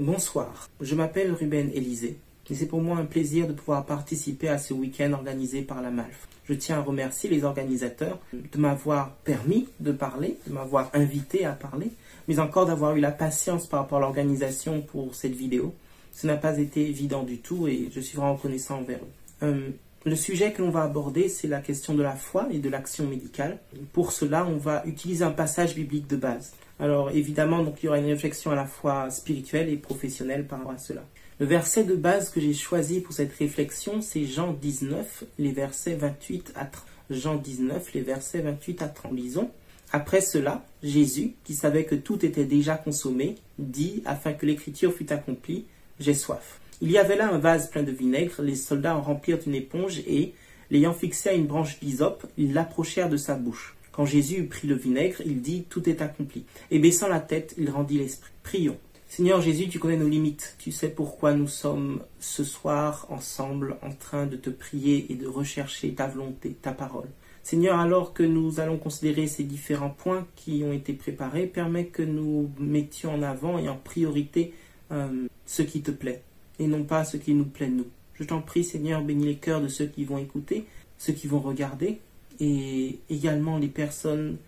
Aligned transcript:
Bonsoir, 0.00 0.70
je 0.80 0.94
m'appelle 0.94 1.30
Ruben 1.30 1.70
Élisée 1.74 2.16
et 2.48 2.54
c'est 2.54 2.64
pour 2.64 2.80
moi 2.80 2.96
un 2.96 3.04
plaisir 3.04 3.46
de 3.46 3.52
pouvoir 3.52 3.84
participer 3.84 4.48
à 4.48 4.56
ce 4.56 4.72
week-end 4.72 5.12
organisé 5.12 5.60
par 5.60 5.82
la 5.82 5.90
MALF. 5.90 6.26
Je 6.46 6.54
tiens 6.54 6.78
à 6.78 6.80
remercier 6.80 7.28
les 7.28 7.44
organisateurs 7.44 8.18
de 8.32 8.58
m'avoir 8.58 9.10
permis 9.24 9.68
de 9.78 9.92
parler, 9.92 10.38
de 10.46 10.54
m'avoir 10.54 10.88
invité 10.94 11.44
à 11.44 11.52
parler, 11.52 11.90
mais 12.28 12.38
encore 12.38 12.64
d'avoir 12.64 12.96
eu 12.96 13.00
la 13.00 13.10
patience 13.10 13.66
par 13.66 13.80
rapport 13.80 13.98
à 13.98 14.00
l'organisation 14.00 14.80
pour 14.80 15.14
cette 15.14 15.34
vidéo. 15.34 15.74
Ce 16.14 16.26
n'a 16.26 16.38
pas 16.38 16.56
été 16.56 16.88
évident 16.88 17.22
du 17.22 17.36
tout 17.36 17.68
et 17.68 17.90
je 17.94 18.00
suis 18.00 18.16
vraiment 18.16 18.36
reconnaissant 18.36 18.78
envers 18.78 19.00
eux. 19.00 19.42
Euh, 19.42 19.68
le 20.06 20.16
sujet 20.16 20.54
que 20.54 20.62
l'on 20.62 20.70
va 20.70 20.84
aborder, 20.84 21.28
c'est 21.28 21.46
la 21.46 21.60
question 21.60 21.92
de 21.92 22.02
la 22.02 22.16
foi 22.16 22.48
et 22.50 22.58
de 22.58 22.70
l'action 22.70 23.06
médicale. 23.06 23.58
Pour 23.92 24.12
cela, 24.12 24.46
on 24.46 24.56
va 24.56 24.82
utiliser 24.86 25.24
un 25.24 25.30
passage 25.30 25.74
biblique 25.74 26.08
de 26.08 26.16
base. 26.16 26.54
Alors 26.80 27.10
évidemment, 27.10 27.62
donc, 27.62 27.82
il 27.82 27.86
y 27.86 27.88
aura 27.88 27.98
une 27.98 28.06
réflexion 28.06 28.50
à 28.50 28.54
la 28.54 28.66
fois 28.66 29.10
spirituelle 29.10 29.68
et 29.68 29.76
professionnelle 29.76 30.46
par 30.46 30.58
rapport 30.58 30.74
à 30.74 30.78
cela. 30.78 31.04
Le 31.38 31.46
verset 31.46 31.84
de 31.84 31.94
base 31.94 32.30
que 32.30 32.40
j'ai 32.40 32.54
choisi 32.54 33.00
pour 33.00 33.12
cette 33.12 33.32
réflexion, 33.32 34.00
c'est 34.00 34.24
Jean 34.24 34.52
19, 34.52 35.24
les 35.38 35.52
versets 35.52 35.94
28 35.94 36.52
à 36.54 36.64
30. 36.64 36.86
Jean 37.10 37.36
19, 37.36 37.92
les 37.94 38.02
versets 38.02 38.40
28 38.40 38.82
à 38.82 38.88
30. 38.88 39.12
Lisons. 39.12 39.50
Après 39.92 40.20
cela, 40.20 40.64
Jésus, 40.82 41.32
qui 41.44 41.54
savait 41.54 41.84
que 41.84 41.96
tout 41.96 42.24
était 42.24 42.44
déjà 42.44 42.76
consommé, 42.76 43.36
dit, 43.58 44.02
afin 44.06 44.32
que 44.32 44.46
l'écriture 44.46 44.94
fût 44.94 45.12
accomplie, 45.12 45.64
J'ai 45.98 46.14
soif. 46.14 46.60
Il 46.80 46.90
y 46.90 46.96
avait 46.96 47.16
là 47.16 47.30
un 47.30 47.38
vase 47.38 47.68
plein 47.68 47.82
de 47.82 47.92
vinaigre, 47.92 48.40
les 48.40 48.54
soldats 48.54 48.96
en 48.96 49.02
remplirent 49.02 49.40
une 49.46 49.54
éponge 49.54 49.98
et, 50.06 50.32
l'ayant 50.70 50.94
fixé 50.94 51.28
à 51.28 51.32
une 51.34 51.46
branche 51.46 51.78
d'hysope, 51.80 52.26
ils 52.38 52.54
l'approchèrent 52.54 53.10
de 53.10 53.18
sa 53.18 53.34
bouche. 53.34 53.76
Quand 53.92 54.06
Jésus 54.06 54.38
eut 54.38 54.46
pris 54.46 54.68
le 54.68 54.74
vinaigre, 54.74 55.20
il 55.24 55.42
dit 55.42 55.64
Tout 55.68 55.88
est 55.88 56.02
accompli. 56.02 56.44
Et 56.70 56.78
baissant 56.78 57.08
la 57.08 57.20
tête, 57.20 57.54
il 57.58 57.70
rendit 57.70 57.98
l'esprit. 57.98 58.30
Prions. 58.42 58.78
Seigneur 59.08 59.40
Jésus, 59.40 59.68
tu 59.68 59.78
connais 59.78 59.96
nos 59.96 60.08
limites. 60.08 60.56
Tu 60.58 60.70
sais 60.70 60.88
pourquoi 60.88 61.34
nous 61.34 61.48
sommes 61.48 62.00
ce 62.20 62.44
soir 62.44 63.06
ensemble 63.10 63.76
en 63.82 63.90
train 63.90 64.26
de 64.26 64.36
te 64.36 64.50
prier 64.50 65.06
et 65.10 65.16
de 65.16 65.26
rechercher 65.26 65.92
ta 65.94 66.06
volonté, 66.06 66.56
ta 66.62 66.72
parole. 66.72 67.08
Seigneur, 67.42 67.78
alors 67.80 68.12
que 68.12 68.22
nous 68.22 68.60
allons 68.60 68.78
considérer 68.78 69.26
ces 69.26 69.42
différents 69.42 69.90
points 69.90 70.26
qui 70.36 70.62
ont 70.64 70.72
été 70.72 70.92
préparés, 70.92 71.46
permets 71.46 71.86
que 71.86 72.02
nous 72.02 72.50
mettions 72.58 73.14
en 73.14 73.22
avant 73.22 73.58
et 73.58 73.68
en 73.68 73.76
priorité 73.76 74.54
euh, 74.92 75.26
ce 75.46 75.62
qui 75.62 75.82
te 75.82 75.90
plaît 75.90 76.22
et 76.60 76.66
non 76.66 76.84
pas 76.84 77.04
ce 77.04 77.16
qui 77.16 77.34
nous 77.34 77.46
plaît 77.46 77.68
nous. 77.68 77.86
Je 78.14 78.24
t'en 78.24 78.42
prie, 78.42 78.62
Seigneur, 78.62 79.02
bénis 79.02 79.26
les 79.26 79.36
cœurs 79.36 79.62
de 79.62 79.68
ceux 79.68 79.86
qui 79.86 80.04
vont 80.04 80.18
écouter, 80.18 80.66
ceux 80.98 81.14
qui 81.14 81.26
vont 81.26 81.40
regarder, 81.40 82.00
et 82.40 82.98
également 83.08 83.58
les 83.58 83.68
personnes 83.68 84.38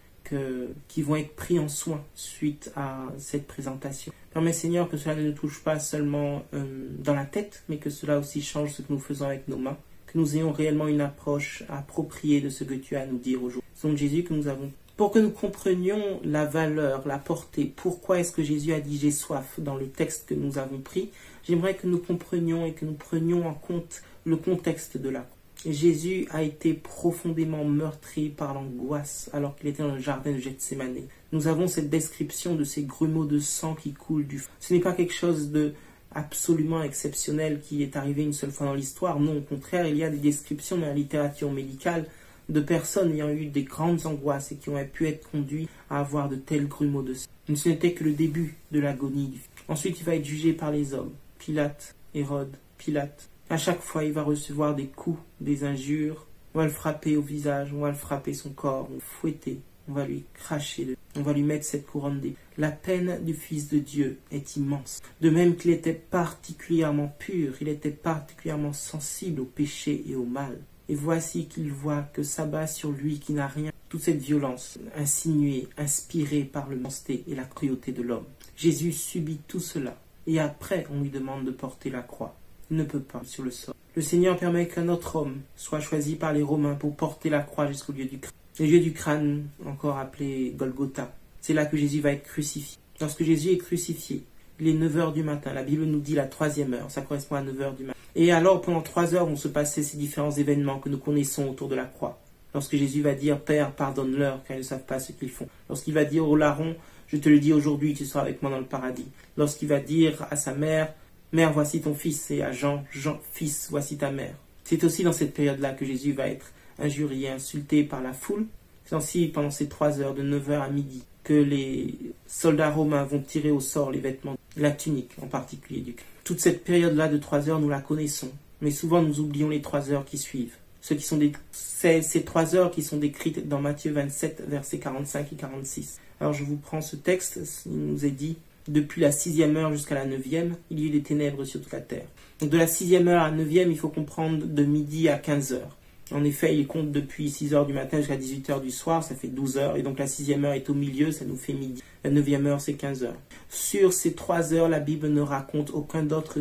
qui 0.88 1.02
vont 1.02 1.16
être 1.16 1.34
pris 1.34 1.58
en 1.58 1.68
soin 1.68 2.02
suite 2.14 2.72
à 2.76 3.06
cette 3.18 3.46
présentation. 3.46 4.12
Permets 4.32 4.52
Seigneur 4.52 4.88
que 4.88 4.96
cela 4.96 5.14
ne 5.14 5.28
nous 5.28 5.32
touche 5.32 5.62
pas 5.62 5.78
seulement 5.78 6.42
euh, 6.54 6.88
dans 6.98 7.14
la 7.14 7.26
tête, 7.26 7.64
mais 7.68 7.76
que 7.76 7.90
cela 7.90 8.18
aussi 8.18 8.40
change 8.40 8.72
ce 8.72 8.82
que 8.82 8.92
nous 8.92 8.98
faisons 8.98 9.26
avec 9.26 9.46
nos 9.48 9.58
mains, 9.58 9.76
que 10.06 10.18
nous 10.18 10.36
ayons 10.36 10.52
réellement 10.52 10.88
une 10.88 11.02
approche 11.02 11.64
appropriée 11.68 12.40
de 12.40 12.48
ce 12.48 12.64
que 12.64 12.74
tu 12.74 12.96
as 12.96 13.02
à 13.02 13.06
nous 13.06 13.18
dire 13.18 13.42
aujourd'hui. 13.42 13.68
C'est 13.74 13.96
Jésus 13.96 14.22
que 14.22 14.32
nous 14.32 14.48
avons. 14.48 14.70
Pour 14.96 15.10
que 15.10 15.18
nous 15.18 15.30
comprenions 15.30 16.20
la 16.24 16.44
valeur, 16.44 17.06
la 17.06 17.18
portée, 17.18 17.70
pourquoi 17.74 18.20
est-ce 18.20 18.32
que 18.32 18.42
Jésus 18.42 18.72
a 18.72 18.80
dit 18.80 18.98
j'ai 18.98 19.10
soif 19.10 19.58
dans 19.58 19.74
le 19.74 19.88
texte 19.88 20.28
que 20.28 20.34
nous 20.34 20.58
avons 20.58 20.78
pris, 20.78 21.10
j'aimerais 21.46 21.74
que 21.74 21.86
nous 21.86 21.98
comprenions 21.98 22.64
et 22.64 22.72
que 22.72 22.84
nous 22.84 22.94
prenions 22.94 23.46
en 23.46 23.54
compte 23.54 24.02
le 24.24 24.36
contexte 24.36 24.96
de 24.96 25.08
la 25.08 25.26
Jésus 25.66 26.26
a 26.30 26.42
été 26.42 26.74
profondément 26.74 27.64
meurtri 27.64 28.30
par 28.30 28.54
l'angoisse 28.54 29.30
alors 29.32 29.54
qu'il 29.56 29.68
était 29.68 29.82
dans 29.82 29.94
le 29.94 30.00
jardin 30.00 30.32
de 30.32 30.38
Gethsemane. 30.38 31.02
Nous 31.30 31.46
avons 31.46 31.68
cette 31.68 31.88
description 31.88 32.56
de 32.56 32.64
ces 32.64 32.82
grumeaux 32.82 33.24
de 33.24 33.38
sang 33.38 33.74
qui 33.74 33.92
coulent 33.92 34.26
du 34.26 34.38
feu. 34.38 34.48
Ce 34.58 34.74
n'est 34.74 34.80
pas 34.80 34.92
quelque 34.92 35.14
chose 35.14 35.50
de 35.50 35.74
absolument 36.14 36.82
exceptionnel 36.82 37.60
qui 37.60 37.82
est 37.82 37.96
arrivé 37.96 38.22
une 38.22 38.32
seule 38.32 38.50
fois 38.50 38.66
dans 38.66 38.74
l'histoire. 38.74 39.20
Non, 39.20 39.38
au 39.38 39.40
contraire, 39.40 39.86
il 39.86 39.96
y 39.96 40.04
a 40.04 40.10
des 40.10 40.18
descriptions 40.18 40.76
dans 40.76 40.86
la 40.86 40.94
littérature 40.94 41.50
médicale 41.50 42.06
de 42.48 42.60
personnes 42.60 43.12
ayant 43.12 43.30
eu 43.30 43.46
des 43.46 43.62
grandes 43.62 44.04
angoisses 44.06 44.52
et 44.52 44.56
qui 44.56 44.68
ont 44.68 44.84
pu 44.92 45.06
être 45.06 45.30
conduits 45.30 45.68
à 45.88 46.00
avoir 46.00 46.28
de 46.28 46.36
tels 46.36 46.68
grumeaux 46.68 47.02
de 47.02 47.14
sang. 47.14 47.28
Ce 47.54 47.68
n'était 47.68 47.92
que 47.92 48.04
le 48.04 48.12
début 48.12 48.56
de 48.72 48.80
l'agonie. 48.80 49.38
Ensuite, 49.68 50.00
il 50.00 50.04
va 50.04 50.16
être 50.16 50.24
jugé 50.24 50.52
par 50.52 50.70
les 50.70 50.92
hommes. 50.92 51.12
Pilate, 51.38 51.94
Hérode, 52.14 52.56
Pilate, 52.78 53.28
à 53.52 53.58
chaque 53.58 53.82
fois, 53.82 54.02
il 54.02 54.12
va 54.12 54.22
recevoir 54.22 54.74
des 54.74 54.86
coups, 54.86 55.20
des 55.42 55.64
injures. 55.64 56.26
On 56.54 56.60
va 56.60 56.64
le 56.64 56.70
frapper 56.70 57.18
au 57.18 57.20
visage, 57.20 57.70
on 57.74 57.80
va 57.80 57.90
le 57.90 57.94
frapper 57.94 58.32
son 58.32 58.48
corps, 58.48 58.86
on 58.88 58.92
va 58.92 58.94
le 58.94 59.00
fouetter, 59.00 59.60
on 59.90 59.92
va 59.92 60.06
lui 60.06 60.24
cracher, 60.32 60.96
on 61.16 61.22
va 61.22 61.34
lui 61.34 61.42
mettre 61.42 61.66
cette 61.66 61.84
couronne 61.84 62.18
d'épines. 62.18 62.36
La 62.56 62.70
peine 62.70 63.22
du 63.22 63.34
Fils 63.34 63.68
de 63.68 63.78
Dieu 63.78 64.20
est 64.30 64.56
immense. 64.56 65.02
De 65.20 65.28
même 65.28 65.56
qu'il 65.56 65.70
était 65.70 65.92
particulièrement 65.92 67.14
pur, 67.18 67.52
il 67.60 67.68
était 67.68 67.90
particulièrement 67.90 68.72
sensible 68.72 69.42
au 69.42 69.44
péché 69.44 70.02
et 70.08 70.16
au 70.16 70.24
mal. 70.24 70.58
Et 70.88 70.94
voici 70.94 71.46
qu'il 71.46 71.70
voit 71.72 72.08
que 72.14 72.22
s'abat 72.22 72.66
sur 72.66 72.90
lui 72.90 73.18
qui 73.18 73.34
n'a 73.34 73.48
rien, 73.48 73.70
toute 73.90 74.00
cette 74.00 74.22
violence 74.22 74.78
insinuée, 74.96 75.68
inspirée 75.76 76.44
par 76.44 76.70
le 76.70 76.76
mensté 76.76 77.22
et 77.28 77.34
la 77.34 77.44
cruauté 77.44 77.92
de 77.92 78.02
l'homme. 78.02 78.24
Jésus 78.56 78.92
subit 78.92 79.40
tout 79.46 79.60
cela, 79.60 79.98
et 80.26 80.40
après 80.40 80.86
on 80.90 81.02
lui 81.02 81.10
demande 81.10 81.44
de 81.44 81.50
porter 81.50 81.90
la 81.90 82.00
croix 82.00 82.34
ne 82.72 82.84
peut 82.84 83.00
pas 83.00 83.20
sur 83.24 83.44
le 83.44 83.50
sol. 83.50 83.74
Le 83.94 84.02
Seigneur 84.02 84.38
permet 84.38 84.68
qu'un 84.68 84.88
autre 84.88 85.16
homme 85.16 85.40
soit 85.56 85.80
choisi 85.80 86.16
par 86.16 86.32
les 86.32 86.42
Romains 86.42 86.74
pour 86.74 86.96
porter 86.96 87.28
la 87.30 87.40
croix 87.40 87.66
jusqu'au 87.66 87.92
lieu 87.92 88.06
du 88.06 88.18
crâne. 88.18 88.32
Le 88.58 88.66
lieu 88.66 88.80
du 88.80 88.92
crâne, 88.92 89.46
encore 89.66 89.98
appelé 89.98 90.54
Golgotha. 90.56 91.12
C'est 91.40 91.54
là 91.54 91.66
que 91.66 91.76
Jésus 91.76 92.00
va 92.00 92.12
être 92.12 92.24
crucifié. 92.24 92.78
Lorsque 93.00 93.22
Jésus 93.22 93.50
est 93.50 93.58
crucifié, 93.58 94.22
il 94.60 94.68
est 94.68 94.74
9 94.74 94.96
heures 94.98 95.12
du 95.12 95.22
matin. 95.22 95.52
La 95.52 95.62
Bible 95.62 95.84
nous 95.84 96.00
dit 96.00 96.14
la 96.14 96.26
troisième 96.26 96.74
heure. 96.74 96.90
Ça 96.90 97.02
correspond 97.02 97.36
à 97.36 97.42
9 97.42 97.60
heures 97.60 97.74
du 97.74 97.84
matin. 97.84 97.98
Et 98.14 98.30
alors, 98.30 98.60
pendant 98.60 98.82
trois 98.82 99.14
heures, 99.14 99.26
vont 99.26 99.36
se 99.36 99.48
passer 99.48 99.82
ces 99.82 99.96
différents 99.96 100.30
événements 100.30 100.78
que 100.78 100.88
nous 100.88 100.98
connaissons 100.98 101.48
autour 101.48 101.68
de 101.68 101.74
la 101.74 101.84
croix. 101.84 102.20
Lorsque 102.54 102.76
Jésus 102.76 103.00
va 103.00 103.14
dire, 103.14 103.40
Père, 103.40 103.72
pardonne-leur, 103.72 104.42
car 104.44 104.56
ils 104.56 104.60
ne 104.60 104.64
savent 104.64 104.84
pas 104.84 104.98
ce 104.98 105.12
qu'ils 105.12 105.30
font. 105.30 105.48
Lorsqu'il 105.68 105.94
va 105.94 106.04
dire 106.04 106.28
au 106.28 106.36
larron, 106.36 106.76
je 107.08 107.16
te 107.16 107.28
le 107.28 107.40
dis 107.40 107.52
aujourd'hui, 107.52 107.94
tu 107.94 108.04
seras 108.04 108.20
avec 108.20 108.42
moi 108.42 108.50
dans 108.50 108.58
le 108.58 108.64
paradis. 108.64 109.08
Lorsqu'il 109.36 109.68
va 109.68 109.80
dire 109.80 110.26
à 110.30 110.36
sa 110.36 110.54
mère, 110.54 110.92
Mère, 111.32 111.52
voici 111.52 111.80
ton 111.80 111.94
fils, 111.94 112.30
et 112.30 112.42
à 112.42 112.52
Jean, 112.52 112.84
Jean, 112.92 113.18
fils, 113.32 113.68
voici 113.70 113.96
ta 113.96 114.10
mère. 114.10 114.34
C'est 114.64 114.84
aussi 114.84 115.02
dans 115.02 115.14
cette 115.14 115.32
période-là 115.32 115.72
que 115.72 115.86
Jésus 115.86 116.12
va 116.12 116.28
être 116.28 116.52
injurié, 116.78 117.30
insulté 117.30 117.84
par 117.84 118.02
la 118.02 118.12
foule. 118.12 118.46
C'est 118.84 118.94
aussi 118.94 119.28
pendant 119.28 119.50
ces 119.50 119.66
trois 119.66 120.00
heures, 120.00 120.14
de 120.14 120.22
9h 120.22 120.60
à 120.60 120.68
midi, 120.68 121.04
que 121.24 121.32
les 121.32 121.94
soldats 122.26 122.70
romains 122.70 123.04
vont 123.04 123.20
tirer 123.20 123.50
au 123.50 123.60
sort 123.60 123.90
les 123.90 124.00
vêtements, 124.00 124.36
la 124.58 124.72
tunique 124.72 125.12
en 125.22 125.26
particulier. 125.26 125.80
Du 125.80 125.96
Toute 126.24 126.40
cette 126.40 126.64
période-là 126.64 127.08
de 127.08 127.16
trois 127.16 127.48
heures, 127.48 127.60
nous 127.60 127.70
la 127.70 127.80
connaissons, 127.80 128.30
mais 128.60 128.70
souvent 128.70 129.00
nous 129.00 129.20
oublions 129.20 129.48
les 129.48 129.62
trois 129.62 129.90
heures 129.90 130.04
qui 130.04 130.18
suivent. 130.18 130.56
Ce 130.82 130.92
qui 130.92 131.02
sont 131.02 131.18
ces 131.52 132.24
trois 132.24 132.56
heures 132.56 132.72
qui 132.72 132.82
sont 132.82 132.96
décrites 132.96 133.48
dans 133.48 133.60
Matthieu 133.60 133.92
27, 133.92 134.42
versets 134.48 134.78
45 134.78 135.32
et 135.32 135.36
46. 135.36 135.98
Alors 136.20 136.32
je 136.34 136.44
vous 136.44 136.56
prends 136.56 136.80
ce 136.80 136.96
texte, 136.96 137.40
il 137.66 137.86
nous 137.86 138.04
est 138.04 138.10
dit 138.10 138.36
depuis 138.68 139.00
la 139.00 139.12
sixième 139.12 139.56
heure 139.56 139.72
jusqu'à 139.72 139.94
la 139.94 140.06
neuvième, 140.06 140.56
il 140.70 140.80
y 140.80 140.86
eut 140.86 140.90
des 140.90 141.02
ténèbres 141.02 141.44
sur 141.44 141.60
toute 141.60 141.72
la 141.72 141.80
terre. 141.80 142.06
Donc 142.40 142.50
de 142.50 142.58
la 142.58 142.66
sixième 142.66 143.08
heure 143.08 143.22
à 143.22 143.30
la 143.30 143.36
neuvième, 143.36 143.70
il 143.70 143.78
faut 143.78 143.88
comprendre 143.88 144.44
de 144.44 144.64
midi 144.64 145.08
à 145.08 145.18
15 145.18 145.52
heures. 145.52 145.76
En 146.10 146.24
effet, 146.24 146.56
il 146.56 146.66
compte 146.66 146.92
depuis 146.92 147.30
6 147.30 147.54
heures 147.54 147.66
du 147.66 147.72
matin 147.72 147.98
jusqu'à 147.98 148.16
18 148.16 148.50
heures 148.50 148.60
du 148.60 148.70
soir, 148.70 149.02
ça 149.02 149.14
fait 149.14 149.28
12 149.28 149.56
heures. 149.56 149.76
Et 149.76 149.82
donc 149.82 149.98
la 149.98 150.06
sixième 150.06 150.44
heure 150.44 150.52
est 150.52 150.68
au 150.68 150.74
milieu, 150.74 151.10
ça 151.12 151.24
nous 151.24 151.36
fait 151.36 151.52
midi. 151.52 151.82
La 152.04 152.10
neuvième 152.10 152.46
heure, 152.46 152.60
c'est 152.60 152.74
15 152.74 153.04
heures. 153.04 153.16
Sur 153.48 153.92
ces 153.92 154.12
trois 154.14 154.52
heures, 154.52 154.68
la 154.68 154.80
Bible 154.80 155.08
ne 155.08 155.20
raconte 155.20 155.70
aucun 155.70 156.10
autre, 156.10 156.40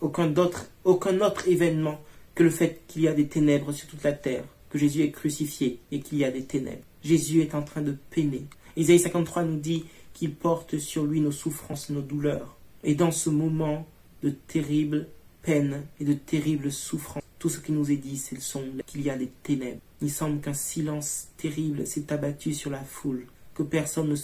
aucun 0.00 0.26
d'autre, 0.26 0.66
aucun 0.84 1.20
autre 1.20 1.46
événement 1.48 2.00
que 2.34 2.42
le 2.42 2.50
fait 2.50 2.82
qu'il 2.88 3.02
y 3.02 3.08
a 3.08 3.12
des 3.12 3.26
ténèbres 3.26 3.72
sur 3.72 3.86
toute 3.86 4.02
la 4.02 4.12
terre, 4.12 4.44
que 4.70 4.78
Jésus 4.78 5.02
est 5.02 5.10
crucifié 5.10 5.78
et 5.92 6.00
qu'il 6.00 6.18
y 6.18 6.24
a 6.24 6.30
des 6.30 6.44
ténèbres. 6.44 6.82
Jésus 7.04 7.42
est 7.42 7.54
en 7.54 7.62
train 7.62 7.82
de 7.82 7.96
peiner. 8.10 8.46
Isaïe 8.76 8.98
53 8.98 9.44
nous 9.44 9.58
dit 9.58 9.84
qu'il 10.22 10.36
porte 10.36 10.78
sur 10.78 11.04
lui 11.04 11.20
nos 11.20 11.32
souffrances, 11.32 11.90
nos 11.90 12.00
douleurs. 12.00 12.56
Et 12.84 12.94
dans 12.94 13.10
ce 13.10 13.28
moment 13.28 13.88
de 14.22 14.30
terrible 14.30 15.08
peine 15.42 15.82
et 15.98 16.04
de 16.04 16.12
terrible 16.12 16.70
souffrance, 16.70 17.24
tout 17.40 17.48
ce 17.48 17.58
qui 17.58 17.72
nous 17.72 17.90
est 17.90 17.96
dit, 17.96 18.16
c'est 18.16 18.38
qu'il 18.86 19.02
y 19.02 19.10
a 19.10 19.18
des 19.18 19.32
ténèbres. 19.42 19.80
Il 20.00 20.12
semble 20.12 20.40
qu'un 20.40 20.54
silence 20.54 21.26
terrible 21.38 21.88
s'est 21.88 22.12
abattu 22.12 22.54
sur 22.54 22.70
la 22.70 22.84
foule, 22.84 23.26
que 23.56 23.64
personne 23.64 24.14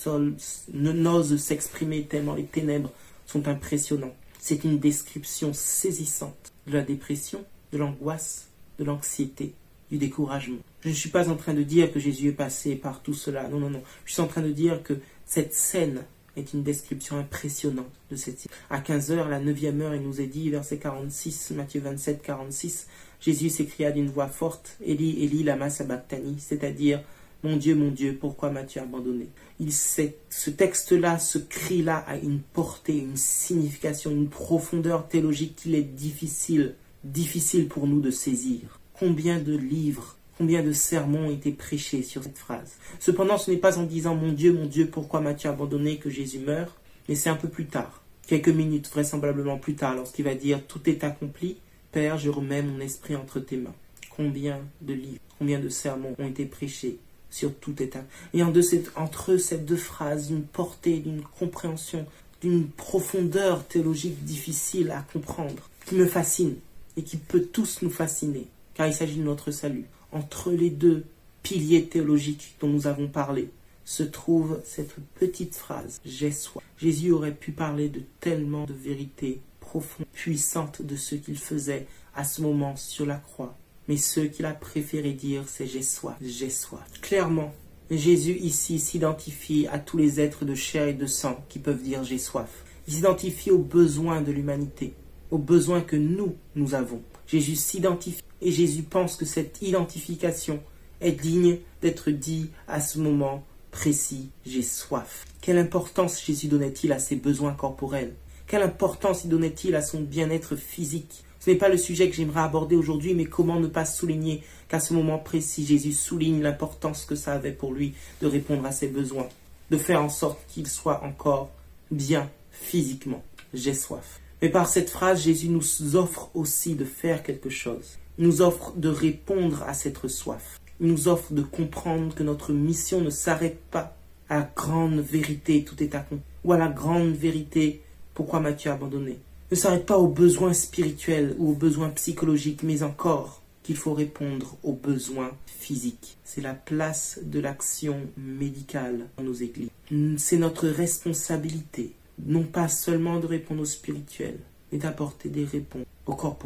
ne 0.72 0.92
n'ose 0.92 1.36
s'exprimer 1.36 2.04
tellement 2.04 2.36
les 2.36 2.44
ténèbres 2.44 2.92
sont 3.26 3.48
impressionnantes. 3.48 4.14
C'est 4.38 4.62
une 4.62 4.78
description 4.78 5.52
saisissante 5.52 6.52
de 6.68 6.74
la 6.74 6.82
dépression, 6.82 7.44
de 7.72 7.78
l'angoisse, 7.78 8.50
de 8.78 8.84
l'anxiété, 8.84 9.52
du 9.90 9.98
découragement. 9.98 10.60
Je 10.82 10.90
ne 10.90 10.94
suis 10.94 11.10
pas 11.10 11.28
en 11.28 11.34
train 11.34 11.54
de 11.54 11.64
dire 11.64 11.92
que 11.92 11.98
Jésus 11.98 12.28
est 12.28 12.32
passé 12.32 12.76
par 12.76 13.02
tout 13.02 13.14
cela. 13.14 13.48
Non, 13.48 13.58
non, 13.58 13.70
non. 13.70 13.82
Je 14.04 14.12
suis 14.12 14.22
en 14.22 14.28
train 14.28 14.42
de 14.42 14.52
dire 14.52 14.84
que 14.84 14.94
cette 15.28 15.52
scène 15.52 16.04
est 16.36 16.54
une 16.54 16.62
description 16.62 17.18
impressionnante 17.18 17.92
de 18.10 18.16
cette. 18.16 18.48
À 18.70 18.80
15 18.80 19.12
heures, 19.12 19.28
la 19.28 19.40
neuvième 19.40 19.82
heure, 19.82 19.94
il 19.94 20.00
nous 20.00 20.22
est 20.22 20.26
dit, 20.26 20.48
verset 20.48 20.78
46, 20.78 21.50
Matthieu 21.50 21.82
27, 21.82 22.22
46, 22.22 22.86
Jésus 23.20 23.50
s'écria 23.50 23.92
d'une 23.92 24.08
voix 24.08 24.28
forte, 24.28 24.78
Eli, 24.82 25.22
Eli, 25.22 25.44
lama 25.44 25.68
sabachthani, 25.68 26.36
c'est-à-dire, 26.38 27.02
Mon 27.44 27.56
Dieu, 27.56 27.74
mon 27.74 27.90
Dieu, 27.90 28.16
pourquoi 28.18 28.50
m'as-tu 28.50 28.78
abandonné? 28.78 29.28
Il 29.60 29.70
Ce 29.72 30.50
texte-là, 30.50 31.18
ce 31.18 31.38
cri-là 31.38 31.98
a 32.08 32.16
une 32.16 32.40
portée, 32.40 32.96
une 32.96 33.18
signification, 33.18 34.10
une 34.10 34.30
profondeur 34.30 35.08
théologique 35.08 35.56
qu'il 35.56 35.74
est 35.74 35.82
difficile, 35.82 36.74
difficile 37.04 37.68
pour 37.68 37.86
nous 37.86 38.00
de 38.00 38.10
saisir. 38.10 38.80
Combien 38.98 39.38
de 39.38 39.54
livres, 39.54 40.16
combien 40.38 40.62
de 40.62 40.72
sermons 40.72 41.26
ont 41.26 41.30
été 41.30 41.50
prêchés 41.50 42.02
sur 42.02 42.22
cette 42.22 42.38
phrase 42.38 42.76
Cependant, 43.00 43.36
ce 43.36 43.50
n'est 43.50 43.56
pas 43.56 43.78
en 43.78 43.82
disant 43.82 44.14
Mon 44.14 44.32
Dieu, 44.32 44.52
mon 44.52 44.66
Dieu, 44.66 44.86
pourquoi 44.86 45.20
m'as-tu 45.20 45.48
abandonné 45.48 45.98
que 45.98 46.08
Jésus 46.08 46.38
meurt, 46.38 46.74
mais 47.08 47.16
c'est 47.16 47.28
un 47.28 47.36
peu 47.36 47.48
plus 47.48 47.66
tard, 47.66 48.02
quelques 48.26 48.48
minutes 48.48 48.88
vraisemblablement 48.88 49.58
plus 49.58 49.74
tard, 49.74 49.96
lorsqu'il 49.96 50.24
va 50.24 50.34
dire 50.34 50.64
Tout 50.66 50.88
est 50.88 51.04
accompli, 51.04 51.56
Père, 51.90 52.18
je 52.18 52.30
remets 52.30 52.62
mon 52.62 52.80
esprit 52.80 53.16
entre 53.16 53.40
tes 53.40 53.56
mains. 53.56 53.74
Combien 54.10 54.60
de 54.80 54.94
livres, 54.94 55.20
combien 55.38 55.58
de 55.58 55.68
sermons 55.68 56.14
ont 56.18 56.26
été 56.26 56.44
prêchés 56.44 56.98
sur 57.30 57.54
tout 57.54 57.82
état. 57.82 58.04
Et 58.34 58.42
entre 58.42 59.36
ces 59.36 59.58
deux 59.58 59.76
phrases, 59.76 60.30
une 60.30 60.44
portée, 60.44 60.98
d'une 60.98 61.22
compréhension, 61.22 62.06
d'une 62.40 62.68
profondeur 62.68 63.66
théologique 63.66 64.24
difficile 64.24 64.90
à 64.90 65.04
comprendre, 65.12 65.68
qui 65.86 65.94
me 65.94 66.06
fascine 66.06 66.56
et 66.96 67.02
qui 67.02 67.16
peut 67.16 67.42
tous 67.42 67.82
nous 67.82 67.90
fasciner, 67.90 68.46
car 68.74 68.86
il 68.86 68.94
s'agit 68.94 69.16
de 69.16 69.24
notre 69.24 69.50
salut. 69.50 69.84
Entre 70.12 70.50
les 70.52 70.70
deux 70.70 71.04
piliers 71.42 71.86
théologiques 71.86 72.56
dont 72.60 72.68
nous 72.68 72.86
avons 72.86 73.08
parlé, 73.08 73.50
se 73.84 74.02
trouve 74.02 74.60
cette 74.64 74.94
petite 75.18 75.56
phrase 75.56 76.00
J'ai 76.04 76.30
soif. 76.30 76.62
Jésus 76.76 77.10
aurait 77.10 77.34
pu 77.34 77.52
parler 77.52 77.88
de 77.88 78.02
tellement 78.20 78.66
de 78.66 78.74
vérités 78.74 79.40
profondes, 79.60 80.06
puissantes 80.12 80.82
de 80.82 80.94
ce 80.94 81.14
qu'il 81.14 81.38
faisait 81.38 81.86
à 82.14 82.24
ce 82.24 82.42
moment 82.42 82.76
sur 82.76 83.06
la 83.06 83.16
croix. 83.16 83.56
Mais 83.88 83.96
ce 83.96 84.20
qu'il 84.20 84.44
a 84.44 84.52
préféré 84.52 85.12
dire, 85.12 85.44
c'est 85.46 85.66
j'ai 85.66 85.82
soif, 85.82 86.16
j'ai 86.20 86.50
soif. 86.50 86.84
Clairement, 87.00 87.54
Jésus 87.90 88.36
ici 88.36 88.78
s'identifie 88.78 89.66
à 89.68 89.78
tous 89.78 89.96
les 89.96 90.20
êtres 90.20 90.44
de 90.44 90.54
chair 90.54 90.88
et 90.88 90.92
de 90.92 91.06
sang 91.06 91.42
qui 91.48 91.58
peuvent 91.58 91.82
dire 91.82 92.04
j'ai 92.04 92.18
soif. 92.18 92.64
Il 92.86 92.94
s'identifie 92.94 93.50
aux 93.50 93.58
besoins 93.58 94.20
de 94.20 94.32
l'humanité, 94.32 94.92
aux 95.30 95.38
besoins 95.38 95.80
que 95.80 95.96
nous, 95.96 96.36
nous 96.54 96.74
avons. 96.74 97.00
Jésus 97.26 97.56
s'identifie 97.56 98.22
et 98.40 98.52
Jésus 98.52 98.82
pense 98.82 99.16
que 99.16 99.24
cette 99.24 99.62
identification 99.62 100.60
est 101.00 101.12
digne 101.12 101.58
d'être 101.82 102.10
dit 102.10 102.50
à 102.66 102.80
ce 102.80 102.98
moment 102.98 103.44
précis, 103.70 104.30
j'ai 104.46 104.62
soif. 104.62 105.24
Quelle 105.40 105.58
importance 105.58 106.24
Jésus 106.24 106.48
donnait-il 106.48 106.92
à 106.92 106.98
ses 106.98 107.16
besoins 107.16 107.52
corporels? 107.52 108.14
Quelle 108.46 108.62
importance 108.62 109.24
y 109.24 109.28
donnait-il 109.28 109.74
à 109.74 109.82
son 109.82 110.00
bien-être 110.00 110.56
physique? 110.56 111.24
Ce 111.40 111.50
n'est 111.50 111.56
pas 111.56 111.68
le 111.68 111.76
sujet 111.76 112.08
que 112.08 112.16
j'aimerais 112.16 112.40
aborder 112.40 112.76
aujourd'hui, 112.76 113.14
mais 113.14 113.26
comment 113.26 113.60
ne 113.60 113.68
pas 113.68 113.84
souligner 113.84 114.42
qu'à 114.68 114.80
ce 114.80 114.94
moment 114.94 115.18
précis, 115.18 115.64
Jésus 115.64 115.92
souligne 115.92 116.42
l'importance 116.42 117.04
que 117.04 117.14
ça 117.14 117.34
avait 117.34 117.52
pour 117.52 117.72
lui 117.72 117.94
de 118.20 118.26
répondre 118.26 118.66
à 118.66 118.72
ses 118.72 118.88
besoins, 118.88 119.28
de 119.70 119.76
faire 119.76 120.02
en 120.02 120.08
sorte 120.08 120.40
qu'il 120.48 120.66
soit 120.66 121.04
encore 121.04 121.50
bien 121.90 122.28
physiquement. 122.50 123.22
J'ai 123.54 123.74
soif. 123.74 124.20
Mais 124.42 124.48
par 124.48 124.68
cette 124.68 124.90
phrase, 124.90 125.22
Jésus 125.22 125.48
nous 125.48 125.96
offre 125.96 126.30
aussi 126.34 126.74
de 126.74 126.84
faire 126.84 127.22
quelque 127.22 127.50
chose. 127.50 127.98
Nous 128.18 128.42
offre 128.42 128.72
de 128.76 128.88
répondre 128.88 129.62
à 129.62 129.74
cette 129.74 130.08
soif. 130.08 130.60
Nous 130.80 131.06
offre 131.06 131.32
de 131.32 131.42
comprendre 131.42 132.14
que 132.14 132.24
notre 132.24 132.52
mission 132.52 133.00
ne 133.00 133.10
s'arrête 133.10 133.60
pas 133.70 133.96
à 134.28 134.38
la 134.38 134.50
grande 134.56 134.98
vérité, 134.98 135.64
tout 135.64 135.80
est 135.82 135.94
à 135.94 136.00
compte, 136.00 136.20
ou 136.44 136.52
à 136.52 136.58
la 136.58 136.68
grande 136.68 137.12
vérité, 137.12 137.82
pourquoi 138.14 138.40
m'as-tu 138.40 138.68
abandonné? 138.68 139.18
Ne 139.50 139.56
s'arrête 139.56 139.86
pas 139.86 139.98
aux 139.98 140.08
besoins 140.08 140.52
spirituels 140.52 141.36
ou 141.38 141.52
aux 141.52 141.54
besoins 141.54 141.90
psychologiques, 141.90 142.64
mais 142.64 142.82
encore 142.82 143.42
qu'il 143.62 143.76
faut 143.76 143.94
répondre 143.94 144.56
aux 144.62 144.72
besoins 144.72 145.30
physiques. 145.46 146.18
C'est 146.24 146.40
la 146.40 146.54
place 146.54 147.20
de 147.22 147.38
l'action 147.38 148.00
médicale 148.16 149.06
dans 149.16 149.24
nos 149.24 149.32
églises. 149.32 149.70
C'est 150.16 150.38
notre 150.38 150.68
responsabilité, 150.68 151.92
non 152.26 152.42
pas 152.42 152.68
seulement 152.68 153.20
de 153.20 153.26
répondre 153.26 153.62
aux 153.62 153.66
spirituels, 153.66 154.40
mais 154.72 154.78
d'apporter 154.78 155.28
des 155.28 155.44
réponses 155.44 155.86
au 156.06 156.14
corps 156.14 156.36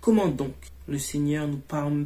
Comment 0.00 0.28
donc 0.28 0.54
le 0.88 0.98
Seigneur 0.98 1.46
nous 1.48 1.60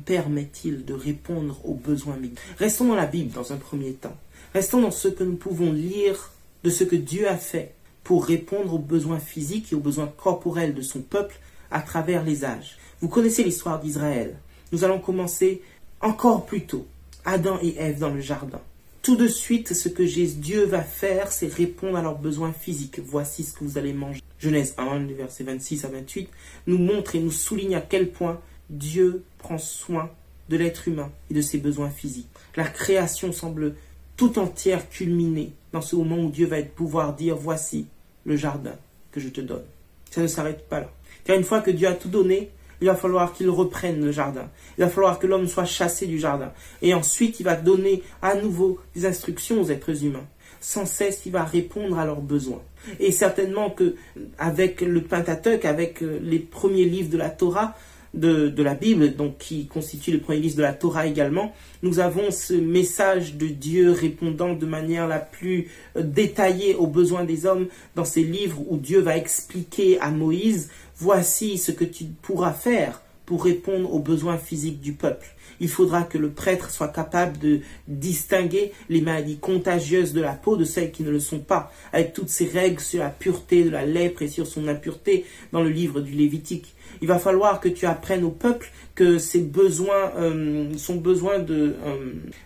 permet-il 0.04 0.84
de 0.84 0.94
répondre 0.94 1.60
aux 1.64 1.75
besoins 1.75 2.16
médicaux? 2.16 2.40
Restons 2.58 2.86
dans 2.86 2.94
la 2.94 3.06
Bible 3.06 3.32
dans 3.32 3.52
un 3.52 3.56
premier 3.56 3.92
temps. 3.92 4.16
Restons 4.52 4.82
dans 4.82 4.90
ce 4.90 5.08
que 5.08 5.25
nous 5.25 5.36
pouvons 5.36 5.72
lire 5.72 6.32
de 6.62 6.70
ce 6.70 6.84
que 6.84 6.96
Dieu 6.96 7.28
a 7.28 7.36
fait 7.36 7.75
pour 8.04 8.25
répondre 8.25 8.75
aux 8.75 8.78
besoins 8.78 9.19
physiques 9.19 9.72
et 9.72 9.76
aux 9.76 9.81
besoins 9.81 10.12
corporels 10.16 10.75
de 10.75 10.82
son 10.82 11.00
peuple 11.00 11.38
à 11.70 11.81
travers 11.81 12.25
les 12.25 12.44
âges. 12.44 12.76
Vous 13.00 13.08
connaissez 13.08 13.42
l'histoire 13.42 13.80
d'Israël. 13.80 14.37
Nous 14.72 14.84
allons 14.84 14.98
commencer 14.98 15.62
encore 16.00 16.46
plus 16.46 16.66
tôt. 16.66 16.87
Adam 17.25 17.58
et 17.62 17.76
Ève 17.78 17.98
dans 17.98 18.10
le 18.10 18.20
jardin. 18.20 18.60
Tout 19.02 19.16
de 19.16 19.28
suite, 19.28 19.75
ce 19.75 19.88
que 19.88 20.02
Dieu 20.02 20.64
va 20.64 20.82
faire, 20.82 21.30
c'est 21.32 21.52
répondre 21.52 21.98
à 21.98 22.02
leurs 22.02 22.19
besoins 22.19 22.52
physiques. 22.52 23.00
Voici 23.04 23.44
ce 23.44 23.52
que 23.52 23.64
vous 23.64 23.76
allez 23.76 23.92
manger. 23.92 24.20
Genèse 24.38 24.75
1, 24.78 25.06
versets 25.14 25.44
26 25.44 25.84
à 25.84 25.88
28, 25.88 26.28
nous 26.66 26.78
montre 26.78 27.14
et 27.14 27.20
nous 27.20 27.31
souligne 27.31 27.76
à 27.76 27.81
quel 27.81 28.10
point 28.10 28.40
Dieu 28.70 29.25
prend 29.38 29.58
soin 29.58 30.10
de 30.48 30.56
l'être 30.56 30.88
humain 30.88 31.10
et 31.31 31.34
de 31.34 31.40
ses 31.40 31.58
besoins 31.58 31.90
physiques. 31.90 32.28
La 32.56 32.64
création 32.64 33.32
semble 33.32 33.75
tout 34.16 34.38
entière 34.38 34.88
culminer 34.88 35.52
dans 35.72 35.81
ce 35.81 35.96
moment 35.96 36.19
où 36.19 36.31
Dieu 36.31 36.46
va 36.46 36.62
pouvoir 36.62 37.14
dire 37.14 37.36
voici 37.36 37.86
le 38.25 38.36
jardin 38.36 38.76
que 39.10 39.20
je 39.20 39.28
te 39.28 39.40
donne. 39.40 39.64
Ça 40.10 40.22
ne 40.22 40.26
s'arrête 40.26 40.69
pas 40.69 40.80
là. 40.80 40.90
Car 41.25 41.37
une 41.37 41.44
fois 41.44 41.60
que 41.60 41.70
Dieu 41.70 41.88
a 41.88 41.94
tout 41.94 42.08
donné, 42.08 42.50
il 42.80 42.87
va 42.87 42.94
falloir 42.94 43.32
qu'il 43.32 43.48
reprenne 43.48 44.04
le 44.04 44.12
jardin. 44.12 44.50
Il 44.76 44.84
va 44.84 44.90
falloir 44.90 45.19
que 45.19 45.26
l'homme 45.26 45.48
soit 45.48 45.64
chassé 45.64 46.06
du 46.06 46.19
jardin. 46.19 46.52
Et 46.82 46.94
ensuite, 46.94 47.40
il 47.40 47.44
va 47.44 47.56
donner 47.56 48.02
à 48.20 48.34
nouveau 48.34 48.78
des 48.94 49.06
instructions 49.06 49.60
aux 49.60 49.70
êtres 49.70 50.04
humains. 50.04 50.26
Sans 50.60 50.87
cesse, 50.87 51.22
il 51.26 51.32
va 51.32 51.44
répondre 51.44 51.98
à 51.98 52.04
leurs 52.04 52.20
besoins. 52.20 52.62
Et 53.00 53.10
certainement 53.10 53.70
que, 53.70 53.94
avec 54.38 54.81
le 54.81 55.02
Pentateuque, 55.02 55.64
avec 55.64 56.02
euh, 56.02 56.19
les 56.22 56.38
premiers 56.38 56.84
livres 56.84 57.10
de 57.10 57.19
la 57.19 57.31
Torah, 57.31 57.75
de, 58.14 58.62
la 58.62 58.75
Bible, 58.75 59.16
donc 59.16 59.38
qui 59.38 59.66
constitue 59.66 60.12
le 60.12 60.20
premier 60.20 60.38
livre 60.38 60.56
de 60.56 60.62
la 60.62 60.72
Torah 60.72 61.06
également, 61.06 61.52
nous 61.82 61.98
avons 61.98 62.31
ce 62.31 62.54
message 62.54 63.34
de 63.34 63.46
Dieu 63.46 63.90
répondant 63.90 64.54
de 64.54 64.66
manière 64.66 65.08
la 65.08 65.19
plus 65.19 65.69
euh, 65.96 66.02
détaillée 66.02 66.75
aux 66.75 66.86
besoins 66.86 67.25
des 67.25 67.46
hommes 67.46 67.66
dans 67.94 68.04
ces 68.04 68.22
livres 68.22 68.60
où 68.69 68.76
Dieu 68.76 69.00
va 69.00 69.16
expliquer 69.16 69.98
à 70.00 70.10
Moïse, 70.10 70.70
voici 70.96 71.58
ce 71.58 71.72
que 71.72 71.84
tu 71.84 72.04
pourras 72.22 72.52
faire 72.52 73.02
pour 73.26 73.44
répondre 73.44 73.92
aux 73.92 74.00
besoins 74.00 74.38
physiques 74.38 74.80
du 74.80 74.92
peuple. 74.92 75.34
Il 75.60 75.68
faudra 75.68 76.02
que 76.02 76.18
le 76.18 76.30
prêtre 76.30 76.70
soit 76.70 76.88
capable 76.88 77.38
de 77.38 77.60
distinguer 77.88 78.72
les 78.88 79.00
maladies 79.00 79.38
contagieuses 79.38 80.12
de 80.12 80.20
la 80.20 80.32
peau 80.32 80.56
de 80.56 80.64
celles 80.64 80.90
qui 80.90 81.02
ne 81.02 81.11
le 81.11 81.20
sont 81.20 81.38
pas, 81.38 81.73
avec 81.92 82.12
toutes 82.12 82.28
ces 82.28 82.46
règles 82.46 82.80
sur 82.80 83.00
la 83.00 83.11
pureté 83.11 83.64
de 83.64 83.70
la 83.70 83.84
lèpre 83.84 84.23
et 84.23 84.28
sur 84.28 84.46
son 84.46 84.68
impureté 84.68 85.25
dans 85.52 85.62
le 85.62 85.70
livre 85.70 86.00
du 86.00 86.12
Lévitique. 86.12 86.75
Il 87.02 87.08
va 87.08 87.18
falloir 87.18 87.61
que 87.61 87.68
tu 87.68 87.87
apprennes 87.87 88.25
au 88.25 88.30
peuple 88.30 88.70
que 88.94 89.18
ses 89.18 89.40
besoins, 89.40 90.12
euh, 90.16 90.73
son 90.76 90.96
besoin 90.96 91.38
de, 91.38 91.75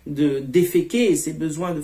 euh, 0.08 0.40
déféquer, 0.40 1.14
ses 1.16 1.32
besoins 1.32 1.74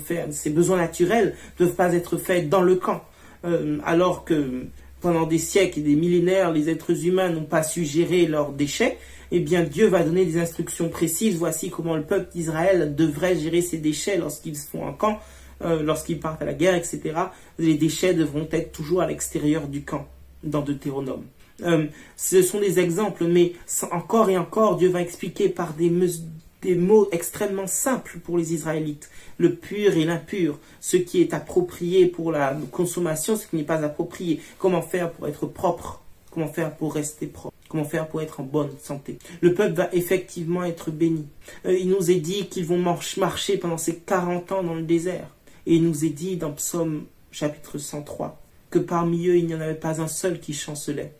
naturels 0.77 1.35
ne 1.59 1.65
doivent 1.65 1.75
pas 1.75 1.93
être 1.93 2.17
faits 2.17 2.49
dans 2.49 2.61
le 2.61 2.75
camp, 2.75 3.03
euh, 3.45 3.77
alors 3.85 4.25
que 4.25 4.65
pendant 5.01 5.27
des 5.27 5.37
siècles 5.37 5.79
et 5.79 5.83
des 5.83 5.95
millénaires, 5.95 6.51
les 6.51 6.69
êtres 6.69 7.05
humains 7.05 7.29
n'ont 7.29 7.43
pas 7.43 7.61
su 7.61 7.85
gérer 7.85 8.25
leurs 8.25 8.51
déchets. 8.51 8.97
Eh 9.31 9.39
bien, 9.39 9.63
Dieu 9.63 9.87
va 9.87 10.03
donner 10.03 10.25
des 10.25 10.39
instructions 10.39 10.89
précises. 10.89 11.37
Voici 11.37 11.69
comment 11.69 11.95
le 11.95 12.03
peuple 12.03 12.31
d'Israël 12.33 12.95
devrait 12.95 13.35
gérer 13.35 13.61
ses 13.61 13.77
déchets 13.77 14.17
lorsqu'ils 14.17 14.55
font 14.55 14.87
un 14.87 14.93
camp, 14.93 15.19
lorsqu'ils 15.61 16.19
partent 16.19 16.41
à 16.41 16.45
la 16.45 16.53
guerre, 16.53 16.75
etc. 16.75 17.01
Les 17.57 17.75
déchets 17.75 18.13
devront 18.13 18.47
être 18.51 18.71
toujours 18.71 19.01
à 19.01 19.07
l'extérieur 19.07 19.67
du 19.67 19.83
camp, 19.83 20.07
dans 20.43 20.61
Deutéronome. 20.61 21.23
Euh, 21.63 21.85
ce 22.17 22.41
sont 22.41 22.59
des 22.59 22.79
exemples, 22.79 23.25
mais 23.25 23.53
encore 23.91 24.29
et 24.29 24.37
encore, 24.37 24.75
Dieu 24.75 24.89
va 24.89 25.01
expliquer 25.01 25.49
par 25.49 25.73
des 25.73 25.89
mots 25.89 27.07
extrêmement 27.11 27.67
simples 27.67 28.19
pour 28.23 28.37
les 28.37 28.53
Israélites. 28.53 29.09
Le 29.37 29.55
pur 29.55 29.95
et 29.95 30.03
l'impur, 30.03 30.59
ce 30.81 30.97
qui 30.97 31.21
est 31.21 31.33
approprié 31.33 32.07
pour 32.07 32.31
la 32.31 32.57
consommation, 32.71 33.35
ce 33.35 33.47
qui 33.47 33.55
n'est 33.55 33.63
pas 33.63 33.83
approprié. 33.83 34.41
Comment 34.57 34.81
faire 34.81 35.11
pour 35.11 35.27
être 35.27 35.45
propre? 35.45 36.01
Comment 36.31 36.47
faire 36.47 36.75
pour 36.75 36.93
rester 36.93 37.27
propre? 37.27 37.54
Comment 37.75 37.89
faire 37.89 38.07
pour 38.07 38.21
être 38.21 38.39
en 38.39 38.43
bonne 38.43 38.71
santé 38.81 39.19
Le 39.41 39.53
peuple 39.53 39.73
va 39.73 39.89
effectivement 39.91 40.63
être 40.63 40.91
béni. 40.91 41.27
Euh, 41.65 41.77
il 41.77 41.89
nous 41.89 42.09
est 42.09 42.21
dit 42.21 42.47
qu'ils 42.47 42.65
vont 42.65 42.77
marcher 42.77 43.57
pendant 43.57 43.77
ces 43.77 43.97
40 43.97 44.53
ans 44.53 44.63
dans 44.63 44.75
le 44.75 44.83
désert. 44.83 45.27
Et 45.65 45.75
il 45.75 45.83
nous 45.83 46.05
est 46.05 46.09
dit 46.09 46.37
dans 46.37 46.53
Psaume 46.53 47.03
chapitre 47.31 47.77
103 47.77 48.41
que 48.69 48.79
parmi 48.79 49.27
eux 49.27 49.35
il 49.35 49.45
n'y 49.45 49.53
en 49.53 49.59
avait 49.59 49.75
pas 49.75 49.99
un 49.99 50.07
seul 50.07 50.39
qui 50.39 50.53
chancelait. 50.53 51.11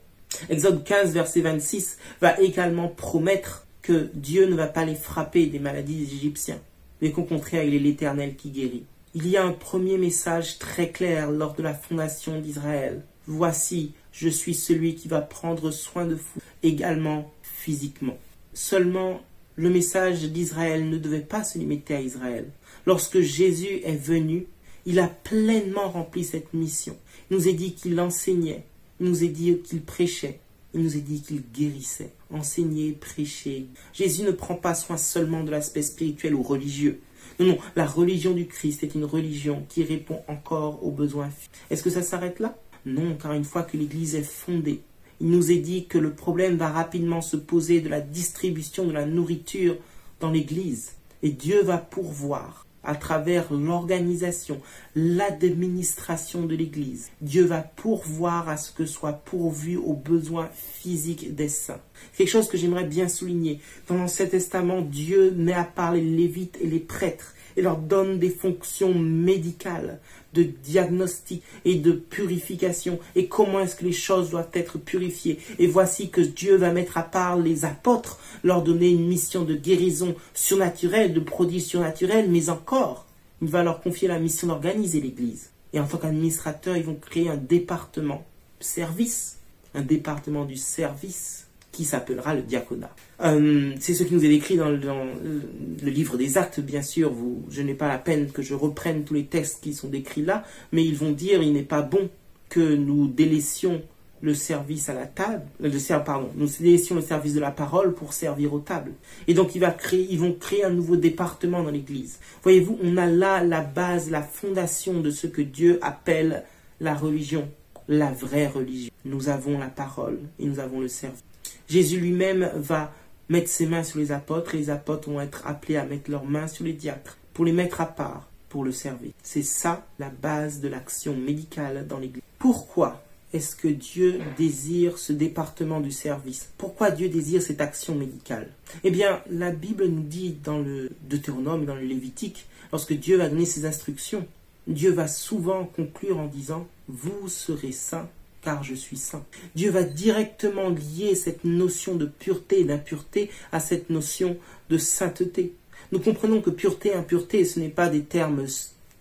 Exode 0.50 0.86
15, 0.86 1.12
verset 1.12 1.42
26 1.42 1.98
va 2.22 2.40
également 2.40 2.88
promettre 2.88 3.68
que 3.82 4.10
Dieu 4.14 4.46
ne 4.48 4.56
va 4.56 4.68
pas 4.68 4.86
les 4.86 4.96
frapper 4.96 5.48
des 5.48 5.60
maladies 5.60 6.06
des 6.06 6.14
Égyptiens, 6.14 6.62
mais 7.02 7.12
qu'au 7.12 7.24
contraire, 7.24 7.66
il 7.66 7.76
est 7.76 7.80
l'Éternel 7.80 8.38
qui 8.38 8.50
guérit. 8.50 8.86
Il 9.14 9.28
y 9.28 9.36
a 9.36 9.44
un 9.44 9.52
premier 9.52 9.98
message 9.98 10.58
très 10.58 10.90
clair 10.90 11.32
lors 11.32 11.54
de 11.54 11.64
la 11.64 11.74
fondation 11.74 12.40
d'Israël. 12.40 13.04
Voici, 13.28 13.94
je 14.16 14.30
suis 14.30 14.54
celui 14.54 14.96
qui 14.96 15.08
va 15.10 15.22
prendre 15.22 15.72
soin 15.72 16.06
de 16.06 16.16
vous, 16.16 16.42
également 16.64 17.34
physiquement. 17.44 18.18
Seulement 18.54 19.22
le 19.58 19.70
message 19.70 20.24
d'Israël 20.24 20.90
ne 20.90 20.98
devait 20.98 21.20
pas 21.20 21.44
se 21.44 21.58
limiter 21.58 21.96
à 21.96 22.02
Israël. 22.02 22.50
Lorsque 22.86 23.20
Jésus 23.20 23.82
est 23.84 23.96
venu, 23.96 24.48
il 24.86 25.00
a 25.00 25.08
pleinement 25.08 25.90
rempli 25.90 26.24
cette 26.24 26.54
mission. 26.54 26.96
Il 27.30 27.38
nous 27.38 27.48
est 27.48 27.54
dit 27.54 27.74
qu'il 27.74 28.00
enseignait, 28.00 28.64
il 29.02 29.08
nous 29.08 29.24
est 29.24 29.30
dit 29.30 29.60
qu'il 29.60 29.82
prêchait, 29.82 30.40
il 30.74 30.82
nous 30.82 30.96
est 30.96 31.02
dit 31.02 31.22
qu'il 31.22 31.42
guérissait, 31.54 32.12
enseignait, 32.32 32.94
prêchait. 32.94 33.66
Jésus 33.94 34.24
ne 34.24 34.32
prend 34.32 34.56
pas 34.56 34.76
soin 34.76 34.98
seulement 34.98 35.44
de 35.44 35.52
l'aspect 35.52 35.82
spirituel 35.82 36.36
ou 36.36 36.44
religieux. 36.44 37.02
Non, 37.40 37.48
non, 37.48 37.58
la 37.76 37.86
religion 37.86 38.32
du 38.32 38.48
Christ 38.48 38.84
est 38.84 38.96
une 38.96 39.04
religion 39.04 39.66
qui 39.68 39.84
répond 39.84 40.22
encore 40.30 40.86
aux 40.86 40.92
besoins. 40.92 41.30
Est-ce 41.70 41.84
que 41.84 41.90
ça 41.90 42.02
s'arrête 42.02 42.40
là? 42.40 42.58
Non, 42.86 43.18
car 43.20 43.34
une 43.34 43.44
fois 43.44 43.64
que 43.64 43.78
l'Église 43.78 44.16
est 44.16 44.22
fondée, 44.22 44.82
il 45.20 45.30
nous 45.30 45.52
est 45.52 45.58
dit 45.58 45.88
que 45.88 45.98
le 45.98 46.12
problème 46.12 46.58
va 46.58 46.70
rapidement 46.70 47.22
se 47.22 47.38
poser 47.38 47.82
de 47.82 47.90
la 47.90 48.02
distribution 48.02 48.86
de 48.86 48.92
la 48.92 49.06
nourriture 49.06 49.78
dans 50.20 50.32
l'Église. 50.32 50.94
Et 51.24 51.30
Dieu 51.30 51.64
va 51.64 51.78
pourvoir 51.78 52.66
à 52.84 52.96
travers 52.96 53.52
l'organisation, 53.52 54.62
l'administration 54.96 56.46
de 56.46 56.56
l'Église. 56.56 57.10
Dieu 57.22 57.44
va 57.44 57.62
pourvoir 57.62 58.48
à 58.48 58.58
ce 58.58 58.72
que 58.72 58.86
soit 58.86 59.14
pourvu 59.14 59.78
aux 59.78 59.94
besoins 59.96 60.50
physiques 60.54 61.34
des 61.34 61.50
saints. 61.50 61.82
Quelque 62.16 62.30
chose 62.30 62.48
que 62.48 62.58
j'aimerais 62.58 62.86
bien 62.86 63.08
souligner. 63.08 63.60
Dans 63.88 63.96
l'Ancien 63.96 64.28
Testament, 64.28 64.82
Dieu 64.82 65.32
met 65.32 65.54
à 65.54 65.64
part 65.64 65.94
les 65.94 66.02
Lévites 66.02 66.58
et 66.62 66.68
les 66.68 66.80
prêtres 66.80 67.34
et 67.58 67.62
leur 67.62 67.78
donne 67.78 68.20
des 68.20 68.30
fonctions 68.30 68.94
médicales, 68.94 70.00
de 70.36 70.44
diagnostic 70.44 71.42
et 71.64 71.76
de 71.76 71.94
purification 71.94 73.00
et 73.16 73.28
comment 73.28 73.62
est-ce 73.62 73.76
que 73.76 73.86
les 73.86 73.92
choses 73.92 74.30
doivent 74.30 74.52
être 74.54 74.78
purifiées? 74.78 75.40
Et 75.58 75.66
voici 75.66 76.10
que 76.10 76.22
Dieu 76.22 76.58
va 76.58 76.72
mettre 76.72 76.98
à 76.98 77.04
part 77.04 77.38
les 77.38 77.66
apôtres, 77.66 78.20
leur 78.44 78.62
donner 78.62 78.90
une 78.90 79.08
mission 79.08 79.44
de 79.44 79.56
guérison 79.56 80.16
surnaturelle, 80.34 81.14
de 81.14 81.20
prodige 81.20 81.64
surnaturel, 81.64 82.30
mais 82.30 82.50
encore, 82.50 83.08
il 83.42 83.48
va 83.48 83.64
leur 83.64 83.82
confier 83.82 84.08
la 84.08 84.20
mission 84.20 84.48
d'organiser 84.48 85.02
l'Église. 85.02 85.50
Et 85.74 85.80
en 85.80 85.88
tant 85.88 85.98
qu'administrateur, 85.98 86.78
ils 86.78 86.84
vont 86.84 86.96
créer 86.96 87.30
un 87.30 87.38
département 87.38 88.26
service, 88.60 89.40
un 89.74 89.82
département 89.82 90.46
du 90.46 90.56
service 90.56 91.45
qui 91.76 91.84
s'appellera 91.84 92.34
le 92.34 92.42
diaconat. 92.42 92.96
Euh, 93.22 93.74
c'est 93.82 93.94
ce 93.94 94.04
qui 94.04 94.14
nous 94.14 94.24
est 94.24 94.30
décrit 94.30 94.56
dans, 94.56 94.70
le 94.70 95.90
livre 95.90 96.18
des 96.18 96.38
actes, 96.38 96.62
bien 96.62 96.82
sûr. 96.82 97.12
Je 97.50 97.62
n'ai 97.62 97.74
pas 97.74 97.90
la 97.90 97.98
peine 97.98 98.32
que 98.32 98.42
je 98.42 98.54
reprenne 98.54 99.04
tous 99.04 99.14
les 99.14 99.26
textes 99.26 99.62
qui 99.62 99.74
sont 99.74 99.90
décrits 99.90 100.24
là, 100.24 100.44
mais 100.72 100.86
ils 100.86 100.96
vont 100.96 101.12
dire 101.12 101.44
il 101.44 101.52
n'est 101.52 101.64
pas 101.64 101.82
bon 101.82 102.10
que 102.48 102.76
nous 102.76 103.08
délaissions 103.08 103.82
le 104.22 104.34
service 104.34 104.88
à 104.88 104.94
la 104.94 105.06
table, 105.06 105.44
euh, 105.62 105.70
le, 105.70 106.04
pardon, 106.04 106.30
nous 106.36 106.48
délaissions 106.48 106.96
le 106.96 107.02
service 107.02 107.34
de 107.34 107.42
la 107.42 107.52
parole 107.52 107.94
pour 107.94 108.14
servir 108.14 108.54
aux 108.54 108.60
tables. 108.60 108.94
Et 109.28 109.34
donc 109.34 109.54
ils 109.54 109.62
vont 109.62 110.34
créer 110.34 110.64
un 110.64 110.70
nouveau 110.70 110.96
département 110.96 111.62
dans 111.62 111.72
l'Église. 111.72 112.20
Voyez-vous, 112.42 112.80
on 112.82 112.96
a 112.96 113.06
là 113.06 113.44
la 113.44 113.62
base, 113.62 114.10
la 114.10 114.24
fondation 114.24 115.02
de 115.02 115.12
ce 115.12 115.28
que 115.28 115.42
Dieu 115.42 115.78
appelle 115.82 116.44
la 116.80 116.96
religion, 116.96 117.50
la 117.90 118.12
vraie 118.12 118.48
religion. 118.48 118.92
Nous 119.04 119.28
avons 119.28 119.60
la 119.60 119.68
parole 119.68 120.20
et 120.40 120.46
nous 120.46 120.60
avons 120.60 120.80
le 120.80 120.88
service. 120.88 121.22
Jésus 121.68 122.00
lui-même 122.00 122.52
va 122.56 122.94
mettre 123.30 123.50
ses 123.50 123.66
mains 123.66 123.84
sur 123.84 124.00
les 124.00 124.12
apôtres 124.12 124.56
et 124.56 124.60
les 124.60 124.70
apôtres 124.70 125.10
vont 125.10 125.22
être 125.22 125.46
appelés 125.48 125.78
à 125.78 125.86
mettre 125.86 126.12
leurs 126.12 126.26
mains 126.26 126.48
sur 126.48 126.66
les 126.66 126.74
diacres 126.74 127.18
pour 127.34 127.46
les 127.46 127.52
mettre 127.52 127.82
à 127.82 127.86
part, 127.86 128.30
pour 128.50 128.64
le 128.64 128.72
servir. 128.72 129.12
C'est 129.22 129.44
ça 129.44 129.86
la 130.00 130.10
base 130.10 130.62
de 130.62 130.68
l'action 130.68 131.16
médicale 131.16 131.86
dans 131.88 132.00
l'Église. 132.00 132.24
Pourquoi 132.40 133.04
est-ce 133.34 133.56
que 133.56 133.68
Dieu 133.68 134.22
désire 134.38 134.98
ce 134.98 135.12
département 135.12 135.82
du 135.82 135.92
service? 135.92 136.50
Pourquoi 136.58 136.92
Dieu 136.92 137.10
désire 137.10 137.42
cette 137.42 137.60
action 137.60 137.96
médicale? 137.96 138.50
Eh 138.86 138.92
bien, 138.92 139.22
la 139.30 139.52
Bible 139.52 139.88
nous 139.88 140.04
dit 140.04 140.38
dans 140.44 140.60
le 140.60 140.92
Deutéronome, 141.10 141.66
dans 141.66 141.76
le 141.76 141.82
Lévitique, 141.82 142.46
lorsque 142.72 142.94
Dieu 142.94 143.18
va 143.18 143.28
donner 143.28 143.46
ses 143.46 143.66
instructions, 143.66 144.26
Dieu 144.68 144.92
va 144.92 145.08
souvent 145.08 145.66
conclure 145.66 146.18
en 146.18 146.28
disant, 146.28 146.66
Vous 146.88 147.28
serez 147.28 147.74
saints 147.74 148.10
car 148.46 148.64
je 148.64 148.76
suis 148.76 148.96
saint. 148.96 149.26
Dieu 149.56 149.72
va 149.72 149.84
directement 149.84 150.70
lier 150.70 151.16
cette 151.16 151.44
notion 151.44 151.96
de 151.96 152.06
pureté 152.06 152.62
et 152.62 152.64
d'impureté 152.64 153.32
à 153.52 153.60
cette 153.60 153.90
notion 153.90 154.38
de 154.70 154.78
sainteté. 154.78 155.54
Nous 155.92 156.00
comprenons 156.00 156.42
que 156.42 156.52
pureté 156.52 156.90
et 156.90 156.94
impureté, 156.94 157.44
ce 157.44 157.60
n'est 157.60 157.70
pas 157.70 157.90
des 157.90 158.04
termes 158.04 158.46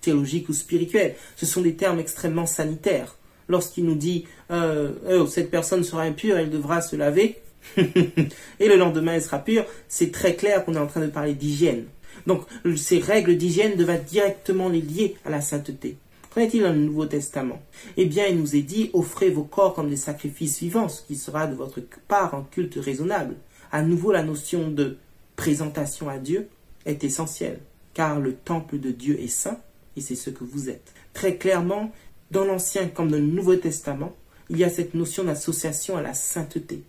théologiques 0.00 0.48
ou 0.48 0.54
spirituels, 0.54 1.14
ce 1.36 1.46
sont 1.46 1.60
des 1.60 1.74
termes 1.74 2.00
extrêmement 2.00 2.46
sanitaires. 2.46 3.16
Lorsqu'il 3.48 3.84
nous 3.84 3.94
dit 3.94 4.26
euh, 4.50 4.92
oh, 5.10 5.26
cette 5.26 5.50
personne 5.50 5.84
sera 5.84 6.02
impure, 6.02 6.38
elle 6.38 6.50
devra 6.50 6.80
se 6.80 6.96
laver, 6.96 7.38
et 7.76 8.68
le 8.68 8.76
lendemain 8.76 9.14
elle 9.14 9.22
sera 9.22 9.38
pure, 9.38 9.66
c'est 9.88 10.10
très 10.10 10.34
clair 10.34 10.64
qu'on 10.64 10.74
est 10.74 10.78
en 10.78 10.86
train 10.86 11.02
de 11.02 11.10
parler 11.10 11.34
d'hygiène. 11.34 11.84
Donc 12.26 12.42
ces 12.76 12.98
règles 12.98 13.36
d'hygiène 13.36 13.76
doivent 13.76 14.04
directement 14.04 14.70
les 14.70 14.80
lier 14.80 15.16
à 15.26 15.30
la 15.30 15.42
sainteté. 15.42 15.96
Qu'en 16.34 16.40
est-il 16.40 16.62
dans 16.62 16.72
le 16.72 16.80
Nouveau 16.80 17.06
Testament? 17.06 17.62
Eh 17.96 18.06
bien, 18.06 18.26
il 18.26 18.40
nous 18.40 18.56
est 18.56 18.62
dit, 18.62 18.90
offrez 18.92 19.30
vos 19.30 19.44
corps 19.44 19.72
comme 19.72 19.88
des 19.88 19.96
sacrifices 19.96 20.58
vivants, 20.58 20.88
ce 20.88 21.02
qui 21.02 21.14
sera 21.14 21.46
de 21.46 21.54
votre 21.54 21.80
part 22.08 22.34
un 22.34 22.44
culte 22.50 22.74
raisonnable. 22.74 23.36
À 23.70 23.82
nouveau, 23.82 24.10
la 24.10 24.24
notion 24.24 24.68
de 24.68 24.96
présentation 25.36 26.08
à 26.08 26.18
Dieu 26.18 26.48
est 26.86 27.04
essentielle, 27.04 27.60
car 27.92 28.18
le 28.18 28.34
temple 28.34 28.80
de 28.80 28.90
Dieu 28.90 29.20
est 29.20 29.28
saint, 29.28 29.60
et 29.96 30.00
c'est 30.00 30.16
ce 30.16 30.30
que 30.30 30.42
vous 30.42 30.68
êtes. 30.68 30.92
Très 31.12 31.36
clairement, 31.36 31.92
dans 32.32 32.44
l'Ancien 32.44 32.88
comme 32.88 33.12
dans 33.12 33.16
le 33.16 33.22
Nouveau 33.22 33.54
Testament, 33.54 34.12
il 34.50 34.58
y 34.58 34.64
a 34.64 34.70
cette 34.70 34.94
notion 34.94 35.22
d'association 35.22 35.96
à 35.96 36.02
la 36.02 36.14
sainteté. 36.14 36.82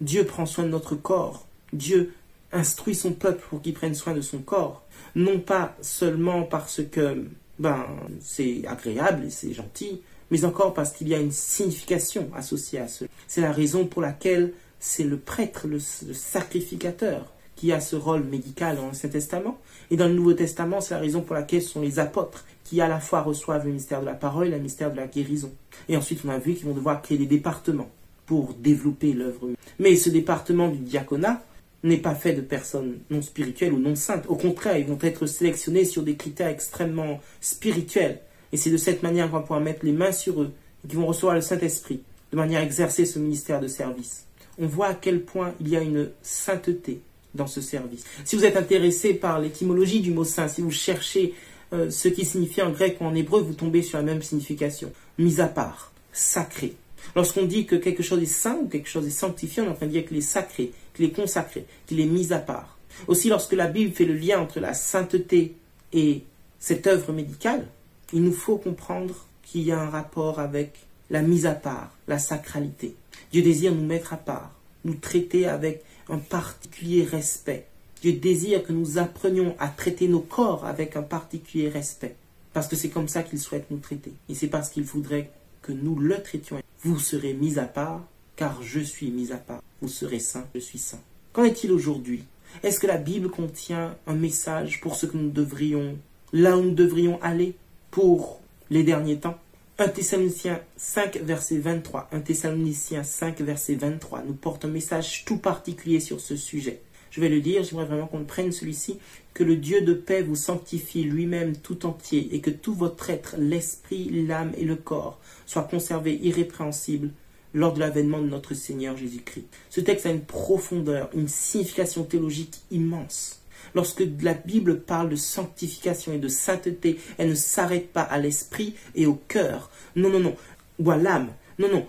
Dieu 0.00 0.24
prend 0.24 0.46
soin 0.46 0.64
de 0.64 0.70
notre 0.70 0.94
corps. 0.94 1.46
Dieu 1.74 2.14
instruit 2.50 2.94
son 2.94 3.12
peuple 3.12 3.44
pour 3.50 3.60
qu'il 3.60 3.74
prenne 3.74 3.94
soin 3.94 4.14
de 4.14 4.22
son 4.22 4.38
corps. 4.38 4.86
Non 5.14 5.38
pas 5.38 5.76
seulement 5.82 6.44
parce 6.44 6.80
que 6.82 7.26
ben, 7.58 7.86
c'est 8.20 8.62
agréable 8.66 9.24
et 9.26 9.30
c'est 9.30 9.52
gentil, 9.52 10.02
mais 10.30 10.44
encore 10.44 10.74
parce 10.74 10.92
qu'il 10.92 11.08
y 11.08 11.14
a 11.14 11.18
une 11.18 11.32
signification 11.32 12.28
associée 12.34 12.80
à 12.80 12.88
ce. 12.88 13.04
C'est 13.28 13.40
la 13.40 13.52
raison 13.52 13.86
pour 13.86 14.02
laquelle 14.02 14.52
c'est 14.78 15.04
le 15.04 15.16
prêtre, 15.16 15.66
le, 15.66 15.78
sacrificateur, 15.78 17.32
qui 17.54 17.72
a 17.72 17.80
ce 17.80 17.96
rôle 17.96 18.24
médical 18.24 18.76
dans 18.76 18.86
l'Ancien 18.86 19.08
Testament. 19.08 19.58
Et 19.90 19.96
dans 19.96 20.08
le 20.08 20.14
Nouveau 20.14 20.34
Testament, 20.34 20.80
c'est 20.80 20.94
la 20.94 21.00
raison 21.00 21.22
pour 21.22 21.34
laquelle 21.34 21.62
ce 21.62 21.70
sont 21.70 21.80
les 21.80 21.98
apôtres 21.98 22.44
qui 22.64 22.80
à 22.80 22.88
la 22.88 23.00
fois 23.00 23.22
reçoivent 23.22 23.64
le 23.64 23.72
mystère 23.72 24.00
de 24.00 24.06
la 24.06 24.14
parole 24.14 24.48
et 24.48 24.50
le 24.50 24.58
mystère 24.58 24.90
de 24.90 24.96
la 24.96 25.06
guérison. 25.06 25.52
Et 25.88 25.96
ensuite, 25.96 26.20
on 26.24 26.28
a 26.28 26.38
vu 26.38 26.54
qu'ils 26.54 26.66
vont 26.66 26.74
devoir 26.74 27.00
créer 27.00 27.16
des 27.16 27.26
départements 27.26 27.88
pour 28.26 28.54
développer 28.54 29.12
l'œuvre. 29.12 29.50
Mais 29.78 29.94
ce 29.94 30.10
département 30.10 30.68
du 30.68 30.78
diaconat, 30.78 31.42
n'est 31.86 31.96
pas 31.98 32.14
fait 32.14 32.32
de 32.32 32.40
personnes 32.40 32.98
non 33.10 33.22
spirituelles 33.22 33.72
ou 33.72 33.78
non 33.78 33.94
saintes. 33.94 34.24
Au 34.28 34.36
contraire, 34.36 34.76
ils 34.78 34.86
vont 34.86 34.98
être 35.00 35.26
sélectionnés 35.26 35.84
sur 35.84 36.02
des 36.02 36.16
critères 36.16 36.48
extrêmement 36.48 37.20
spirituels. 37.40 38.20
Et 38.52 38.56
c'est 38.56 38.70
de 38.70 38.76
cette 38.76 39.02
manière 39.02 39.30
qu'on 39.30 39.36
va 39.36 39.42
pouvoir 39.42 39.60
mettre 39.60 39.84
les 39.84 39.92
mains 39.92 40.12
sur 40.12 40.42
eux 40.42 40.52
et 40.84 40.88
qu'ils 40.88 40.98
vont 40.98 41.06
recevoir 41.06 41.34
le 41.34 41.40
Saint-Esprit, 41.40 42.00
de 42.32 42.36
manière 42.36 42.60
à 42.60 42.64
exercer 42.64 43.04
ce 43.04 43.18
ministère 43.18 43.60
de 43.60 43.68
service. 43.68 44.26
On 44.58 44.66
voit 44.66 44.88
à 44.88 44.94
quel 44.94 45.22
point 45.22 45.54
il 45.60 45.68
y 45.68 45.76
a 45.76 45.80
une 45.80 46.10
sainteté 46.22 47.00
dans 47.34 47.46
ce 47.46 47.60
service. 47.60 48.04
Si 48.24 48.36
vous 48.36 48.44
êtes 48.44 48.56
intéressé 48.56 49.14
par 49.14 49.40
l'étymologie 49.40 50.00
du 50.00 50.10
mot 50.10 50.24
saint, 50.24 50.48
si 50.48 50.62
vous 50.62 50.70
cherchez 50.70 51.34
euh, 51.72 51.90
ce 51.90 52.08
qui 52.08 52.24
signifie 52.24 52.62
en 52.62 52.70
grec 52.70 52.96
ou 53.00 53.04
en 53.04 53.14
hébreu, 53.14 53.42
vous 53.42 53.52
tombez 53.52 53.82
sur 53.82 53.98
la 53.98 54.04
même 54.04 54.22
signification. 54.22 54.92
Mis 55.18 55.40
à 55.40 55.48
part, 55.48 55.92
sacré. 56.12 56.74
Lorsqu'on 57.14 57.44
dit 57.44 57.66
que 57.66 57.76
quelque 57.76 58.02
chose 58.02 58.22
est 58.22 58.26
saint 58.26 58.56
ou 58.62 58.68
quelque 58.68 58.88
chose 58.88 59.06
est 59.06 59.10
sanctifié, 59.10 59.62
on 59.62 59.66
est 59.66 59.70
en 59.70 59.74
train 59.74 59.86
de 59.86 59.92
dire 59.92 60.06
qu'il 60.06 60.16
est 60.16 60.22
sacré 60.22 60.72
qu'il 60.96 61.04
est 61.04 61.14
consacré, 61.14 61.66
qu'il 61.86 62.00
est 62.00 62.06
mis 62.06 62.32
à 62.32 62.38
part. 62.38 62.78
Aussi, 63.06 63.28
lorsque 63.28 63.52
la 63.52 63.66
Bible 63.66 63.92
fait 63.92 64.06
le 64.06 64.14
lien 64.14 64.40
entre 64.40 64.58
la 64.58 64.72
sainteté 64.72 65.54
et 65.92 66.24
cette 66.58 66.86
œuvre 66.86 67.12
médicale, 67.12 67.66
il 68.12 68.22
nous 68.22 68.32
faut 68.32 68.56
comprendre 68.56 69.26
qu'il 69.42 69.62
y 69.62 69.72
a 69.72 69.78
un 69.78 69.90
rapport 69.90 70.40
avec 70.40 70.72
la 71.10 71.22
mise 71.22 71.46
à 71.46 71.52
part, 71.52 71.94
la 72.08 72.18
sacralité. 72.18 72.96
Dieu 73.30 73.42
désire 73.42 73.74
nous 73.74 73.84
mettre 73.84 74.14
à 74.14 74.16
part, 74.16 74.52
nous 74.84 74.94
traiter 74.94 75.46
avec 75.46 75.84
un 76.08 76.18
particulier 76.18 77.04
respect. 77.04 77.66
Dieu 78.00 78.12
désire 78.12 78.64
que 78.64 78.72
nous 78.72 78.98
apprenions 78.98 79.54
à 79.58 79.68
traiter 79.68 80.08
nos 80.08 80.20
corps 80.20 80.64
avec 80.64 80.96
un 80.96 81.02
particulier 81.02 81.68
respect. 81.68 82.16
Parce 82.52 82.68
que 82.68 82.76
c'est 82.76 82.88
comme 82.88 83.08
ça 83.08 83.22
qu'il 83.22 83.38
souhaite 83.38 83.70
nous 83.70 83.78
traiter. 83.78 84.12
Et 84.28 84.34
c'est 84.34 84.48
parce 84.48 84.70
qu'il 84.70 84.84
voudrait 84.84 85.30
que 85.62 85.72
nous 85.72 85.98
le 85.98 86.22
traitions. 86.22 86.60
Vous 86.82 86.98
serez 86.98 87.34
mis 87.34 87.58
à 87.58 87.64
part 87.64 88.02
car 88.36 88.62
je 88.62 88.80
suis 88.80 89.10
mis 89.10 89.32
à 89.32 89.36
part. 89.36 89.62
Vous 89.80 89.88
serez 89.88 90.20
saint, 90.20 90.46
je 90.54 90.60
suis 90.60 90.78
saint. 90.78 91.00
Qu'en 91.32 91.44
est-il 91.44 91.72
aujourd'hui? 91.72 92.24
Est-ce 92.62 92.78
que 92.78 92.86
la 92.86 92.98
Bible 92.98 93.30
contient 93.30 93.96
un 94.06 94.14
message 94.14 94.80
pour 94.80 94.94
ce 94.94 95.06
que 95.06 95.16
nous 95.16 95.30
devrions, 95.30 95.98
là 96.32 96.56
où 96.56 96.62
nous 96.62 96.74
devrions 96.74 97.20
aller 97.22 97.56
pour 97.90 98.40
les 98.70 98.84
derniers 98.84 99.18
temps? 99.18 99.38
1 99.78 99.88
Thessaloniciens 99.88 100.60
5, 100.76 101.18
verset 101.18 101.58
23. 101.58 102.08
1 102.12 102.20
Thessaloniciens 102.20 103.02
5, 103.02 103.40
verset 103.40 103.74
23 103.74 104.22
nous 104.26 104.34
porte 104.34 104.64
un 104.64 104.68
message 104.68 105.24
tout 105.26 105.36
particulier 105.36 106.00
sur 106.00 106.20
ce 106.20 106.36
sujet. 106.36 106.80
Je 107.10 107.20
vais 107.20 107.28
le 107.28 107.40
dire, 107.40 107.62
j'aimerais 107.62 107.84
vraiment 107.84 108.06
qu'on 108.06 108.24
prenne 108.24 108.52
celui-ci. 108.52 108.98
Que 109.34 109.44
le 109.44 109.56
Dieu 109.56 109.82
de 109.82 109.92
paix 109.92 110.22
vous 110.22 110.36
sanctifie 110.36 111.04
lui-même 111.04 111.56
tout 111.56 111.84
entier 111.84 112.34
et 112.34 112.40
que 112.40 112.50
tout 112.50 112.74
votre 112.74 113.10
être, 113.10 113.36
l'esprit, 113.38 114.08
l'âme 114.26 114.52
et 114.56 114.64
le 114.64 114.76
corps, 114.76 115.18
soient 115.44 115.62
conservés 115.62 116.18
irrépréhensibles 116.22 117.10
lors 117.56 117.72
de 117.72 117.80
l'avènement 117.80 118.20
de 118.20 118.28
notre 118.28 118.52
Seigneur 118.52 118.96
Jésus-Christ. 118.98 119.46
Ce 119.70 119.80
texte 119.80 120.04
a 120.04 120.10
une 120.10 120.20
profondeur, 120.20 121.08
une 121.14 121.26
signification 121.26 122.04
théologique 122.04 122.60
immense. 122.70 123.40
Lorsque 123.74 124.04
la 124.20 124.34
Bible 124.34 124.80
parle 124.80 125.08
de 125.08 125.16
sanctification 125.16 126.12
et 126.12 126.18
de 126.18 126.28
sainteté, 126.28 127.00
elle 127.16 127.30
ne 127.30 127.34
s'arrête 127.34 127.92
pas 127.92 128.02
à 128.02 128.18
l'esprit 128.18 128.74
et 128.94 129.06
au 129.06 129.14
cœur. 129.14 129.70
Non, 129.96 130.10
non, 130.10 130.20
non. 130.20 130.36
Ou 130.78 130.90
à 130.90 130.98
l'âme. 130.98 131.30
Non, 131.58 131.68
non. 131.72 131.86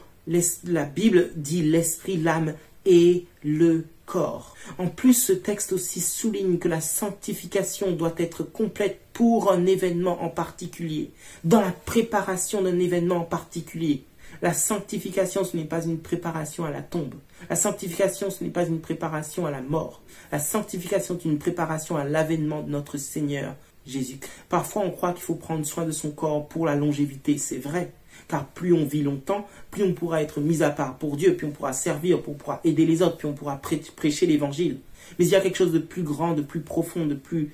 La 0.64 0.86
Bible 0.86 1.32
dit 1.36 1.64
l'esprit, 1.64 2.16
l'âme 2.16 2.54
et 2.86 3.26
le 3.44 3.84
corps. 4.06 4.56
En 4.78 4.88
plus, 4.88 5.14
ce 5.14 5.34
texte 5.34 5.74
aussi 5.74 6.00
souligne 6.00 6.60
que 6.60 6.70
la 6.70 6.80
sanctification 6.80 7.92
doit 7.92 8.16
être 8.18 8.44
complète 8.44 9.02
pour 9.12 9.52
un 9.52 9.66
événement 9.66 10.24
en 10.24 10.30
particulier, 10.30 11.12
dans 11.44 11.60
la 11.60 11.72
préparation 11.72 12.62
d'un 12.62 12.80
événement 12.80 13.18
en 13.18 13.26
particulier. 13.26 14.04
La 14.42 14.54
sanctification, 14.54 15.44
ce 15.44 15.58
n'est 15.58 15.66
pas 15.66 15.84
une 15.84 16.00
préparation 16.00 16.66
à 16.66 16.72
la 16.72 16.82
tombe. 16.82 17.16
La 17.50 17.56
sanctification, 17.56 18.30
ce 18.30 18.44
n'est 18.44 18.50
pas 18.50 18.66
une 18.66 18.80
préparation 18.80 19.46
à 19.46 19.52
la 19.52 19.62
mort. 19.62 20.02
La 20.32 20.40
sanctification 20.40 21.16
est 21.16 21.26
une 21.26 21.40
préparation 21.40 21.98
à 21.98 22.04
l'avènement 22.04 22.62
de 22.62 22.70
notre 22.70 22.98
Seigneur 22.98 23.56
Jésus. 23.86 24.20
Parfois, 24.50 24.84
on 24.84 24.92
croit 24.92 25.14
qu'il 25.14 25.24
faut 25.24 25.36
prendre 25.36 25.66
soin 25.66 25.86
de 25.86 25.92
son 25.92 26.12
corps 26.12 26.48
pour 26.48 26.66
la 26.66 26.76
longévité. 26.76 27.38
C'est 27.38 27.58
vrai. 27.58 27.94
Car 28.28 28.48
plus 28.48 28.74
on 28.74 28.86
vit 28.86 29.04
longtemps, 29.04 29.48
plus 29.72 29.84
on 29.84 29.94
pourra 29.94 30.22
être 30.22 30.40
mis 30.42 30.64
à 30.64 30.70
part 30.70 30.98
pour 30.98 31.18
Dieu, 31.18 31.36
plus 31.36 31.48
on 31.48 31.52
pourra 31.52 31.72
servir, 31.72 32.22
plus 32.22 32.32
on 32.32 32.36
pourra 32.36 32.60
aider 32.64 32.86
les 32.86 33.02
autres, 33.02 33.18
plus 33.18 33.28
on 33.28 33.34
pourra 33.34 33.62
prêcher 33.96 34.26
l'évangile. 34.26 34.80
Mais 35.18 35.26
il 35.26 35.32
y 35.32 35.36
a 35.36 35.42
quelque 35.42 35.58
chose 35.58 35.72
de 35.72 35.80
plus 35.80 36.04
grand, 36.04 36.34
de 36.34 36.42
plus 36.42 36.62
profond, 36.62 37.06
de 37.06 37.16
plus 37.16 37.52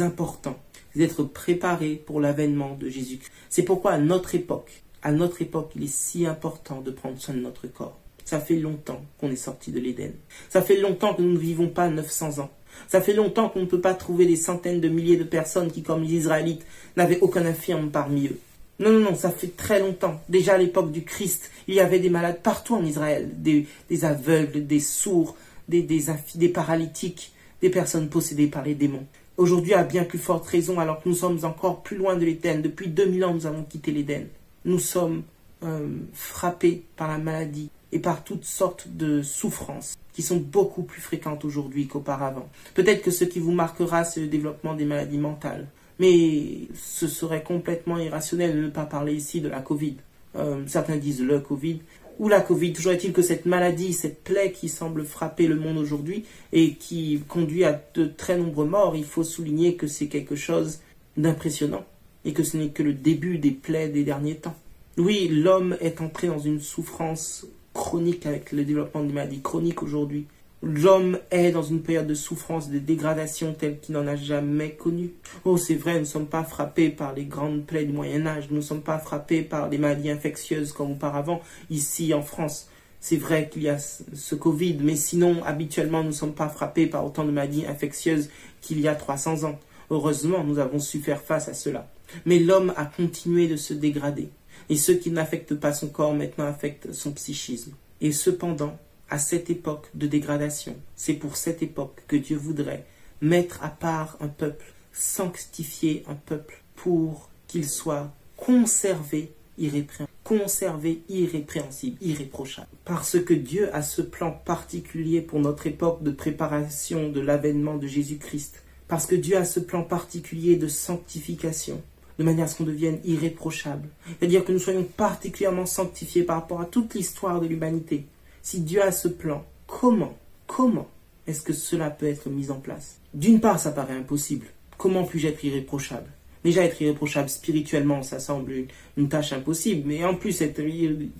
important. 0.00 0.58
C'est 0.92 1.00
d'être 1.00 1.24
préparé 1.24 1.96
pour 1.96 2.20
l'avènement 2.20 2.76
de 2.76 2.88
Jésus. 2.88 3.20
C'est 3.48 3.62
pourquoi 3.62 3.92
à 3.92 3.98
notre 3.98 4.34
époque, 4.34 4.82
à 5.02 5.12
notre 5.12 5.42
époque, 5.42 5.72
il 5.76 5.84
est 5.84 5.92
si 5.92 6.26
important 6.26 6.80
de 6.80 6.90
prendre 6.90 7.18
soin 7.18 7.34
de 7.34 7.40
notre 7.40 7.66
corps. 7.66 7.98
Ça 8.24 8.40
fait 8.40 8.56
longtemps 8.56 9.02
qu'on 9.18 9.30
est 9.30 9.36
sorti 9.36 9.72
de 9.72 9.80
l'Éden. 9.80 10.12
Ça 10.48 10.62
fait 10.62 10.78
longtemps 10.78 11.14
que 11.14 11.22
nous 11.22 11.32
ne 11.32 11.38
vivons 11.38 11.68
pas 11.68 11.88
900 11.88 12.38
ans. 12.38 12.50
Ça 12.88 13.00
fait 13.00 13.12
longtemps 13.12 13.48
qu'on 13.48 13.60
ne 13.60 13.66
peut 13.66 13.80
pas 13.80 13.94
trouver 13.94 14.26
des 14.26 14.36
centaines 14.36 14.80
de 14.80 14.88
milliers 14.88 15.16
de 15.16 15.24
personnes 15.24 15.70
qui, 15.70 15.82
comme 15.82 16.02
les 16.02 16.14
Israélites, 16.14 16.64
n'avaient 16.96 17.20
aucun 17.20 17.44
infirme 17.44 17.90
parmi 17.90 18.28
eux. 18.28 18.38
Non, 18.78 18.90
non, 18.90 19.00
non, 19.00 19.14
ça 19.14 19.30
fait 19.30 19.56
très 19.56 19.80
longtemps. 19.80 20.20
Déjà 20.28 20.54
à 20.54 20.58
l'époque 20.58 20.92
du 20.92 21.02
Christ, 21.02 21.50
il 21.68 21.74
y 21.74 21.80
avait 21.80 21.98
des 21.98 22.10
malades 22.10 22.40
partout 22.42 22.74
en 22.74 22.84
Israël, 22.84 23.30
des, 23.36 23.66
aveugles, 24.04 24.66
des 24.66 24.80
sourds, 24.80 25.36
des, 25.68 25.82
des, 25.82 26.04
des 26.34 26.48
paralytiques, 26.48 27.32
des 27.60 27.70
personnes 27.70 28.08
possédées 28.08 28.46
par 28.48 28.64
les 28.64 28.74
démons. 28.74 29.06
Aujourd'hui, 29.36 29.74
à 29.74 29.82
bien 29.82 30.04
plus 30.04 30.18
forte 30.18 30.46
raison, 30.46 30.78
alors 30.78 31.02
que 31.02 31.08
nous 31.08 31.14
sommes 31.14 31.44
encore 31.44 31.82
plus 31.82 31.96
loin 31.96 32.16
de 32.16 32.24
l'Éden, 32.24 32.60
depuis 32.60 32.88
2000 32.88 33.24
ans, 33.24 33.34
nous 33.34 33.46
avons 33.46 33.62
quitté 33.62 33.90
l'Éden. 33.90 34.26
Nous 34.64 34.78
sommes 34.78 35.22
euh, 35.64 35.88
frappés 36.12 36.84
par 36.96 37.08
la 37.08 37.18
maladie 37.18 37.70
et 37.92 37.98
par 37.98 38.24
toutes 38.24 38.44
sortes 38.44 38.88
de 38.88 39.22
souffrances 39.22 39.94
qui 40.12 40.22
sont 40.22 40.36
beaucoup 40.36 40.82
plus 40.82 41.00
fréquentes 41.00 41.44
aujourd'hui 41.44 41.86
qu'auparavant. 41.86 42.48
Peut-être 42.74 43.02
que 43.02 43.10
ce 43.10 43.24
qui 43.24 43.38
vous 43.38 43.52
marquera, 43.52 44.04
c'est 44.04 44.20
le 44.20 44.26
développement 44.26 44.74
des 44.74 44.84
maladies 44.84 45.18
mentales. 45.18 45.68
Mais 45.98 46.68
ce 46.74 47.06
serait 47.06 47.42
complètement 47.42 47.98
irrationnel 47.98 48.56
de 48.56 48.62
ne 48.62 48.68
pas 48.68 48.86
parler 48.86 49.14
ici 49.14 49.40
de 49.40 49.48
la 49.48 49.60
Covid. 49.60 49.96
Euh, 50.36 50.62
certains 50.66 50.96
disent 50.96 51.22
le 51.22 51.40
Covid 51.40 51.80
ou 52.18 52.28
la 52.28 52.40
Covid. 52.40 52.72
Toujours 52.72 52.92
est-il 52.92 53.12
que 53.12 53.22
cette 53.22 53.46
maladie, 53.46 53.92
cette 53.92 54.22
plaie 54.22 54.52
qui 54.52 54.68
semble 54.68 55.04
frapper 55.04 55.46
le 55.46 55.56
monde 55.56 55.78
aujourd'hui 55.78 56.24
et 56.52 56.74
qui 56.74 57.22
conduit 57.28 57.64
à 57.64 57.80
de 57.94 58.06
très 58.06 58.38
nombreux 58.38 58.66
morts, 58.66 58.96
il 58.96 59.04
faut 59.04 59.24
souligner 59.24 59.76
que 59.76 59.86
c'est 59.86 60.08
quelque 60.08 60.36
chose 60.36 60.80
d'impressionnant 61.16 61.84
et 62.24 62.32
que 62.32 62.42
ce 62.42 62.56
n'est 62.56 62.70
que 62.70 62.82
le 62.82 62.92
début 62.92 63.38
des 63.38 63.50
plaies 63.50 63.88
des 63.88 64.04
derniers 64.04 64.36
temps. 64.36 64.56
Oui, 64.98 65.28
l'homme 65.28 65.76
est 65.80 66.00
entré 66.00 66.28
dans 66.28 66.38
une 66.38 66.60
souffrance 66.60 67.46
chronique 67.74 68.26
avec 68.26 68.52
le 68.52 68.64
développement 68.64 69.02
des 69.02 69.12
maladies 69.12 69.40
chroniques 69.40 69.82
aujourd'hui. 69.82 70.26
L'homme 70.64 71.18
est 71.32 71.50
dans 71.50 71.62
une 71.62 71.82
période 71.82 72.06
de 72.06 72.14
souffrance, 72.14 72.70
de 72.70 72.78
dégradation 72.78 73.52
telle 73.52 73.80
qu'il 73.80 73.96
n'en 73.96 74.06
a 74.06 74.14
jamais 74.14 74.70
connue. 74.70 75.10
Oh, 75.44 75.56
c'est 75.56 75.74
vrai, 75.74 75.94
nous 75.94 76.00
ne 76.00 76.04
sommes 76.04 76.28
pas 76.28 76.44
frappés 76.44 76.90
par 76.90 77.14
les 77.14 77.24
grandes 77.24 77.66
plaies 77.66 77.84
du 77.84 77.92
Moyen 77.92 78.26
Âge, 78.26 78.46
nous 78.50 78.58
ne 78.58 78.62
sommes 78.62 78.82
pas 78.82 78.98
frappés 78.98 79.42
par 79.42 79.68
les 79.68 79.78
maladies 79.78 80.10
infectieuses 80.10 80.70
comme 80.70 80.92
auparavant, 80.92 81.40
ici 81.68 82.14
en 82.14 82.22
France. 82.22 82.68
C'est 83.00 83.16
vrai 83.16 83.48
qu'il 83.48 83.62
y 83.62 83.68
a 83.68 83.78
ce 83.78 84.34
Covid, 84.36 84.78
mais 84.80 84.94
sinon, 84.94 85.42
habituellement, 85.44 86.02
nous 86.02 86.10
ne 86.10 86.14
sommes 86.14 86.34
pas 86.34 86.48
frappés 86.48 86.86
par 86.86 87.04
autant 87.04 87.24
de 87.24 87.32
maladies 87.32 87.66
infectieuses 87.66 88.30
qu'il 88.60 88.78
y 88.78 88.86
a 88.86 88.94
300 88.94 89.42
ans. 89.42 89.58
Heureusement, 89.90 90.44
nous 90.44 90.60
avons 90.60 90.78
su 90.78 91.00
faire 91.00 91.20
face 91.20 91.48
à 91.48 91.54
cela. 91.54 91.88
Mais 92.26 92.38
l'homme 92.38 92.72
a 92.76 92.84
continué 92.84 93.48
de 93.48 93.56
se 93.56 93.74
dégrader. 93.74 94.30
Et 94.68 94.76
ce 94.76 94.92
qui 94.92 95.10
n'affecte 95.10 95.54
pas 95.54 95.72
son 95.72 95.88
corps 95.88 96.14
maintenant 96.14 96.46
affecte 96.46 96.92
son 96.92 97.12
psychisme. 97.12 97.72
Et 98.00 98.12
cependant, 98.12 98.78
à 99.10 99.18
cette 99.18 99.50
époque 99.50 99.88
de 99.94 100.06
dégradation, 100.06 100.74
c'est 100.96 101.14
pour 101.14 101.36
cette 101.36 101.62
époque 101.62 102.02
que 102.08 102.16
Dieu 102.16 102.36
voudrait 102.36 102.86
mettre 103.20 103.62
à 103.62 103.68
part 103.68 104.16
un 104.20 104.28
peuple, 104.28 104.72
sanctifier 104.92 106.02
un 106.08 106.14
peuple 106.14 106.62
pour 106.74 107.28
qu'il 107.46 107.68
soit 107.68 108.12
conservé 108.36 109.32
irrépréhensible, 109.58 110.10
conservé 110.24 111.02
irrépréhensible, 111.08 111.96
irréprochable. 112.00 112.68
Parce 112.84 113.20
que 113.20 113.34
Dieu 113.34 113.74
a 113.74 113.82
ce 113.82 114.02
plan 114.02 114.32
particulier 114.32 115.20
pour 115.20 115.40
notre 115.40 115.66
époque 115.66 116.02
de 116.02 116.10
préparation 116.10 117.10
de 117.10 117.20
l'avènement 117.20 117.76
de 117.76 117.86
Jésus-Christ. 117.86 118.62
Parce 118.88 119.06
que 119.06 119.14
Dieu 119.14 119.36
a 119.36 119.44
ce 119.44 119.60
plan 119.60 119.84
particulier 119.84 120.56
de 120.56 120.68
sanctification 120.68 121.82
de 122.18 122.24
manière 122.24 122.44
à 122.44 122.48
ce 122.48 122.56
qu'on 122.56 122.64
devienne 122.64 123.00
irréprochable. 123.04 123.88
C'est-à-dire 124.18 124.44
que 124.44 124.52
nous 124.52 124.58
soyons 124.58 124.84
particulièrement 124.84 125.66
sanctifiés 125.66 126.22
par 126.22 126.36
rapport 126.36 126.60
à 126.60 126.66
toute 126.66 126.94
l'histoire 126.94 127.40
de 127.40 127.46
l'humanité. 127.46 128.06
Si 128.42 128.60
Dieu 128.60 128.82
a 128.82 128.92
ce 128.92 129.08
plan, 129.08 129.44
comment, 129.66 130.16
comment 130.46 130.88
est-ce 131.26 131.42
que 131.42 131.52
cela 131.52 131.90
peut 131.90 132.06
être 132.06 132.28
mis 132.28 132.50
en 132.50 132.60
place? 132.60 132.98
D'une 133.14 133.40
part, 133.40 133.58
ça 133.58 133.70
paraît 133.70 133.96
impossible. 133.96 134.46
Comment 134.76 135.04
puis-je 135.04 135.28
être 135.28 135.44
irréprochable? 135.44 136.10
Déjà, 136.44 136.64
être 136.64 136.80
irréprochable 136.82 137.28
spirituellement, 137.28 138.02
ça 138.02 138.18
semble 138.18 138.66
une, 138.96 139.08
tâche 139.08 139.32
impossible, 139.32 139.82
mais 139.86 140.04
en 140.04 140.14
plus, 140.14 140.40
être 140.42 140.60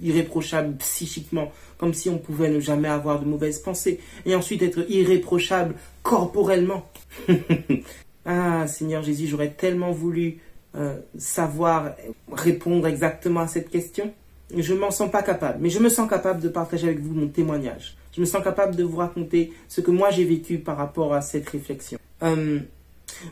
irréprochable 0.00 0.76
psychiquement, 0.78 1.52
comme 1.78 1.94
si 1.94 2.11
on 2.11 2.18
pouvait 2.18 2.50
ne 2.50 2.59
jamais 2.59 2.88
avoir 2.88 3.20
de 3.20 3.24
mauvaises 3.24 3.61
pensées, 3.61 4.00
et 4.26 4.35
ensuite 4.35 4.62
être 4.62 4.85
irréprochable 4.90 5.76
corporellement. 6.02 6.90
ah, 8.24 8.66
Seigneur 8.66 9.05
Jésus, 9.05 9.28
j'aurais 9.28 9.52
tellement 9.52 9.92
voulu 9.92 10.40
euh, 10.76 10.96
savoir 11.18 11.92
répondre 12.30 12.87
exactement 12.87 13.40
à 13.40 13.48
cette 13.48 13.70
question. 13.70 14.12
Je 14.56 14.74
ne 14.74 14.78
m'en 14.78 14.90
sens 14.90 15.11
pas 15.11 15.22
capable, 15.22 15.58
mais 15.61 15.70
je 15.70 15.78
me 15.78 15.88
sens 15.88 16.08
capable 16.08 16.40
de 16.40 16.48
partager 16.48 16.88
avec 16.88 17.00
vous 17.00 17.14
mon 17.14 17.28
témoignage. 17.28 17.96
Je 18.14 18.20
me 18.20 18.26
sens 18.26 18.42
capable 18.44 18.76
de 18.76 18.85
vous 18.85 18.96
raconter 18.96 19.52
ce 19.68 19.80
que 19.80 19.90
moi 19.90 20.11
j'ai 20.11 20.24
vécu 20.24 20.58
par 20.58 20.76
rapport 20.76 21.14
à 21.14 21.22
cette 21.22 21.48
réflexion. 21.48 21.98
Euh, 22.22 22.61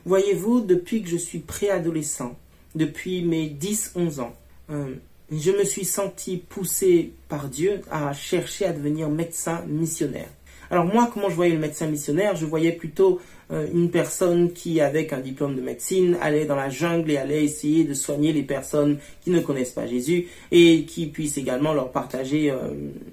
voyez-vous, 0.05 0.61
depuis 0.61 1.03
que 1.03 1.09
je 1.09 1.17
suis 1.17 1.41
préadolescent, 1.41 2.37
depuis 2.75 3.23
mes 3.23 3.49
10-11 3.49 4.21
ans, 4.21 4.35
euh, 4.71 4.95
je 5.31 5.51
me 5.51 5.65
suis 5.65 5.85
senti 5.85 6.39
poussé 6.39 7.13
par 7.29 7.49
Dieu 7.49 7.81
à 7.91 8.13
chercher 8.13 8.67
à 8.67 8.73
devenir 8.73 9.09
médecin 9.09 9.63
missionnaire. 9.67 10.29
Alors 10.71 10.85
moi, 10.85 11.11
comment 11.13 11.29
je 11.29 11.35
voyais 11.35 11.53
le 11.53 11.59
médecin 11.59 11.87
missionnaire? 11.87 12.37
Je 12.37 12.47
voyais 12.47 12.73
plutôt 12.73 13.21
une 13.51 13.91
personne 13.91 14.53
qui, 14.53 14.81
avec 14.81 15.13
un 15.13 15.21
diplôme 15.21 15.57
de 15.57 15.61
médecine, 15.61 16.17
allait 16.21 16.45
dans 16.45 16.57
la 16.57 16.69
jungle 16.69 17.11
et 17.11 17.17
allait 17.17 17.45
essayer 17.45 17.85
de 17.85 17.95
soigner 17.95 18.33
les 18.33 18.43
personnes 18.43 18.99
qui 19.23 19.31
ne 19.31 19.41
connaissent 19.41 19.73
pas 19.73 19.87
Jésus 19.87 20.29
et 20.51 20.85
qui 20.85 21.07
puisse 21.07 21.37
également 21.37 21.75
leur 21.75 21.91
partager 21.91 22.51
euh, 22.51 22.57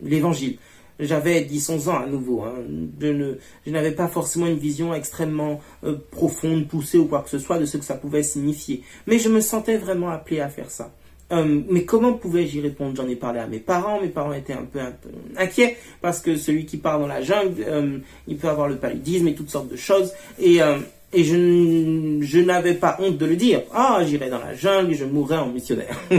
l'évangile. 0.03 0.57
J'avais 0.99 1.41
10-11 1.41 1.89
ans 1.89 1.99
à 1.99 2.07
nouveau. 2.07 2.43
Hein. 2.43 2.55
Je, 2.99 3.71
n'avais 3.71 3.91
pas 3.91 4.07
forcément 4.07 4.47
une 4.47 4.57
vision 4.57 4.93
extrêmement 4.95 5.59
euh, 5.83 5.97
profonde, 6.11 6.67
poussée 6.67 6.97
ou 6.97 7.05
quoi 7.05 7.21
que 7.21 7.29
ce 7.29 7.39
soit 7.39 7.59
de 7.59 7.65
ce 7.65 7.77
que 7.77 7.85
ça 7.85 7.95
pouvait 7.95 8.23
signifier. 8.23 8.81
Mais 9.05 9.19
je 9.19 9.29
me 9.29 9.41
sentais 9.41 9.77
vraiment 9.77 10.09
appelé 10.09 10.39
à 10.39 10.49
faire 10.49 10.71
ça. 10.71 10.91
Euh, 11.31 11.61
mais 11.69 11.83
comment 11.83 12.13
pouvais-je 12.13 12.57
y 12.57 12.61
répondre? 12.61 12.95
J'en 12.95 13.07
ai 13.07 13.15
parlé 13.15 13.39
à 13.39 13.47
mes 13.47 13.59
parents. 13.59 13.99
Mes 14.01 14.07
parents 14.07 14.33
étaient 14.33 14.53
un 14.53 14.63
peu, 14.63 14.79
inquiets 15.37 15.77
parce 16.01 16.19
que 16.19 16.37
celui 16.37 16.65
qui 16.65 16.77
part 16.77 16.99
dans 16.99 17.07
la 17.07 17.21
jungle, 17.21 17.63
euh, 17.67 17.97
il 18.27 18.37
peut 18.37 18.47
avoir 18.47 18.67
le 18.69 18.77
paludisme 18.77 19.27
et 19.27 19.35
toutes 19.35 19.49
sortes 19.49 19.69
de 19.69 19.75
choses. 19.75 20.13
Et, 20.39 20.61
euh, 20.61 20.77
et 21.13 21.23
je, 21.23 22.19
je 22.21 22.39
n'avais 22.39 22.75
pas 22.75 22.97
honte 22.99 23.17
de 23.17 23.25
le 23.25 23.35
dire. 23.35 23.61
Ah, 23.73 24.01
j'irai 24.05 24.29
dans 24.29 24.39
la 24.39 24.53
jungle, 24.53 24.93
je 24.93 25.05
mourrai 25.05 25.37
en 25.37 25.47
missionnaire. 25.47 25.99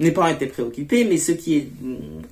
mes 0.00 0.10
parents 0.10 0.28
étaient 0.28 0.46
préoccupés, 0.46 1.04
mais 1.04 1.18
ce 1.18 1.32
qui 1.32 1.56
est 1.56 1.68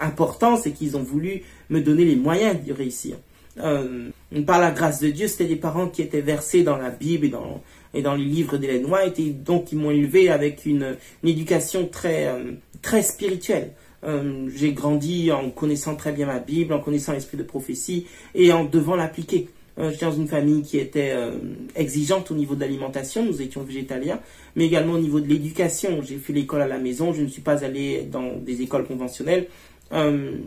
important, 0.00 0.56
c'est 0.56 0.72
qu'ils 0.72 0.96
ont 0.96 1.02
voulu 1.02 1.42
me 1.70 1.80
donner 1.80 2.04
les 2.04 2.16
moyens 2.16 2.58
d'y 2.60 2.72
réussir. 2.72 3.16
par 3.56 4.60
la 4.60 4.70
grâce 4.72 5.00
de 5.00 5.10
Dieu, 5.10 5.28
c'était 5.28 5.44
des 5.44 5.56
parents 5.56 5.86
qui 5.86 6.02
étaient 6.02 6.22
versés 6.22 6.64
dans 6.64 6.76
la 6.76 6.90
Bible 6.90 7.26
et 7.26 7.28
dans 7.28 7.62
et 7.94 8.02
dans 8.02 8.14
les 8.14 8.24
livres 8.24 8.56
d'Hélène 8.56 8.86
White, 8.86 9.18
et 9.18 9.30
donc 9.30 9.72
ils 9.72 9.78
m'ont 9.78 9.90
élevé 9.90 10.28
avec 10.28 10.66
une, 10.66 10.96
éducation 11.24 11.86
très, 11.86 12.26
euh, 12.26 12.52
très 12.80 13.02
spirituelle. 13.02 13.72
Euh, 14.04 14.48
j'ai 14.54 14.72
grandi 14.72 15.30
en 15.30 15.50
connaissant 15.50 15.94
très 15.94 16.12
bien 16.12 16.26
ma 16.26 16.40
Bible, 16.40 16.72
en 16.72 16.80
connaissant 16.80 17.12
l'esprit 17.12 17.36
de 17.36 17.44
prophétie 17.44 18.06
et 18.34 18.52
en 18.52 18.64
devant 18.64 18.96
l'appliquer. 18.96 19.48
Euh, 19.78 19.90
j'étais 19.90 20.04
dans 20.04 20.12
une 20.12 20.28
famille 20.28 20.62
qui 20.62 20.78
était 20.78 21.12
euh, 21.14 21.32
exigeante 21.76 22.30
au 22.30 22.34
niveau 22.34 22.54
de 22.54 22.60
l'alimentation, 22.60 23.24
nous 23.24 23.40
étions 23.40 23.62
végétaliens, 23.62 24.20
mais 24.56 24.66
également 24.66 24.94
au 24.94 24.98
niveau 24.98 25.20
de 25.20 25.28
l'éducation. 25.28 26.02
J'ai 26.02 26.18
fait 26.18 26.32
l'école 26.32 26.62
à 26.62 26.66
la 26.66 26.78
maison, 26.78 27.12
je 27.12 27.22
ne 27.22 27.28
suis 27.28 27.42
pas 27.42 27.64
allé 27.64 28.02
dans 28.02 28.36
des 28.36 28.62
écoles 28.62 28.86
conventionnelles 28.86 29.46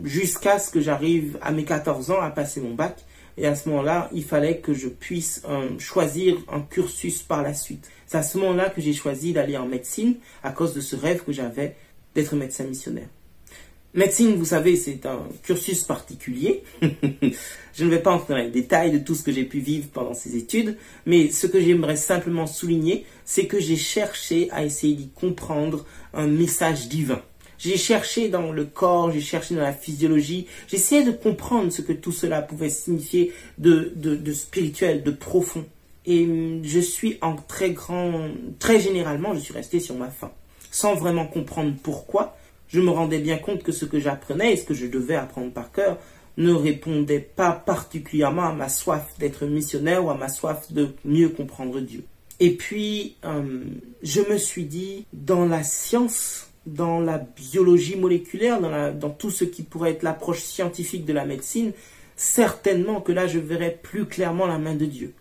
jusqu'à 0.02 0.58
ce 0.58 0.72
que 0.72 0.80
j'arrive 0.80 1.38
à 1.40 1.52
mes 1.52 1.62
14 1.62 2.10
ans 2.10 2.20
à 2.20 2.30
passer 2.30 2.60
mon 2.60 2.74
bac. 2.74 3.04
Et 3.38 3.46
à 3.46 3.54
ce 3.54 3.68
moment-là, 3.68 4.08
il 4.12 4.24
fallait 4.24 4.58
que 4.58 4.72
je 4.72 4.88
puisse 4.88 5.42
choisir 5.78 6.36
un 6.50 6.60
cursus 6.60 7.22
par 7.22 7.42
la 7.42 7.54
suite. 7.54 7.88
C'est 8.06 8.18
à 8.18 8.22
ce 8.22 8.38
moment-là 8.38 8.70
que 8.70 8.80
j'ai 8.80 8.94
choisi 8.94 9.32
d'aller 9.32 9.56
en 9.56 9.66
médecine 9.66 10.16
à 10.42 10.52
cause 10.52 10.74
de 10.74 10.80
ce 10.80 10.96
rêve 10.96 11.22
que 11.24 11.32
j'avais 11.32 11.76
d'être 12.14 12.34
médecin 12.34 12.64
missionnaire. 12.64 13.08
Médecine, 13.96 14.34
vous 14.36 14.44
savez, 14.44 14.76
c'est 14.76 15.06
un 15.06 15.26
cursus 15.42 15.82
particulier. 15.84 16.62
je 16.82 17.84
ne 17.84 17.88
vais 17.88 17.98
pas 17.98 18.12
entrer 18.12 18.34
dans 18.34 18.40
les 18.40 18.50
détails 18.50 18.92
de 18.92 18.98
tout 18.98 19.14
ce 19.14 19.22
que 19.22 19.32
j'ai 19.32 19.44
pu 19.44 19.58
vivre 19.58 19.88
pendant 19.90 20.12
ces 20.12 20.36
études, 20.36 20.76
mais 21.06 21.30
ce 21.30 21.46
que 21.46 21.58
j'aimerais 21.58 21.96
simplement 21.96 22.46
souligner, 22.46 23.06
c'est 23.24 23.46
que 23.46 23.58
j'ai 23.58 23.76
cherché 23.76 24.50
à 24.50 24.64
essayer 24.64 24.94
d'y 24.94 25.08
comprendre 25.08 25.86
un 26.12 26.26
message 26.26 26.88
divin. 26.88 27.22
J'ai 27.66 27.78
cherché 27.78 28.28
dans 28.28 28.52
le 28.52 28.64
corps, 28.64 29.10
j'ai 29.10 29.20
cherché 29.20 29.56
dans 29.56 29.62
la 29.62 29.72
physiologie, 29.72 30.46
j'essayais 30.68 31.02
de 31.02 31.10
comprendre 31.10 31.72
ce 31.72 31.82
que 31.82 31.92
tout 31.92 32.12
cela 32.12 32.40
pouvait 32.40 32.70
signifier 32.70 33.32
de, 33.58 33.92
spirituel, 34.32 35.02
de 35.02 35.10
profond. 35.10 35.64
Et 36.06 36.60
je 36.62 36.78
suis 36.78 37.18
en 37.22 37.34
très 37.34 37.72
grand, 37.72 38.28
très 38.60 38.78
généralement, 38.78 39.34
je 39.34 39.40
suis 39.40 39.52
resté 39.52 39.80
sur 39.80 39.96
ma 39.96 40.10
faim, 40.10 40.30
sans 40.70 40.94
vraiment 40.94 41.26
comprendre 41.26 41.74
pourquoi, 41.82 42.36
je 42.68 42.80
me 42.80 42.90
rendais 42.90 43.18
bien 43.18 43.36
compte 43.36 43.64
que 43.64 43.72
ce 43.72 43.84
que 43.84 43.98
j'apprenais 43.98 44.52
et 44.52 44.56
ce 44.56 44.64
que 44.64 44.74
je 44.74 44.86
devais 44.86 45.16
apprendre 45.16 45.50
par 45.50 45.72
cœur 45.72 45.98
ne 46.36 46.52
répondait 46.52 47.18
pas 47.18 47.50
particulièrement 47.50 48.44
à 48.44 48.52
ma 48.52 48.68
soif 48.68 49.14
d'être 49.18 49.44
missionnaire 49.44 50.04
ou 50.04 50.10
à 50.10 50.14
ma 50.14 50.28
soif 50.28 50.70
de 50.70 50.90
mieux 51.04 51.30
comprendre 51.30 51.80
Dieu. 51.80 52.04
Et 52.38 52.52
puis, 52.52 53.16
euh, 53.24 53.64
je 54.04 54.20
me 54.20 54.38
suis 54.38 54.66
dit, 54.66 55.04
dans 55.12 55.46
la 55.46 55.64
science, 55.64 56.46
dans 56.66 57.00
la 57.00 57.18
biologie 57.18 57.96
moléculaire, 57.96 58.60
dans, 58.60 58.92
dans 58.92 59.10
tout 59.10 59.30
ce 59.30 59.44
qui 59.44 59.62
pourrait 59.62 59.92
être 59.92 60.02
l'approche 60.02 60.40
scientifique 60.40 61.04
de 61.04 61.12
la 61.12 61.24
médecine, 61.24 61.72
certainement 62.16 63.00
que 63.00 63.12
là, 63.12 63.26
je 63.26 63.38
verrais 63.38 63.78
plus 63.82 64.06
clairement 64.06 64.46
la 64.46 64.58
main 64.58 64.74
de 64.74 64.84
Dieu. 64.84 65.14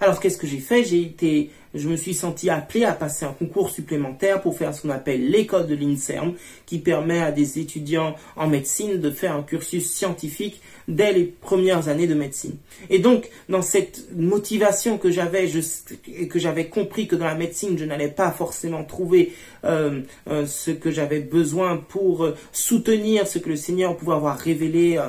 Alors, 0.00 0.20
qu'est-ce 0.20 0.36
que 0.36 0.46
j'ai 0.46 0.58
fait? 0.58 0.84
J'ai 0.84 1.02
été 1.02 1.50
je 1.74 1.88
me 1.88 1.96
suis 1.96 2.14
senti 2.14 2.50
appelé 2.50 2.84
à 2.84 2.92
passer 2.92 3.24
un 3.24 3.32
concours 3.32 3.70
supplémentaire 3.70 4.40
pour 4.40 4.58
faire 4.58 4.74
ce 4.74 4.82
qu'on 4.82 4.90
appelle 4.90 5.30
l'école 5.30 5.66
de 5.66 5.74
l'INSERM, 5.74 6.34
qui 6.66 6.78
permet 6.78 7.20
à 7.20 7.30
des 7.30 7.58
étudiants 7.58 8.16
en 8.36 8.48
médecine 8.48 9.00
de 9.00 9.10
faire 9.10 9.36
un 9.36 9.42
cursus 9.42 9.90
scientifique 9.90 10.60
dès 10.90 11.12
les 11.12 11.24
premières 11.24 11.88
années 11.88 12.06
de 12.06 12.14
médecine. 12.14 12.56
Et 12.90 12.98
donc, 12.98 13.28
dans 13.48 13.62
cette 13.62 14.08
motivation 14.14 14.98
que 14.98 15.10
j'avais, 15.10 15.48
que 16.28 16.38
j'avais 16.38 16.66
compris 16.68 17.06
que 17.06 17.16
dans 17.16 17.24
la 17.24 17.34
médecine, 17.34 17.78
je 17.78 17.84
n'allais 17.84 18.08
pas 18.08 18.30
forcément 18.30 18.84
trouver 18.84 19.32
euh, 19.64 20.00
euh, 20.28 20.46
ce 20.46 20.70
que 20.70 20.90
j'avais 20.90 21.20
besoin 21.20 21.76
pour 21.76 22.24
euh, 22.24 22.36
soutenir 22.52 23.26
ce 23.26 23.38
que 23.38 23.48
le 23.48 23.56
Seigneur 23.56 23.96
pouvait 23.96 24.14
avoir 24.14 24.38
révélé 24.38 25.00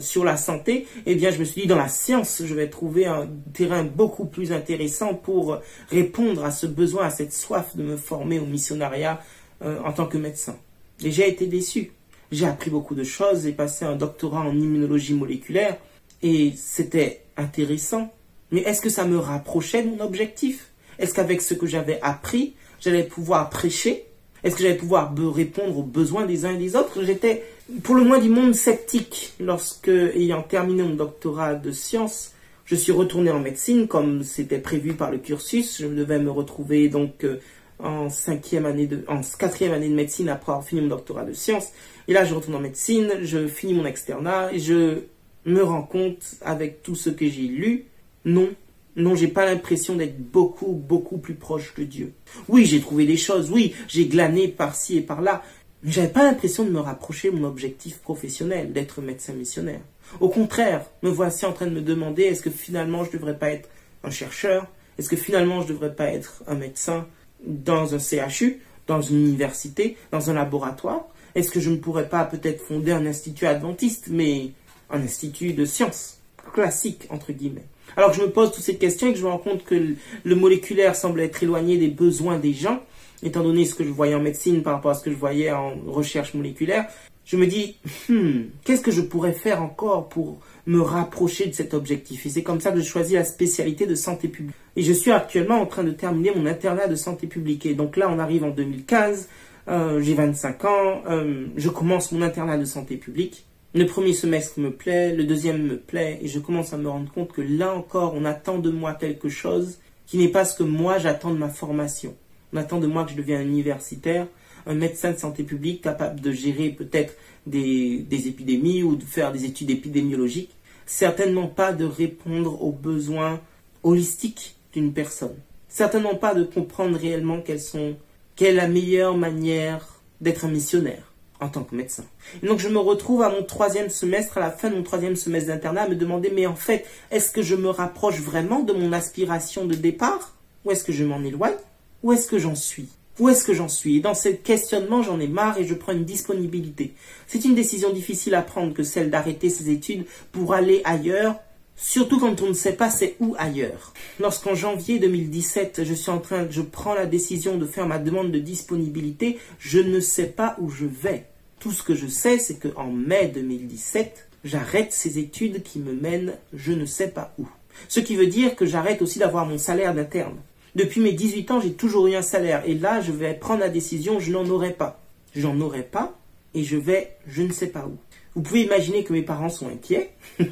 sur 0.00 0.24
la 0.24 0.36
santé, 0.36 0.88
eh 1.06 1.14
bien, 1.14 1.30
je 1.30 1.38
me 1.38 1.44
suis 1.44 1.62
dit, 1.62 1.68
dans 1.68 1.76
la 1.76 1.88
science, 1.88 2.42
je 2.44 2.54
vais 2.54 2.68
trouver 2.68 3.06
un 3.06 3.28
terrain 3.52 3.84
beaucoup 3.84 4.24
plus 4.24 4.50
intéressant 4.50 5.14
pour 5.14 5.58
répondre 5.90 6.44
à 6.44 6.50
ce 6.50 6.66
besoin, 6.66 7.06
à 7.06 7.10
cette 7.10 7.32
soif 7.32 7.76
de 7.76 7.84
me 7.84 7.96
former 7.96 8.40
au 8.40 8.46
missionnariat 8.46 9.20
en 9.62 9.92
tant 9.92 10.06
que 10.06 10.18
médecin. 10.18 10.56
Et 11.04 11.12
j'ai 11.12 11.28
été 11.28 11.46
déçu. 11.46 11.92
J'ai 12.32 12.46
appris 12.46 12.70
beaucoup 12.70 12.94
de 12.94 13.02
choses, 13.02 13.42
j'ai 13.42 13.52
passé 13.52 13.84
un 13.84 13.96
doctorat 13.96 14.40
en 14.40 14.52
immunologie 14.52 15.14
moléculaire 15.14 15.76
et 16.22 16.52
c'était 16.56 17.22
intéressant. 17.36 18.12
Mais 18.52 18.60
est-ce 18.60 18.80
que 18.80 18.88
ça 18.88 19.04
me 19.04 19.18
rapprochait 19.18 19.82
de 19.82 19.90
mon 19.90 20.00
objectif? 20.00 20.68
Est-ce 20.98 21.14
qu'avec 21.14 21.42
ce 21.42 21.54
que 21.54 21.66
j'avais 21.66 21.98
appris, 22.02 22.54
j'allais 22.80 23.04
pouvoir 23.04 23.50
prêcher? 23.50 24.04
Est-ce 24.44 24.56
que 24.56 24.62
j'allais 24.62 24.76
pouvoir 24.76 25.12
répondre 25.34 25.78
aux 25.78 25.82
besoins 25.82 26.24
des 26.24 26.44
uns 26.44 26.54
et 26.54 26.58
des 26.58 26.76
autres? 26.76 27.02
J'étais 27.02 27.44
pour 27.82 27.94
le 27.94 28.04
moins 28.04 28.18
du 28.18 28.28
monde 28.28 28.54
sceptique 28.54 29.34
lorsque, 29.40 29.88
ayant 29.88 30.42
terminé 30.42 30.82
mon 30.82 30.94
doctorat 30.94 31.54
de 31.54 31.72
sciences, 31.72 32.32
je 32.64 32.76
suis 32.76 32.92
retourné 32.92 33.30
en 33.30 33.40
médecine 33.40 33.88
comme 33.88 34.22
c'était 34.22 34.58
prévu 34.58 34.94
par 34.94 35.10
le 35.10 35.18
cursus. 35.18 35.78
Je 35.80 35.86
devais 35.86 36.20
me 36.20 36.30
retrouver 36.30 36.88
donc 36.88 37.24
euh, 37.24 37.40
en 37.82 38.08
cinquième 38.08 38.66
année 38.66 38.86
de, 38.86 39.04
en 39.08 39.20
quatrième 39.38 39.72
année 39.72 39.88
de 39.88 39.94
médecine 39.94 40.28
après 40.28 40.52
avoir 40.52 40.66
fini 40.66 40.80
mon 40.82 40.88
doctorat 40.88 41.24
de 41.24 41.32
sciences. 41.32 41.68
Et 42.08 42.12
là, 42.12 42.24
je 42.24 42.34
retourne 42.34 42.56
en 42.56 42.60
médecine, 42.60 43.12
je 43.22 43.46
finis 43.46 43.74
mon 43.74 43.84
externat 43.84 44.52
et 44.52 44.58
je 44.58 45.04
me 45.46 45.62
rends 45.62 45.82
compte 45.82 46.36
avec 46.42 46.82
tout 46.82 46.94
ce 46.94 47.10
que 47.10 47.28
j'ai 47.28 47.42
lu, 47.42 47.86
non, 48.24 48.50
non, 48.96 49.14
j'ai 49.14 49.28
pas 49.28 49.46
l'impression 49.46 49.96
d'être 49.96 50.18
beaucoup, 50.18 50.72
beaucoup 50.72 51.18
plus 51.18 51.34
proche 51.34 51.74
de 51.74 51.84
Dieu. 51.84 52.12
Oui, 52.48 52.64
j'ai 52.64 52.80
trouvé 52.80 53.06
des 53.06 53.16
choses, 53.16 53.50
oui, 53.50 53.74
j'ai 53.88 54.06
glané 54.06 54.48
par-ci 54.48 54.98
et 54.98 55.00
par-là, 55.00 55.42
mais 55.82 55.92
j'avais 55.92 56.08
pas 56.08 56.24
l'impression 56.24 56.64
de 56.64 56.70
me 56.70 56.80
rapprocher 56.80 57.30
de 57.30 57.36
mon 57.36 57.48
objectif 57.48 57.98
professionnel, 57.98 58.72
d'être 58.72 59.00
médecin 59.00 59.32
missionnaire. 59.32 59.80
Au 60.18 60.28
contraire, 60.28 60.84
me 61.02 61.08
voici 61.08 61.46
en 61.46 61.52
train 61.52 61.66
de 61.66 61.70
me 61.70 61.80
demander 61.80 62.24
est-ce 62.24 62.42
que 62.42 62.50
finalement 62.50 63.04
je 63.04 63.12
devrais 63.12 63.38
pas 63.38 63.50
être 63.50 63.68
un 64.02 64.10
chercheur? 64.10 64.66
Est-ce 64.98 65.08
que 65.08 65.16
finalement 65.16 65.62
je 65.62 65.68
devrais 65.68 65.94
pas 65.94 66.06
être 66.06 66.42
un 66.46 66.56
médecin? 66.56 67.06
Dans 67.44 67.94
un 67.94 67.98
CHU, 67.98 68.60
dans 68.86 69.00
une 69.00 69.26
université, 69.26 69.96
dans 70.10 70.30
un 70.30 70.34
laboratoire. 70.34 71.06
Est-ce 71.34 71.50
que 71.50 71.60
je 71.60 71.70
ne 71.70 71.76
pourrais 71.76 72.08
pas 72.08 72.24
peut-être 72.24 72.60
fonder 72.62 72.92
un 72.92 73.06
institut 73.06 73.46
adventiste, 73.46 74.08
mais 74.10 74.50
un 74.90 75.00
institut 75.00 75.52
de 75.52 75.64
sciences 75.64 76.18
classique, 76.52 77.06
entre 77.10 77.32
guillemets? 77.32 77.66
Alors 77.96 78.10
que 78.10 78.16
je 78.16 78.22
me 78.22 78.30
pose 78.30 78.52
toutes 78.52 78.64
ces 78.64 78.76
questions 78.76 79.08
et 79.08 79.12
que 79.12 79.18
je 79.18 79.24
me 79.24 79.30
rends 79.30 79.38
compte 79.38 79.64
que 79.64 79.94
le 80.24 80.34
moléculaire 80.34 80.96
semble 80.96 81.20
être 81.20 81.42
éloigné 81.42 81.76
des 81.76 81.88
besoins 81.88 82.38
des 82.38 82.52
gens, 82.52 82.80
étant 83.22 83.42
donné 83.42 83.64
ce 83.64 83.74
que 83.74 83.84
je 83.84 83.90
voyais 83.90 84.14
en 84.14 84.20
médecine 84.20 84.62
par 84.62 84.74
rapport 84.74 84.92
à 84.92 84.94
ce 84.94 85.04
que 85.04 85.10
je 85.10 85.16
voyais 85.16 85.50
en 85.50 85.74
recherche 85.86 86.34
moléculaire, 86.34 86.86
je 87.24 87.36
me 87.36 87.46
dis, 87.46 87.76
hmm, 88.08 88.42
qu'est-ce 88.64 88.80
que 88.80 88.90
je 88.90 89.02
pourrais 89.02 89.32
faire 89.32 89.62
encore 89.62 90.08
pour 90.08 90.40
me 90.70 90.80
rapprocher 90.80 91.46
de 91.46 91.52
cet 91.52 91.74
objectif 91.74 92.26
Et 92.26 92.28
c'est 92.28 92.42
comme 92.44 92.60
ça 92.60 92.70
que 92.70 92.78
je 92.78 92.84
choisis 92.86 93.14
la 93.14 93.24
spécialité 93.24 93.86
de 93.86 93.96
santé 93.96 94.28
publique. 94.28 94.54
Et 94.76 94.82
je 94.82 94.92
suis 94.92 95.10
actuellement 95.10 95.60
en 95.60 95.66
train 95.66 95.82
de 95.82 95.90
terminer 95.90 96.32
mon 96.34 96.46
internat 96.46 96.86
de 96.86 96.94
santé 96.94 97.26
publique. 97.26 97.66
Et 97.66 97.74
donc 97.74 97.96
là, 97.96 98.08
on 98.08 98.18
arrive 98.20 98.44
en 98.44 98.50
2015, 98.50 99.28
euh, 99.68 100.00
j'ai 100.00 100.14
25 100.14 100.64
ans, 100.64 101.02
euh, 101.08 101.46
je 101.56 101.68
commence 101.68 102.12
mon 102.12 102.22
internat 102.22 102.56
de 102.56 102.64
santé 102.64 102.96
publique. 102.96 103.44
Le 103.74 103.84
premier 103.86 104.12
semestre 104.12 104.60
me 104.60 104.70
plaît, 104.70 105.14
le 105.14 105.24
deuxième 105.24 105.62
me 105.62 105.76
plaît, 105.76 106.18
et 106.22 106.28
je 106.28 106.38
commence 106.38 106.72
à 106.72 106.76
me 106.76 106.88
rendre 106.88 107.10
compte 107.12 107.32
que 107.32 107.40
là 107.42 107.74
encore, 107.74 108.14
on 108.16 108.24
attend 108.24 108.58
de 108.58 108.70
moi 108.70 108.94
quelque 108.94 109.28
chose 109.28 109.78
qui 110.06 110.18
n'est 110.18 110.28
pas 110.28 110.44
ce 110.44 110.56
que 110.56 110.64
moi 110.64 110.98
j'attends 110.98 111.32
de 111.32 111.38
ma 111.38 111.48
formation. 111.48 112.14
On 112.52 112.56
attend 112.56 112.78
de 112.78 112.86
moi 112.86 113.04
que 113.04 113.12
je 113.12 113.16
devienne 113.16 113.42
universitaire, 113.42 114.26
un 114.66 114.74
médecin 114.74 115.12
de 115.12 115.18
santé 115.18 115.44
publique 115.44 115.82
capable 115.82 116.20
de 116.20 116.32
gérer 116.32 116.70
peut-être 116.70 117.14
des, 117.46 118.04
épidémies 118.26 118.82
ou 118.82 118.96
de 118.96 119.04
faire 119.04 119.32
des 119.32 119.44
études 119.44 119.70
épidémiologiques, 119.70 120.54
certainement 120.90 121.46
pas 121.46 121.72
de 121.72 121.84
répondre 121.84 122.64
aux 122.64 122.72
besoins 122.72 123.40
holistiques 123.84 124.56
d'une 124.72 124.92
personne, 124.92 125.36
certainement 125.68 126.16
pas 126.16 126.34
de 126.34 126.42
comprendre 126.42 126.98
réellement 126.98 127.40
quelles 127.40 127.60
sont, 127.60 127.96
quelle 128.34 128.54
est 128.54 128.60
la 128.60 128.66
meilleure 128.66 129.16
manière 129.16 130.00
d'être 130.20 130.44
un 130.44 130.48
missionnaire 130.48 131.12
en 131.38 131.48
tant 131.48 131.62
que 131.62 131.76
médecin. 131.76 132.04
Et 132.42 132.46
donc 132.46 132.58
je 132.58 132.68
me 132.68 132.78
retrouve 132.78 133.22
à 133.22 133.30
mon 133.30 133.44
troisième 133.44 133.88
semestre, 133.88 134.36
à 134.36 134.40
la 134.40 134.50
fin 134.50 134.68
de 134.68 134.74
mon 134.74 134.82
troisième 134.82 135.14
semestre 135.14 135.48
d'internat, 135.50 135.82
à 135.82 135.88
me 135.88 135.94
demander, 135.94 136.32
mais 136.34 136.46
en 136.46 136.56
fait, 136.56 136.84
est-ce 137.12 137.30
que 137.30 137.40
je 137.40 137.54
me 137.54 137.70
rapproche 137.70 138.20
vraiment 138.20 138.60
de 138.60 138.72
mon 138.72 138.92
aspiration 138.92 139.66
de 139.66 139.76
départ? 139.76 140.34
Ou 140.64 140.72
est-ce 140.72 140.82
que 140.82 140.92
je 140.92 141.04
m'en 141.04 141.22
éloigne? 141.22 141.54
Où 142.02 142.12
est-ce 142.12 142.26
que 142.26 142.38
j'en 142.38 142.56
suis? 142.56 142.88
Où 143.20 143.28
est-ce 143.28 143.44
que 143.44 143.54
j'en 143.54 143.68
suis? 143.68 143.98
Et 143.98 144.00
dans 144.00 144.14
ce 144.14 144.30
questionnement, 144.30 145.02
j'en 145.02 145.20
ai 145.20 145.28
marre 145.28 145.58
et 145.58 145.66
je 145.66 145.74
prends 145.74 145.92
une 145.92 146.04
disponibilité. 146.04 146.94
C'est 147.26 147.44
une 147.44 147.54
décision 147.54 147.92
difficile 147.92 148.34
à 148.34 148.42
prendre 148.42 148.72
que 148.72 148.82
celle 148.82 149.10
d'arrêter 149.10 149.50
ses 149.50 149.70
études 149.70 150.06
pour 150.32 150.54
aller 150.54 150.80
ailleurs, 150.84 151.36
surtout 151.76 152.18
quand 152.18 152.40
on 152.40 152.48
ne 152.48 152.54
sait 152.54 152.72
pas 152.72 152.88
c'est 152.90 153.16
où 153.20 153.36
ailleurs. 153.38 153.92
Lorsqu'en 154.18 154.54
janvier 154.54 154.98
2017, 154.98 155.82
je 155.84 155.94
suis 155.94 156.10
en 156.10 156.18
train, 156.18 156.46
je 156.50 156.62
prends 156.62 156.94
la 156.94 157.06
décision 157.06 157.58
de 157.58 157.66
faire 157.66 157.86
ma 157.86 157.98
demande 157.98 158.32
de 158.32 158.38
disponibilité, 158.38 159.38
je 159.58 159.80
ne 159.80 160.00
sais 160.00 160.26
pas 160.26 160.56
où 160.58 160.70
je 160.70 160.86
vais. 160.86 161.26
Tout 161.58 161.72
ce 161.72 161.82
que 161.82 161.94
je 161.94 162.06
sais, 162.06 162.38
c'est 162.38 162.58
qu'en 162.58 162.90
mai 162.90 163.30
2017, 163.34 164.28
j'arrête 164.44 164.94
ces 164.94 165.18
études 165.18 165.62
qui 165.62 165.78
me 165.78 165.92
mènent 165.92 166.32
je 166.54 166.72
ne 166.72 166.86
sais 166.86 167.08
pas 167.08 167.34
où. 167.38 167.46
Ce 167.88 168.00
qui 168.00 168.16
veut 168.16 168.26
dire 168.26 168.56
que 168.56 168.64
j'arrête 168.64 169.02
aussi 169.02 169.18
d'avoir 169.18 169.44
mon 169.44 169.58
salaire 169.58 169.94
d'interne. 169.94 170.36
Depuis 170.74 171.00
mes 171.00 171.12
18 171.12 171.50
ans, 171.50 171.60
j'ai 171.60 171.72
toujours 171.72 172.06
eu 172.06 172.14
un 172.14 172.22
salaire. 172.22 172.62
Et 172.66 172.74
là, 172.74 173.00
je 173.00 173.12
vais 173.12 173.34
prendre 173.34 173.60
la 173.60 173.68
décision, 173.68 174.20
je 174.20 174.30
n'en 174.30 174.48
aurai 174.48 174.72
pas. 174.72 175.00
Je 175.34 175.46
n'en 175.46 175.60
aurai 175.60 175.82
pas 175.82 176.18
et 176.54 176.64
je 176.64 176.76
vais 176.76 177.16
je 177.26 177.42
ne 177.42 177.52
sais 177.52 177.68
pas 177.68 177.86
où. 177.86 177.96
Vous 178.34 178.42
pouvez 178.42 178.62
imaginer 178.62 179.04
que 179.04 179.12
mes 179.12 179.22
parents 179.22 179.48
sont 179.48 179.68
inquiets. 179.68 180.10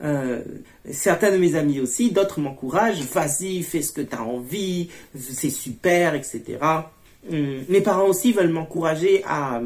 Euh, 0.00 0.44
certains 0.88 1.32
de 1.32 1.38
mes 1.38 1.56
amis 1.56 1.80
aussi, 1.80 2.12
d'autres 2.12 2.38
m'encouragent. 2.38 3.02
Vas-y, 3.02 3.64
fais 3.64 3.82
ce 3.82 3.90
que 3.90 4.00
tu 4.00 4.14
as 4.14 4.22
envie, 4.22 4.90
c'est 5.18 5.50
super, 5.50 6.14
etc. 6.14 6.58
Hum, 7.28 7.64
mes 7.68 7.80
parents 7.80 8.06
aussi 8.06 8.32
veulent 8.32 8.52
m'encourager 8.52 9.24
à, 9.26 9.60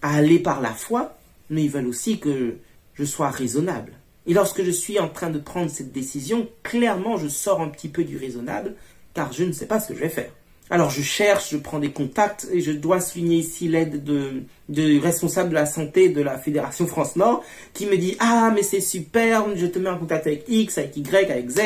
à 0.00 0.14
aller 0.14 0.38
par 0.38 0.62
la 0.62 0.70
foi, 0.70 1.18
mais 1.50 1.64
ils 1.64 1.70
veulent 1.70 1.86
aussi 1.86 2.18
que 2.18 2.56
je 2.94 3.04
sois 3.04 3.28
raisonnable. 3.28 3.92
Et 4.26 4.32
lorsque 4.32 4.62
je 4.62 4.70
suis 4.70 4.98
en 4.98 5.08
train 5.08 5.28
de 5.28 5.38
prendre 5.38 5.70
cette 5.70 5.92
décision, 5.92 6.48
clairement, 6.62 7.18
je 7.18 7.28
sors 7.28 7.60
un 7.60 7.68
petit 7.68 7.88
peu 7.88 8.04
du 8.04 8.16
raisonnable, 8.16 8.76
car 9.14 9.32
je 9.32 9.44
ne 9.44 9.52
sais 9.52 9.66
pas 9.66 9.80
ce 9.80 9.88
que 9.88 9.94
je 9.94 10.00
vais 10.00 10.08
faire. 10.08 10.30
Alors 10.70 10.90
je 10.90 11.02
cherche, 11.02 11.50
je 11.50 11.58
prends 11.58 11.78
des 11.78 11.90
contacts, 11.90 12.48
et 12.50 12.60
je 12.60 12.72
dois 12.72 13.00
souligner 13.00 13.36
ici 13.36 13.68
l'aide 13.68 14.02
de, 14.02 15.00
responsable 15.00 15.50
de 15.50 15.54
la 15.54 15.66
santé 15.66 16.08
de 16.08 16.22
la 16.22 16.38
Fédération 16.38 16.86
France 16.86 17.16
Nord, 17.16 17.44
qui 17.74 17.86
me 17.86 17.96
dit 17.96 18.16
Ah, 18.18 18.50
mais 18.54 18.62
c'est 18.62 18.80
super, 18.80 19.44
je 19.56 19.66
te 19.66 19.78
mets 19.78 19.90
en 19.90 19.98
contact 19.98 20.26
avec 20.26 20.44
X, 20.48 20.78
avec 20.78 20.96
Y, 20.96 21.30
avec 21.30 21.50
Z, 21.50 21.60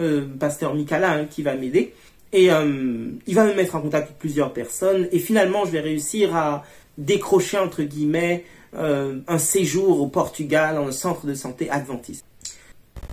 euh, 0.00 0.26
pasteur 0.38 0.74
Mikala, 0.74 1.12
hein, 1.12 1.26
qui 1.26 1.42
va 1.42 1.54
m'aider. 1.54 1.92
Et 2.32 2.50
euh, 2.50 3.10
il 3.26 3.34
va 3.34 3.44
me 3.44 3.54
mettre 3.54 3.74
en 3.74 3.82
contact 3.82 4.06
avec 4.06 4.18
plusieurs 4.18 4.52
personnes, 4.52 5.06
et 5.12 5.18
finalement, 5.18 5.66
je 5.66 5.72
vais 5.72 5.80
réussir 5.80 6.34
à 6.34 6.64
décrocher, 6.96 7.58
entre 7.58 7.82
guillemets, 7.82 8.44
euh, 8.74 9.18
un 9.28 9.38
séjour 9.38 10.00
au 10.00 10.06
Portugal 10.06 10.80
le 10.84 10.92
centre 10.92 11.26
de 11.26 11.34
santé 11.34 11.68
adventiste. 11.68 12.24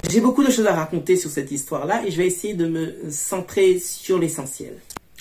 J'ai 0.10 0.22
beaucoup 0.22 0.44
de 0.44 0.52
choses 0.52 0.68
à 0.68 0.74
raconter 0.74 1.16
sur 1.16 1.30
cette 1.30 1.52
histoire-là 1.52 2.06
et 2.06 2.12
je 2.12 2.18
vais 2.18 2.28
essayer 2.28 2.54
de 2.54 2.68
me 2.68 3.10
centrer 3.10 3.80
sur 3.80 4.18
l'essentiel. 4.18 4.74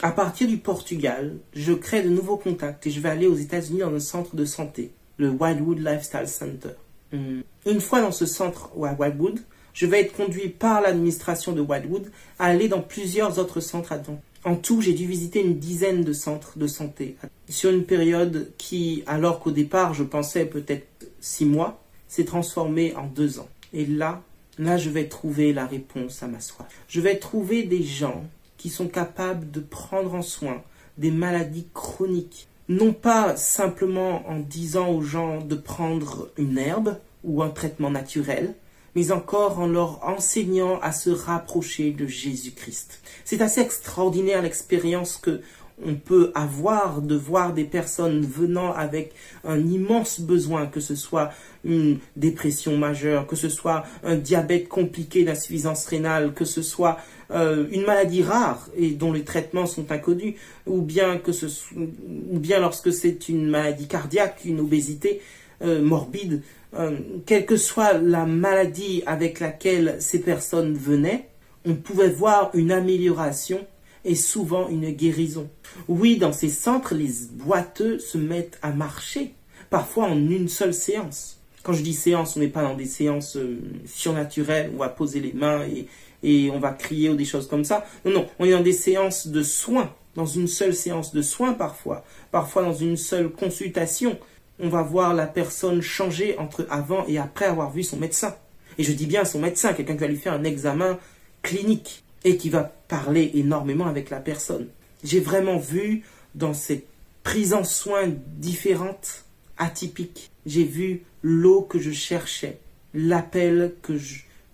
À 0.03 0.13
partir 0.13 0.47
du 0.47 0.59
Portugal, 0.59 1.37
je 1.55 1.73
crée 1.73 2.03
de 2.03 2.09
nouveaux 2.09 2.37
contacts 2.37 2.87
et 2.87 2.91
je 2.91 3.01
vais 3.01 3.09
aller 3.09 3.27
aux 3.27 3.37
États-Unis 3.37 3.81
dans 3.81 3.95
un 3.95 4.01
centre 4.01 4.37
de 4.37 4.45
santé, 4.45 4.93
le 5.17 5.31
Wildwood 5.31 5.79
Lifestyle 5.79 6.29
Center. 6.29 6.75
Hmm. 7.13 7.41
Une 7.67 7.81
fois 7.81 8.01
dans 8.01 8.13
ce 8.13 8.27
centre 8.27 8.71
à 8.83 8.93
Wildwood, 8.93 9.41
je 9.73 9.87
vais 9.87 10.01
être 10.01 10.13
conduit 10.13 10.49
par 10.49 10.81
l'administration 10.81 11.53
de 11.53 11.61
Wildwood 11.61 12.11
à 12.39 12.47
aller 12.47 12.69
dans 12.69 12.81
plusieurs 12.81 13.39
autres 13.39 13.61
centres 13.61 13.93
adventists. 13.93 14.23
En 14.45 14.55
tout, 14.55 14.81
j'ai 14.81 14.93
dû 14.93 15.07
visiter 15.07 15.43
une 15.43 15.59
dizaine 15.59 16.05
de 16.05 16.13
centres 16.13 16.57
de 16.57 16.67
santé 16.67 17.17
sur 17.49 17.71
une 17.71 17.85
période 17.85 18.53
qui, 18.59 19.03
alors 19.07 19.41
qu'au 19.41 19.51
départ 19.51 19.93
je 19.93 20.05
pensais 20.05 20.45
peut-être 20.45 20.87
six 21.21 21.45
mois, 21.45 21.83
s'est 22.07 22.25
transformée 22.25 22.95
en 22.95 23.07
deux 23.07 23.41
ans. 23.41 23.49
Et 23.73 23.85
là, 23.85 24.23
là, 24.59 24.77
je 24.77 24.91
vais 24.91 25.09
trouver 25.09 25.53
la 25.53 25.67
réponse 25.67 26.23
à 26.23 26.27
ma 26.27 26.41
soif. 26.41 26.67
Je 26.89 27.01
vais 27.01 27.19
trouver 27.19 27.63
des 27.65 27.83
gens 27.83 28.25
qui 28.57 28.71
sont 28.71 28.89
capables 28.89 29.51
de 29.51 29.61
prendre 29.61 30.15
en 30.15 30.23
soin 30.23 30.63
des 30.99 31.11
maladies 31.11 31.69
chroniques. 31.75 32.49
Non 32.69 32.93
pas 32.93 33.37
simplement 33.37 34.29
en 34.29 34.41
disant 34.41 34.89
aux 34.89 35.03
gens 35.03 35.41
de 35.41 35.55
prendre 35.55 36.31
une 36.37 36.59
herbe 36.59 36.99
ou 37.23 37.43
un 37.43 37.51
traitement 37.51 37.91
naturel, 37.91 38.55
mais 38.95 39.13
encore 39.13 39.61
en 39.61 39.67
leur 39.67 40.03
enseignant 40.05 40.81
à 40.81 40.91
se 40.91 41.11
rapprocher 41.11 41.93
de 41.93 42.07
Jésus-Christ. 42.07 43.01
C'est 43.25 43.43
assez 43.43 43.61
extraordinaire 43.61 44.43
l'expérience 44.43 45.19
que 45.19 45.43
on 45.85 45.95
peut 45.95 46.33
avoir 46.35 47.03
de 47.03 47.15
voir 47.15 47.53
des 47.53 47.65
personnes 47.65 48.23
venant 48.23 48.73
avec 48.73 49.13
un 49.45 49.59
immense 49.59 50.21
besoin, 50.21 50.67
que 50.67 50.81
ce 50.81 50.95
soit 50.95 51.33
une 51.65 51.99
dépression 52.17 52.79
majeure, 52.79 53.27
que 53.27 53.37
ce 53.37 53.49
soit 53.49 53.85
un 54.03 54.17
diabète 54.17 54.69
compliqué 54.69 55.25
d'insuffisance 55.25 55.87
rénale, 55.87 56.33
que 56.33 56.45
ce 56.45 56.63
soit 56.63 56.99
euh, 57.31 57.67
une 57.71 57.85
maladie 57.85 58.23
rare 58.23 58.69
et 58.77 58.91
dont 58.91 59.13
les 59.13 59.25
traitements 59.25 59.67
sont 59.67 59.93
inconnus, 59.93 60.37
ou 60.67 60.81
bien 60.81 61.19
que 61.19 61.33
ce 61.33 61.47
ou 61.75 62.39
bien 62.39 62.61
lorsque 62.61 62.93
c'est 62.93 63.29
une 63.29 63.47
maladie 63.49 63.87
cardiaque, 63.87 64.43
une 64.45 64.61
obésité 64.61 65.21
euh, 65.63 65.83
morbide, 65.83 66.43
euh, 66.79 66.99
quelle 67.27 67.45
que 67.47 67.57
soit 67.57 67.95
la 67.95 68.25
maladie 68.25 69.03
avec 69.07 69.41
laquelle 69.41 69.97
ces 70.01 70.21
personnes 70.21 70.75
venaient, 70.75 71.29
on 71.67 71.75
pouvait 71.75 72.11
voir 72.11 72.51
une 72.55 72.73
amélioration 72.73 73.67
et 74.07 74.15
souvent 74.15 74.69
une 74.69 74.91
guérison. 74.91 75.51
Oui, 75.89 76.17
dans 76.17 76.33
ces 76.33 76.49
centres, 76.49 76.95
les 76.95 77.11
boiteux 77.33 77.99
se 77.99 78.17
mettent 78.17 78.59
à 78.63 78.71
marcher, 78.71 79.35
parfois 79.69 80.05
en 80.05 80.17
une 80.17 80.49
seule 80.49 80.73
séance. 80.73 81.41
Quand 81.63 81.73
je 81.73 81.83
dis 81.83 81.93
séance, 81.93 82.37
on 82.37 82.41
n'est 82.41 82.49
pas 82.49 82.63
dans 82.63 82.77
des 82.77 82.87
séances 82.87 83.37
euh, 83.37 83.59
surnaturelles, 83.85 84.71
on 84.75 84.79
va 84.79 84.89
poser 84.89 85.21
les 85.21 85.33
mains 85.33 85.65
et, 85.65 85.87
et 86.23 86.51
on 86.51 86.61
va 86.61 86.71
crier 86.71 87.11
ou 87.11 87.17
des 87.17 87.25
choses 87.25 87.49
comme 87.49 87.65
ça. 87.65 87.85
Non, 88.05 88.13
non, 88.13 88.27
on 88.39 88.45
est 88.45 88.53
dans 88.53 88.63
des 88.63 88.73
séances 88.73 89.27
de 89.27 89.43
soins, 89.43 89.93
dans 90.15 90.27
une 90.27 90.47
seule 90.47 90.75
séance 90.75 91.13
de 91.13 91.21
soins 91.21 91.53
parfois, 91.53 92.05
parfois 92.31 92.63
dans 92.63 92.75
une 92.75 92.97
seule 92.97 93.31
consultation 93.31 94.17
on 94.59 94.69
va 94.69 94.83
voir 94.83 95.15
la 95.15 95.27
personne 95.27 95.83
changer 95.83 96.39
entre 96.39 96.67
avant 96.71 97.05
et 97.07 97.19
après 97.19 97.45
avoir 97.45 97.71
vu 97.71 97.83
son 97.83 97.99
médecin. 97.99 98.35
Et 98.79 98.83
je 98.83 98.93
dis 98.93 99.07
bien 99.07 99.25
son 99.25 99.39
médecin, 99.39 99.73
quelqu'un 99.75 99.95
qui 99.95 100.01
va 100.01 100.07
lui 100.07 100.17
faire 100.17 100.33
un 100.33 100.45
examen 100.45 100.99
clinique 101.43 102.05
et 102.27 102.37
qui 102.37 102.51
va 102.51 102.65
parler 102.65 103.31
énormément 103.35 103.87
avec 103.87 104.11
la 104.11 104.19
personne. 104.19 104.67
J'ai 105.05 105.21
vraiment 105.21 105.59
vu 105.59 106.03
dans 106.35 106.55
ces 106.55 106.85
prises 107.23 107.55
en 107.55 107.63
soins 107.63 108.13
différentes, 108.37 109.25
atypiques, 109.59 110.33
j'ai 110.45 110.65
vu 110.65 111.05
l'eau 111.23 111.63
que 111.63 111.79
je 111.79 111.93
cherchais, 111.93 112.59
l'appel 112.95 113.75
que 113.81 113.95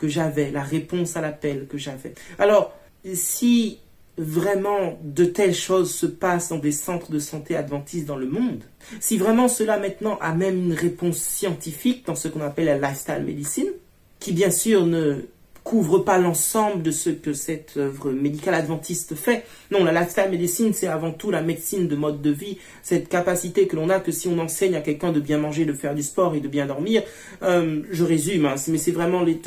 j'avais, 0.03 0.51
la 0.51 0.63
réponse 0.63 1.17
à 1.17 1.23
l'appel 1.23 1.67
que 1.67 1.79
j'avais. 1.79 2.13
Alors, 2.39 2.75
si 3.15 3.79
vraiment 4.19 4.99
de 5.03 5.25
telles 5.25 5.55
choses 5.55 5.95
se 5.95 6.05
passent 6.05 6.51
dans 6.51 6.59
des 6.59 6.73
centres 6.73 7.11
de 7.11 7.19
santé 7.19 7.57
adventistes 7.57 8.07
dans 8.07 8.17
le 8.17 8.29
monde, 8.29 8.65
si 9.01 9.17
vraiment 9.17 9.49
cela 9.49 9.79
maintenant 9.79 10.19
a 10.21 10.35
même 10.35 10.57
une 10.57 10.75
réponse 10.75 11.17
scientifique 11.17 12.05
dans 12.05 12.17
ce 12.17 12.29
qu'on 12.29 12.43
appelle 12.43 12.67
la 12.67 12.77
lifestyle 12.77 13.25
medicine, 13.25 13.71
qui 14.21 14.33
bien 14.33 14.51
sûr 14.51 14.85
ne 14.85 15.23
couvre 15.65 15.99
pas 15.99 16.19
l'ensemble 16.19 16.83
de 16.83 16.91
ce 16.91 17.11
que 17.11 17.33
cette 17.33 17.77
œuvre 17.77 18.11
médicale 18.11 18.55
adventiste 18.55 19.15
fait. 19.15 19.45
Non, 19.73 19.85
la 19.85 19.93
lifestyle 19.93 20.29
medicine, 20.31 20.75
c'est 20.75 20.87
avant 20.87 21.13
tout 21.13 21.31
la 21.31 21.41
médecine 21.41 21.89
de 21.89 21.97
mode 21.97 22.21
de 22.21 22.31
vie, 22.31 22.59
cette 22.83 23.09
capacité 23.09 23.67
que 23.67 23.75
l'on 23.75 23.89
a 23.89 24.01
que 24.01 24.13
si 24.13 24.29
on 24.29 24.39
enseigne 24.39 24.75
à 24.75 24.83
quelqu'un 24.83 25.13
de 25.13 25.21
bien 25.21 25.39
manger, 25.39 25.65
de 25.65 25.73
faire 25.73 25.95
du 25.95 26.03
sport 26.03 26.35
et 26.35 26.41
de 26.41 26.49
bien 26.49 26.67
dormir, 26.67 27.03
euh, 27.43 27.81
je 27.91 28.05
résume, 28.05 28.45
hein, 28.45 28.57
mais 28.69 28.77
c'est 28.77 28.91
vraiment 28.91 29.23
les 29.23 29.41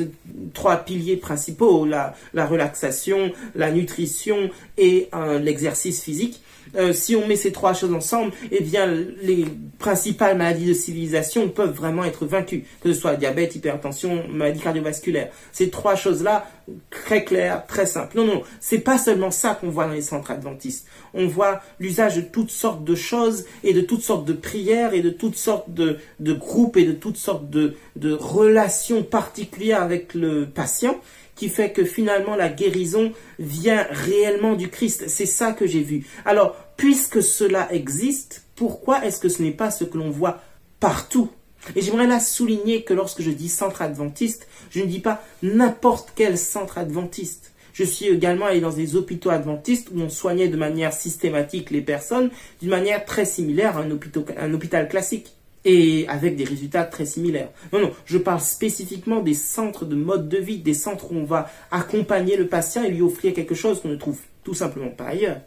trois 0.56 0.78
piliers 0.78 1.18
principaux, 1.18 1.86
la, 1.86 2.16
la 2.34 2.48
relaxation, 2.48 3.34
la 3.54 3.70
nutrition 3.72 4.50
et 4.80 5.10
euh, 5.14 5.38
l'exercice 5.38 6.02
physique. 6.02 6.42
Euh, 6.76 6.92
si 6.92 7.16
on 7.16 7.28
met 7.28 7.36
ces 7.36 7.52
trois 7.52 7.74
choses 7.74 7.94
ensemble, 7.94 8.32
eh 8.52 8.64
bien, 8.64 8.88
les 9.22 9.46
principales 9.78 10.38
maladies 10.38 10.66
de 10.66 10.74
civilisation 10.74 11.50
peuvent 11.50 11.76
vraiment 11.76 12.04
être 12.04 12.26
vaincues, 12.26 12.66
que 12.82 12.92
ce 12.92 13.00
soit 13.00 13.16
diabète, 13.16 13.56
hypertension, 13.56 14.28
maladie 14.28 14.60
cardiovasculaire. 14.60 15.30
Ces 15.52 15.70
trois 15.70 15.96
choses-là, 15.96 16.48
très 16.90 17.24
claires, 17.24 17.66
très 17.68 17.86
simples. 17.86 18.18
Non, 18.18 18.26
non, 18.26 18.44
c'est 18.60 18.80
pas 18.80 18.98
seulement 18.98 19.32
ça 19.32 19.56
qu'on 19.56 19.70
voit 19.70 19.86
dans 19.86 19.94
les 19.94 20.02
centres 20.02 20.32
adventistes. 20.32 20.88
On 21.14 21.28
voit 21.28 21.62
l'usage 21.80 22.16
de 22.16 22.22
toutes 22.22 22.52
sortes 22.52 22.84
de 22.84 22.96
choses 22.96 23.46
et 23.64 23.74
de 23.74 23.82
toutes 23.82 24.02
sortes 24.02 24.26
de 24.26 24.34
prières 24.34 24.94
et 24.94 25.02
de 25.02 25.10
toutes 25.10 25.38
sortes 25.38 25.70
de, 25.72 26.00
groupes 26.20 26.78
et 26.78 26.86
de 26.86 26.94
toutes 26.94 27.18
sortes 27.18 27.50
de, 27.50 27.76
de 27.96 28.14
relations 28.14 29.04
particulières 29.04 29.82
avec 29.82 30.14
le 30.14 30.48
patient 30.48 31.00
qui 31.36 31.50
fait 31.50 31.72
que 31.72 31.84
finalement 31.84 32.36
la 32.36 32.50
guérison 32.50 33.12
vient 33.40 33.86
réellement 33.90 34.56
du 34.56 34.70
Christ. 34.70 35.06
C'est 35.08 35.26
ça 35.26 35.52
que 35.52 35.68
j'ai 35.68 35.84
vu. 35.84 36.06
Alors, 36.26 36.56
puisque 36.78 37.22
cela 37.22 37.72
existe, 37.74 38.44
pourquoi 38.56 39.06
est-ce 39.06 39.20
que 39.20 39.30
ce 39.30 39.44
n'est 39.44 39.52
pas 39.52 39.70
ce 39.70 39.84
que 39.84 39.98
l'on 39.98 40.10
voit 40.10 40.42
partout? 40.80 41.30
Et 41.76 41.82
j'aimerais 41.82 42.08
là 42.08 42.20
souligner 42.20 42.84
que 42.84 42.94
lorsque 42.94 43.22
je 43.22 43.32
dis 43.32 43.50
centre 43.50 43.82
adventiste, 43.82 44.48
je 44.70 44.82
ne 44.82 44.86
dis 44.86 45.00
pas 45.00 45.24
n'importe 45.42 46.12
quel 46.16 46.38
centre 46.38 46.78
adventiste. 46.78 47.54
Je 47.74 47.84
suis 47.84 48.08
également 48.08 48.46
allé 48.46 48.62
dans 48.62 48.72
des 48.72 48.96
hôpitaux 48.96 49.32
adventistes 49.32 49.90
où 49.94 50.00
on 50.00 50.08
soignait 50.08 50.48
de 50.48 50.56
manière 50.56 50.94
systématique 50.94 51.72
les 51.72 51.82
personnes 51.82 52.30
d'une 52.62 52.70
manière 52.70 53.04
très 53.04 53.26
similaire 53.26 53.78
à 53.78 53.82
un 53.82 54.54
hôpital, 54.54 54.88
classique 54.88 55.34
et 55.66 56.08
avec 56.08 56.38
des 56.38 56.46
résultats 56.46 56.86
très 56.86 57.06
similaires. 57.06 57.50
Non, 57.74 57.82
non, 57.82 57.92
je 58.06 58.18
parle 58.18 58.40
spécifiquement 58.40 59.20
des 59.20 59.34
centres 59.34 59.84
de 59.84 59.96
mode 59.96 60.30
de 60.30 60.38
vie, 60.38 60.60
des 60.60 60.74
centres 60.74 61.12
où 61.12 61.16
on 61.16 61.26
va 61.26 61.50
accompagner 61.70 62.38
le 62.38 62.48
patient 62.48 62.84
et 62.84 62.92
lui 62.92 63.02
offrir 63.02 63.34
quelque 63.34 63.56
chose 63.56 63.82
qu'on 63.82 63.90
ne 63.90 63.98
trouve 63.98 64.20
tout 64.46 64.54
simplement 64.54 64.92
pas 64.92 65.08
ailleurs. 65.08 65.42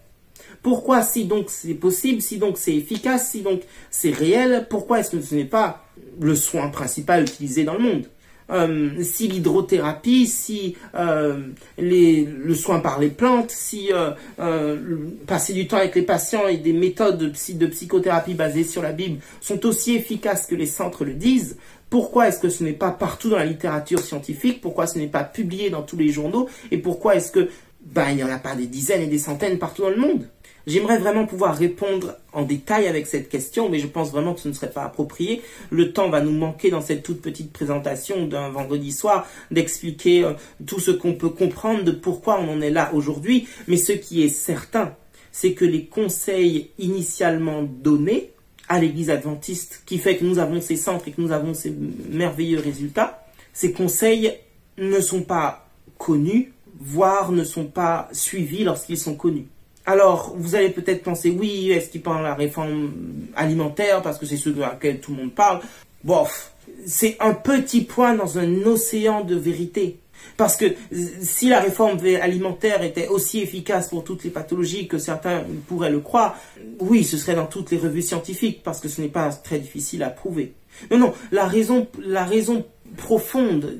Pourquoi, 0.63 1.03
si 1.03 1.25
donc 1.25 1.49
c'est 1.49 1.75
possible, 1.75 2.21
si 2.21 2.37
donc 2.37 2.59
c'est 2.59 2.75
efficace, 2.75 3.31
si 3.31 3.41
donc 3.41 3.63
c'est 3.91 4.11
réel, 4.11 4.67
pourquoi 4.69 5.01
est-ce 5.01 5.13
que 5.13 5.23
ce 5.23 5.35
n'est 5.35 5.45
pas 5.45 5.88
le 6.21 6.35
soin 6.35 6.69
principal 6.69 7.23
utilisé 7.23 7.65
dans 7.65 7.75
le 7.75 7.81
monde. 7.81 8.09
Euh, 8.51 9.03
si 9.03 9.29
l'hydrothérapie, 9.29 10.27
si 10.27 10.75
euh, 10.95 11.39
le 11.77 12.55
soin 12.55 12.81
par 12.81 12.99
les 12.99 13.11
plantes, 13.11 13.51
si 13.51 13.91
euh, 13.93 14.77
passer 15.27 15.53
du 15.53 15.67
temps 15.69 15.77
avec 15.77 15.95
les 15.95 16.03
patients 16.03 16.49
et 16.49 16.57
des 16.57 16.73
méthodes 16.73 17.19
de, 17.19 17.67
psychothérapie 17.67 18.35
basées 18.35 18.65
sur 18.65 18.83
la 18.83 18.93
Bible 18.93 19.21
sont 19.41 19.67
aussi 19.67 19.95
efficaces 19.97 20.47
que 20.47 20.55
les 20.55 20.67
centres 20.67 21.05
le 21.05 21.13
disent, 21.13 21.59
pourquoi 21.91 22.29
est-ce 22.29 22.39
que 22.39 22.49
ce 22.49 22.65
n'est 22.65 22.73
pas 22.73 22.91
partout 22.91 23.31
dans 23.31 23.39
la 23.39 23.47
littérature 23.47 24.01
scientifique? 24.01 24.61
Pourquoi 24.61 24.87
ce 24.87 24.99
n'est 24.99 25.07
pas 25.07 25.25
publié 25.25 25.71
dans 25.71 25.83
tous 25.83 25.97
les 25.97 26.11
journaux? 26.11 26.49
Et 26.71 26.79
pourquoi 26.79 27.17
est-ce 27.17 27.33
que 27.33 27.49
ben, 27.81 28.11
il 28.11 28.17
n'y 28.17 28.25
en 28.25 28.31
a 28.31 28.38
pas 28.38 28.55
des 28.55 28.67
dizaines 28.67 29.03
et 29.03 29.07
des 29.07 29.19
centaines 29.19 29.59
partout 29.59 29.83
dans 29.83 29.91
le 29.91 29.97
monde 29.97 30.29
J'aimerais 30.69 30.99
vraiment 30.99 31.25
pouvoir 31.25 31.57
répondre 31.57 32.17
en 32.35 32.43
détail 32.43 32.88
avec 32.88 33.07
cette 33.07 33.31
question, 33.31 33.71
mais 33.71 33.79
je 33.79 33.87
pense 33.87 34.11
vraiment 34.11 34.35
que 34.35 34.41
ce 34.41 34.49
ne 34.49 34.53
serait 34.53 34.71
pas 34.71 34.85
approprié. 34.85 35.41
Le 35.71 35.95
temps 35.95 36.11
va 36.11 36.21
nous 36.21 36.33
manquer 36.33 36.69
dans 36.71 36.83
cette 36.83 37.03
toute 37.03 37.23
petite 37.23 37.55
présentation 37.55 38.27
d'un 38.27 38.51
vendredi 38.51 38.93
soir 38.93 39.27
d'expliquer 39.51 40.25
euh, 40.25 40.35
tout 40.67 40.79
ce 40.79 40.91
qu'on 40.91 41.14
peut 41.14 41.31
comprendre 41.31 41.85
de 41.85 41.91
pourquoi 41.91 42.38
on 42.38 42.51
en 42.51 42.61
est 42.61 42.69
là 42.69 42.91
aujourd'hui. 42.93 43.49
Mais 43.67 43.79
ce 43.79 43.93
qui 43.93 44.23
est 44.23 44.29
certain, 44.29 44.95
c'est 45.33 45.55
que 45.55 45.64
les 45.64 45.87
conseils 45.87 46.69
initialement 46.79 47.62
donnés 47.62 48.33
à 48.69 48.79
l'Église 48.79 49.09
adventiste, 49.09 49.85
qui 49.87 49.97
fait 49.97 50.19
que 50.19 50.25
nous 50.27 50.38
avons 50.38 50.61
ces 50.61 50.77
centres 50.77 51.09
et 51.09 51.12
que 51.12 51.21
nous 51.23 51.33
avons 51.33 51.55
ces 51.55 51.75
merveilleux 52.11 52.61
résultats, 52.61 53.25
ces 53.55 53.73
conseils 53.73 54.35
ne 54.77 55.01
sont 55.01 55.23
pas 55.23 55.67
connus, 55.97 56.53
voire 56.81 57.33
ne 57.33 57.45
sont 57.45 57.67
pas 57.67 58.09
suivis 58.12 58.64
lorsqu'ils 58.64 58.99
sont 58.99 59.14
connus. 59.14 59.47
Alors, 59.87 60.35
vous 60.37 60.55
allez 60.55 60.69
peut-être 60.69 61.03
penser, 61.03 61.31
oui, 61.31 61.71
est-ce 61.71 61.88
qu'il 61.88 62.03
parle 62.03 62.19
de 62.19 62.25
la 62.25 62.35
réforme 62.35 62.93
alimentaire, 63.35 64.03
parce 64.03 64.19
que 64.19 64.27
c'est 64.27 64.37
ce 64.37 64.51
de 64.51 64.61
laquelle 64.61 65.01
tout 65.01 65.12
le 65.12 65.19
monde 65.19 65.35
parle? 65.35 65.61
Bof, 66.05 66.53
c'est 66.87 67.17
un 67.21 67.33
petit 67.33 67.81
point 67.81 68.14
dans 68.14 68.38
un 68.38 68.64
océan 68.64 69.25
de 69.25 69.35
vérité. 69.35 69.99
Parce 70.37 70.57
que 70.57 70.67
si 71.23 71.49
la 71.49 71.61
réforme 71.61 71.99
alimentaire 72.21 72.83
était 72.83 73.09
aussi 73.09 73.41
efficace 73.41 73.88
pour 73.88 74.05
toutes 74.05 74.25
les 74.25 74.31
pathologies 74.31 74.87
que 74.87 74.99
certains 74.99 75.45
pourraient 75.67 75.91
le 75.91 76.01
croire, 76.01 76.37
oui, 76.81 77.03
ce 77.03 77.17
serait 77.17 77.35
dans 77.35 77.47
toutes 77.47 77.71
les 77.71 77.79
revues 77.79 78.03
scientifiques, 78.03 78.62
parce 78.62 78.81
que 78.81 78.88
ce 78.88 79.01
n'est 79.01 79.09
pas 79.09 79.31
très 79.31 79.59
difficile 79.59 80.03
à 80.03 80.11
prouver. 80.11 80.55
Non, 80.91 80.99
non, 80.99 81.14
la 81.33 81.47
raison, 81.47 81.87
la 82.05 82.25
raison 82.25 82.64
profonde, 82.99 83.79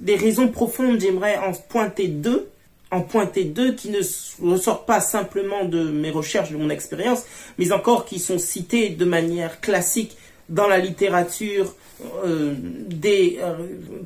des 0.00 0.16
raisons 0.16 0.48
profondes, 0.48 1.00
j'aimerais 1.00 1.36
en 1.36 1.52
pointer 1.52 2.08
deux, 2.08 2.48
en 2.90 3.02
pointer 3.02 3.44
deux 3.44 3.74
qui 3.74 3.90
ne 3.90 4.00
ressortent 4.42 4.86
pas 4.86 5.00
simplement 5.00 5.64
de 5.64 5.82
mes 5.90 6.10
recherches, 6.10 6.50
de 6.50 6.56
mon 6.56 6.70
expérience, 6.70 7.24
mais 7.58 7.72
encore 7.72 8.06
qui 8.06 8.18
sont 8.18 8.38
citées 8.38 8.88
de 8.90 9.04
manière 9.04 9.60
classique 9.60 10.16
dans 10.48 10.68
la 10.68 10.78
littérature 10.78 11.74
euh, 12.24 12.54
des 12.56 13.38
euh, 13.40 13.54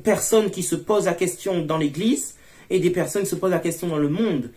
personnes 0.03 0.49
qui 0.49 0.63
se 0.63 0.75
posent 0.75 1.05
la 1.05 1.13
question 1.13 1.61
dans 1.61 1.77
l'Église 1.77 2.35
et 2.69 2.79
des 2.79 2.89
personnes 2.89 3.25
se 3.25 3.35
posent 3.35 3.51
la 3.51 3.59
question 3.59 3.87
dans 3.87 3.97
le 3.97 4.09
monde. 4.09 4.51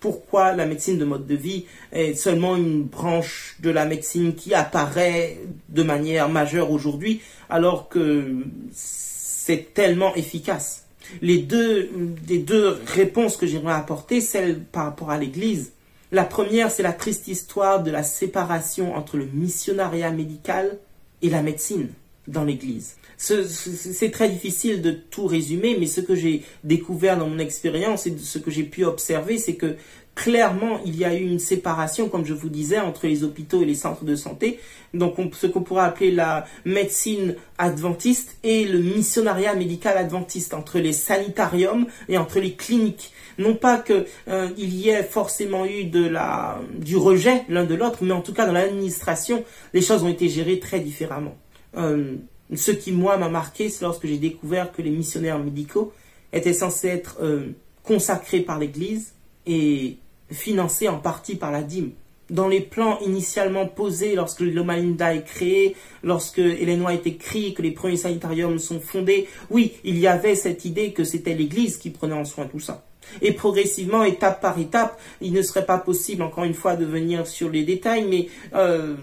Pourquoi 0.00 0.54
la 0.54 0.66
médecine 0.66 0.98
de 0.98 1.04
mode 1.04 1.26
de 1.26 1.34
vie 1.34 1.66
est 1.92 2.14
seulement 2.14 2.56
une 2.56 2.82
branche 2.82 3.56
de 3.60 3.70
la 3.70 3.84
médecine 3.84 4.34
qui 4.34 4.54
apparaît 4.54 5.38
de 5.68 5.82
manière 5.82 6.28
majeure 6.28 6.70
aujourd'hui 6.70 7.20
alors 7.48 7.88
que 7.88 8.34
c'est 8.72 9.74
tellement 9.74 10.14
efficace? 10.14 10.86
Les 11.22 11.38
deux, 11.38 11.90
deux 12.28 12.78
réponses 12.86 13.36
que 13.36 13.46
j'aimerais 13.46 13.74
apporter, 13.74 14.20
celle 14.20 14.60
par 14.60 14.84
rapport 14.84 15.10
à 15.10 15.18
l'Église. 15.18 15.72
La 16.12 16.24
première, 16.24 16.70
c'est 16.70 16.82
la 16.82 16.92
triste 16.92 17.28
histoire 17.28 17.82
de 17.82 17.90
la 17.90 18.02
séparation 18.02 18.94
entre 18.96 19.16
le 19.16 19.26
missionnariat 19.32 20.10
médical 20.10 20.78
et 21.22 21.30
la 21.30 21.42
médecine 21.42 21.88
dans 22.28 22.44
l'Église. 22.44 22.96
C'est 23.16 24.10
très 24.10 24.28
difficile 24.28 24.80
de 24.80 24.92
tout 24.92 25.26
résumer, 25.26 25.76
mais 25.78 25.86
ce 25.86 26.00
que 26.00 26.14
j'ai 26.14 26.42
découvert 26.64 27.18
dans 27.18 27.28
mon 27.28 27.38
expérience 27.38 28.06
et 28.06 28.16
ce 28.16 28.38
que 28.38 28.50
j'ai 28.50 28.62
pu 28.62 28.84
observer, 28.84 29.36
c'est 29.36 29.56
que 29.56 29.76
clairement, 30.14 30.80
il 30.84 30.96
y 30.98 31.04
a 31.04 31.14
eu 31.14 31.22
une 31.22 31.38
séparation, 31.38 32.08
comme 32.08 32.24
je 32.24 32.34
vous 32.34 32.48
disais, 32.48 32.78
entre 32.78 33.06
les 33.06 33.24
hôpitaux 33.24 33.62
et 33.62 33.64
les 33.64 33.74
centres 33.74 34.04
de 34.04 34.16
santé. 34.16 34.58
Donc, 34.92 35.16
ce 35.34 35.46
qu'on 35.46 35.62
pourrait 35.62 35.84
appeler 35.84 36.10
la 36.10 36.44
médecine 36.64 37.36
adventiste 37.58 38.36
et 38.42 38.64
le 38.64 38.80
missionnariat 38.80 39.54
médical 39.54 39.96
adventiste, 39.96 40.52
entre 40.52 40.78
les 40.78 40.92
sanitariums 40.92 41.86
et 42.08 42.18
entre 42.18 42.40
les 42.40 42.52
cliniques. 42.52 43.12
Non 43.38 43.54
pas 43.54 43.78
qu'il 43.78 44.04
euh, 44.28 44.48
y 44.58 44.90
ait 44.90 45.02
forcément 45.02 45.64
eu 45.64 45.84
de 45.84 46.06
la, 46.06 46.60
du 46.78 46.96
rejet 46.96 47.44
l'un 47.48 47.64
de 47.64 47.74
l'autre, 47.74 47.98
mais 48.02 48.12
en 48.12 48.20
tout 48.20 48.34
cas, 48.34 48.46
dans 48.46 48.52
l'administration, 48.52 49.44
les 49.72 49.80
choses 49.80 50.02
ont 50.02 50.08
été 50.08 50.28
gérées 50.28 50.58
très 50.58 50.80
différemment. 50.80 51.36
Euh, 51.76 52.16
ce 52.54 52.70
qui, 52.70 52.92
moi, 52.92 53.16
m'a 53.16 53.28
marqué, 53.28 53.68
c'est 53.68 53.84
lorsque 53.84 54.06
j'ai 54.06 54.18
découvert 54.18 54.72
que 54.72 54.82
les 54.82 54.90
missionnaires 54.90 55.38
médicaux 55.38 55.92
étaient 56.32 56.52
censés 56.52 56.88
être 56.88 57.18
euh, 57.22 57.48
consacrés 57.82 58.40
par 58.40 58.58
l'Église 58.58 59.14
et 59.46 59.96
financés 60.30 60.88
en 60.88 60.98
partie 60.98 61.36
par 61.36 61.50
la 61.50 61.62
dîme. 61.62 61.92
Dans 62.28 62.46
les 62.46 62.60
plans 62.60 63.00
initialement 63.00 63.66
posés 63.66 64.14
lorsque 64.14 64.40
l'Omalinda 64.40 65.14
est 65.14 65.24
créé, 65.24 65.74
lorsque 66.04 66.38
a 66.38 66.94
été 66.94 67.16
créé, 67.16 67.54
que 67.54 67.62
les 67.62 67.72
premiers 67.72 67.96
sanitariums 67.96 68.60
sont 68.60 68.80
fondés, 68.80 69.26
oui, 69.50 69.72
il 69.82 69.98
y 69.98 70.06
avait 70.06 70.36
cette 70.36 70.64
idée 70.64 70.92
que 70.92 71.02
c'était 71.02 71.34
l'Église 71.34 71.76
qui 71.76 71.90
prenait 71.90 72.14
en 72.14 72.24
soin 72.24 72.46
tout 72.46 72.60
ça. 72.60 72.84
Et 73.22 73.32
progressivement, 73.32 74.02
étape 74.02 74.40
par 74.40 74.58
étape, 74.58 74.98
il 75.20 75.32
ne 75.32 75.42
serait 75.42 75.66
pas 75.66 75.78
possible, 75.78 76.22
encore 76.22 76.44
une 76.44 76.54
fois, 76.54 76.76
de 76.76 76.84
venir 76.84 77.26
sur 77.26 77.50
les 77.50 77.62
détails, 77.62 78.04
mais 78.04 78.28
euh, 78.54 78.94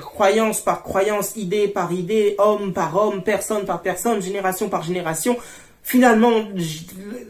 croyance 0.00 0.60
par 0.60 0.82
croyance, 0.82 1.36
idée 1.36 1.68
par 1.68 1.92
idée, 1.92 2.34
homme 2.38 2.72
par 2.72 2.96
homme, 2.96 3.22
personne 3.22 3.64
par 3.64 3.82
personne, 3.82 4.22
génération 4.22 4.68
par 4.68 4.82
génération, 4.82 5.36
finalement, 5.84 6.48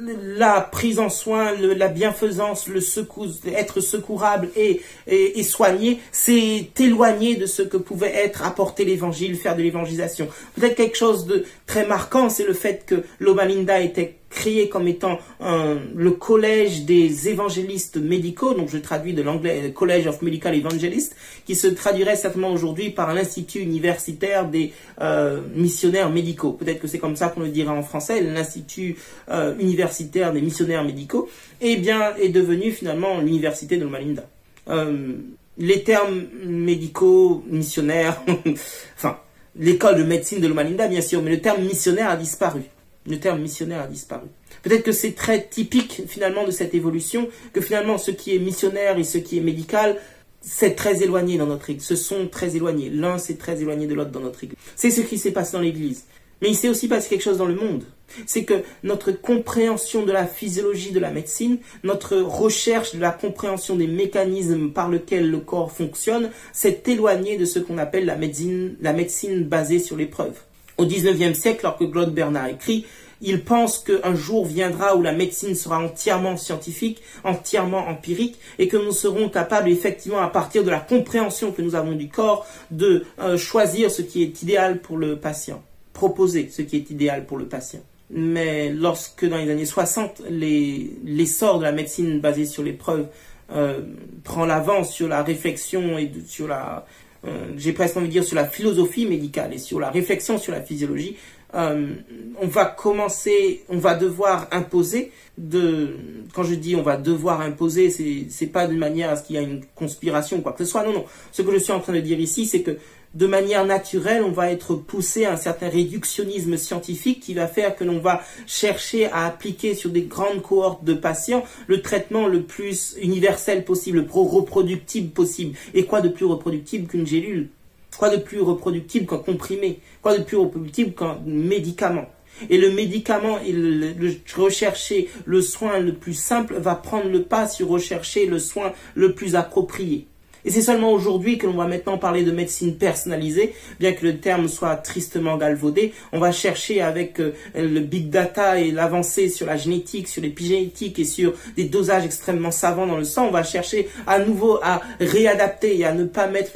la 0.00 0.60
prise 0.60 1.00
en 1.00 1.10
soin, 1.10 1.52
la 1.58 1.88
bienfaisance, 1.88 2.68
le 2.68 2.80
secours, 2.80 3.26
être 3.46 3.80
secourable 3.80 4.48
et, 4.56 4.80
et, 5.08 5.42
soigné, 5.42 6.00
c'est 6.12 6.70
éloigné 6.78 7.34
de 7.34 7.46
ce 7.46 7.62
que 7.62 7.76
pouvait 7.76 8.14
être 8.14 8.44
apporter 8.44 8.84
l'évangile, 8.84 9.36
faire 9.36 9.56
de 9.56 9.62
l'évangélisation. 9.62 10.28
Peut-être 10.54 10.76
quelque 10.76 10.96
chose 10.96 11.26
de 11.26 11.44
très 11.66 11.84
marquant, 11.84 12.30
c'est 12.30 12.46
le 12.46 12.54
fait 12.54 12.86
que 12.86 13.02
l'Obalinda 13.18 13.80
était 13.80 14.18
créé 14.34 14.68
comme 14.68 14.88
étant 14.88 15.18
le 15.40 16.10
collège 16.10 16.82
des 16.82 17.28
évangélistes 17.28 17.96
médicaux, 17.96 18.54
donc 18.54 18.68
je 18.68 18.78
traduis 18.78 19.14
de 19.14 19.22
l'anglais 19.22 19.72
College 19.74 20.06
of 20.06 20.22
Medical 20.22 20.54
Evangelists, 20.54 21.16
qui 21.46 21.54
se 21.54 21.66
traduirait 21.66 22.16
certainement 22.16 22.50
aujourd'hui 22.50 22.90
par 22.90 23.14
l'Institut 23.14 23.60
universitaire 23.60 24.48
des 24.48 24.72
euh, 25.00 25.40
missionnaires 25.54 26.10
médicaux. 26.10 26.52
Peut-être 26.52 26.80
que 26.80 26.88
c'est 26.88 26.98
comme 26.98 27.16
ça 27.16 27.28
qu'on 27.28 27.40
le 27.40 27.48
dirait 27.48 27.70
en 27.70 27.82
français, 27.82 28.20
l'Institut 28.20 28.96
euh, 29.30 29.54
universitaire 29.58 30.32
des 30.32 30.40
missionnaires 30.40 30.84
médicaux, 30.84 31.28
eh 31.60 31.76
bien 31.76 32.14
est 32.16 32.28
devenu 32.28 32.70
finalement 32.70 33.20
l'université 33.20 33.76
de 33.76 33.84
Malinda. 33.84 34.24
Euh, 34.68 35.14
les 35.58 35.82
termes 35.82 36.24
médicaux, 36.44 37.44
missionnaires, 37.48 38.20
enfin, 38.96 39.18
l'école 39.56 39.98
de 39.98 40.02
médecine 40.02 40.40
de 40.40 40.48
l'Omalinda, 40.48 40.88
bien 40.88 41.00
sûr, 41.00 41.22
mais 41.22 41.30
le 41.30 41.40
terme 41.40 41.62
missionnaire 41.62 42.10
a 42.10 42.16
disparu 42.16 42.62
le 43.06 43.18
terme 43.18 43.40
missionnaire 43.40 43.82
a 43.82 43.86
disparu. 43.86 44.26
Peut-être 44.62 44.82
que 44.82 44.92
c'est 44.92 45.12
très 45.12 45.46
typique 45.46 46.02
finalement 46.06 46.44
de 46.44 46.50
cette 46.50 46.74
évolution, 46.74 47.28
que 47.52 47.60
finalement 47.60 47.98
ce 47.98 48.10
qui 48.10 48.34
est 48.34 48.38
missionnaire 48.38 48.98
et 48.98 49.04
ce 49.04 49.18
qui 49.18 49.38
est 49.38 49.42
médical, 49.42 49.98
c'est 50.40 50.74
très 50.74 51.02
éloigné 51.02 51.38
dans 51.38 51.46
notre 51.46 51.70
Église. 51.70 51.86
Ce 51.86 51.96
sont 51.96 52.28
très 52.28 52.56
éloignés. 52.56 52.90
L'un 52.90 53.18
c'est 53.18 53.38
très 53.38 53.60
éloigné 53.60 53.86
de 53.86 53.94
l'autre 53.94 54.10
dans 54.10 54.20
notre 54.20 54.44
Église. 54.44 54.58
C'est 54.76 54.90
ce 54.90 55.00
qui 55.00 55.18
s'est 55.18 55.32
passé 55.32 55.52
dans 55.52 55.60
l'Église. 55.60 56.04
Mais 56.42 56.50
il 56.50 56.56
s'est 56.56 56.68
aussi 56.68 56.88
passé 56.88 57.08
quelque 57.08 57.22
chose 57.22 57.38
dans 57.38 57.46
le 57.46 57.54
monde. 57.54 57.84
C'est 58.26 58.44
que 58.44 58.62
notre 58.82 59.12
compréhension 59.12 60.04
de 60.04 60.12
la 60.12 60.26
physiologie 60.26 60.92
de 60.92 61.00
la 61.00 61.10
médecine, 61.10 61.58
notre 61.84 62.18
recherche 62.18 62.94
de 62.94 63.00
la 63.00 63.10
compréhension 63.10 63.76
des 63.76 63.86
mécanismes 63.86 64.70
par 64.70 64.90
lesquels 64.90 65.30
le 65.30 65.38
corps 65.38 65.72
fonctionne, 65.72 66.30
s'est 66.52 66.82
éloignée 66.86 67.38
de 67.38 67.44
ce 67.44 67.58
qu'on 67.58 67.78
appelle 67.78 68.04
la 68.04 68.16
médecine, 68.16 68.76
la 68.80 68.92
médecine 68.92 69.44
basée 69.44 69.78
sur 69.78 69.96
l'épreuve. 69.96 70.38
Au 70.78 70.86
XIXe 70.86 71.38
siècle, 71.38 71.60
lorsque 71.64 71.90
Claude 71.90 72.12
Bernard 72.12 72.48
écrit, 72.48 72.86
il 73.20 73.42
pense 73.42 73.78
qu'un 73.78 74.14
jour 74.14 74.44
viendra 74.44 74.96
où 74.96 75.02
la 75.02 75.12
médecine 75.12 75.54
sera 75.54 75.78
entièrement 75.78 76.36
scientifique, 76.36 77.00
entièrement 77.24 77.88
empirique, 77.88 78.38
et 78.58 78.68
que 78.68 78.76
nous 78.76 78.92
serons 78.92 79.28
capables 79.28 79.70
effectivement, 79.70 80.20
à 80.20 80.28
partir 80.28 80.64
de 80.64 80.70
la 80.70 80.80
compréhension 80.80 81.52
que 81.52 81.62
nous 81.62 81.74
avons 81.74 81.92
du 81.92 82.08
corps, 82.08 82.46
de 82.70 83.04
euh, 83.20 83.38
choisir 83.38 83.90
ce 83.90 84.02
qui 84.02 84.22
est 84.22 84.42
idéal 84.42 84.80
pour 84.80 84.98
le 84.98 85.16
patient, 85.16 85.62
proposer 85.92 86.48
ce 86.50 86.62
qui 86.62 86.76
est 86.76 86.90
idéal 86.90 87.24
pour 87.24 87.38
le 87.38 87.46
patient. 87.46 87.80
Mais 88.10 88.70
lorsque 88.70 89.26
dans 89.26 89.38
les 89.38 89.50
années 89.50 89.64
60, 89.64 90.22
l'essor 90.30 91.58
de 91.58 91.64
la 91.64 91.72
médecine 91.72 92.20
basée 92.20 92.44
sur 92.44 92.62
l'épreuve 92.62 93.06
euh, 93.52 93.80
prend 94.22 94.44
l'avance 94.44 94.92
sur 94.92 95.08
la 95.08 95.22
réflexion 95.22 95.98
et 95.98 96.12
sur 96.26 96.46
la 96.46 96.86
euh, 97.26 97.52
j'ai 97.56 97.72
presque 97.72 97.96
envie 97.96 98.06
de 98.06 98.12
dire, 98.12 98.24
sur 98.24 98.36
la 98.36 98.46
philosophie 98.46 99.06
médicale 99.06 99.54
et 99.54 99.58
sur 99.58 99.80
la 99.80 99.90
réflexion 99.90 100.38
sur 100.38 100.52
la 100.52 100.60
physiologie, 100.60 101.16
euh, 101.54 101.94
on 102.40 102.46
va 102.48 102.64
commencer, 102.64 103.64
on 103.68 103.78
va 103.78 103.94
devoir 103.94 104.48
imposer 104.50 105.12
de, 105.38 105.96
quand 106.32 106.42
je 106.42 106.54
dis 106.54 106.74
on 106.74 106.82
va 106.82 106.96
devoir 106.96 107.40
imposer, 107.40 107.90
c'est, 107.90 108.46
pas 108.46 108.66
de 108.66 108.74
manière 108.74 109.10
à 109.10 109.16
ce 109.16 109.22
qu'il 109.22 109.36
y 109.36 109.38
ait 109.38 109.44
une 109.44 109.64
conspiration 109.74 110.38
ou 110.38 110.40
quoi 110.40 110.52
que 110.52 110.64
ce 110.64 110.70
soit. 110.70 110.84
Non, 110.84 110.92
non. 110.92 111.04
Ce 111.30 111.42
que 111.42 111.52
je 111.52 111.58
suis 111.58 111.72
en 111.72 111.80
train 111.80 111.92
de 111.92 112.00
dire 112.00 112.18
ici, 112.18 112.46
c'est 112.46 112.62
que 112.62 112.76
de 113.14 113.26
manière 113.26 113.64
naturelle, 113.64 114.24
on 114.24 114.32
va 114.32 114.50
être 114.50 114.74
poussé 114.74 115.24
à 115.24 115.32
un 115.32 115.36
certain 115.36 115.68
réductionnisme 115.68 116.56
scientifique 116.56 117.20
qui 117.20 117.34
va 117.34 117.46
faire 117.46 117.76
que 117.76 117.84
l'on 117.84 118.00
va 118.00 118.22
chercher 118.46 119.06
à 119.06 119.24
appliquer 119.26 119.74
sur 119.74 119.90
des 119.90 120.02
grandes 120.02 120.42
cohortes 120.42 120.84
de 120.84 120.94
patients 120.94 121.44
le 121.68 121.80
traitement 121.80 122.26
le 122.26 122.42
plus 122.42 122.96
universel 123.00 123.64
possible, 123.64 123.98
le 123.98 124.06
plus 124.06 124.18
reproductible 124.18 125.10
possible. 125.10 125.56
Et 125.74 125.84
quoi 125.84 126.00
de 126.00 126.08
plus 126.08 126.24
reproductible 126.24 126.88
qu'une 126.88 127.06
gélule? 127.06 127.50
Quoi 127.96 128.10
de 128.10 128.20
plus 128.20 128.40
reproductible 128.40 129.06
qu'un 129.06 129.18
comprimé? 129.18 129.78
Quoi 130.02 130.18
de 130.18 130.24
plus 130.24 130.36
reproductible 130.36 130.92
qu'un 130.92 131.20
médicament? 131.24 132.06
Et 132.50 132.58
le 132.58 132.72
médicament 132.72 133.38
et 133.46 133.52
le, 133.52 133.94
rechercher 134.36 135.08
le 135.24 135.40
soin 135.40 135.78
le 135.78 135.94
plus 135.94 136.14
simple 136.14 136.56
va 136.58 136.74
prendre 136.74 137.08
le 137.08 137.22
pas 137.22 137.46
sur 137.46 137.68
rechercher 137.68 138.26
le 138.26 138.40
soin 138.40 138.72
le 138.96 139.14
plus 139.14 139.36
approprié. 139.36 140.08
Et 140.44 140.50
c'est 140.50 140.62
seulement 140.62 140.92
aujourd'hui 140.92 141.38
que 141.38 141.46
l'on 141.46 141.54
va 141.54 141.66
maintenant 141.66 141.98
parler 141.98 142.22
de 142.22 142.30
médecine 142.30 142.76
personnalisée, 142.76 143.54
bien 143.80 143.92
que 143.92 144.04
le 144.04 144.18
terme 144.18 144.48
soit 144.48 144.76
tristement 144.76 145.36
galvaudé. 145.36 145.92
On 146.12 146.18
va 146.18 146.32
chercher 146.32 146.80
avec 146.80 147.20
euh, 147.20 147.32
le 147.54 147.80
big 147.80 148.10
data 148.10 148.58
et 148.60 148.70
l'avancée 148.70 149.28
sur 149.28 149.46
la 149.46 149.56
génétique, 149.56 150.08
sur 150.08 150.22
l'épigénétique 150.22 150.98
et 150.98 151.04
sur 151.04 151.34
des 151.56 151.64
dosages 151.64 152.04
extrêmement 152.04 152.50
savants 152.50 152.86
dans 152.86 152.98
le 152.98 153.04
sang, 153.04 153.28
on 153.28 153.30
va 153.30 153.42
chercher 153.42 153.88
à 154.06 154.18
nouveau 154.18 154.58
à 154.62 154.82
réadapter 155.00 155.78
et 155.78 155.84
à 155.84 155.92
ne 155.92 156.04
pas 156.04 156.26
mettre 156.26 156.52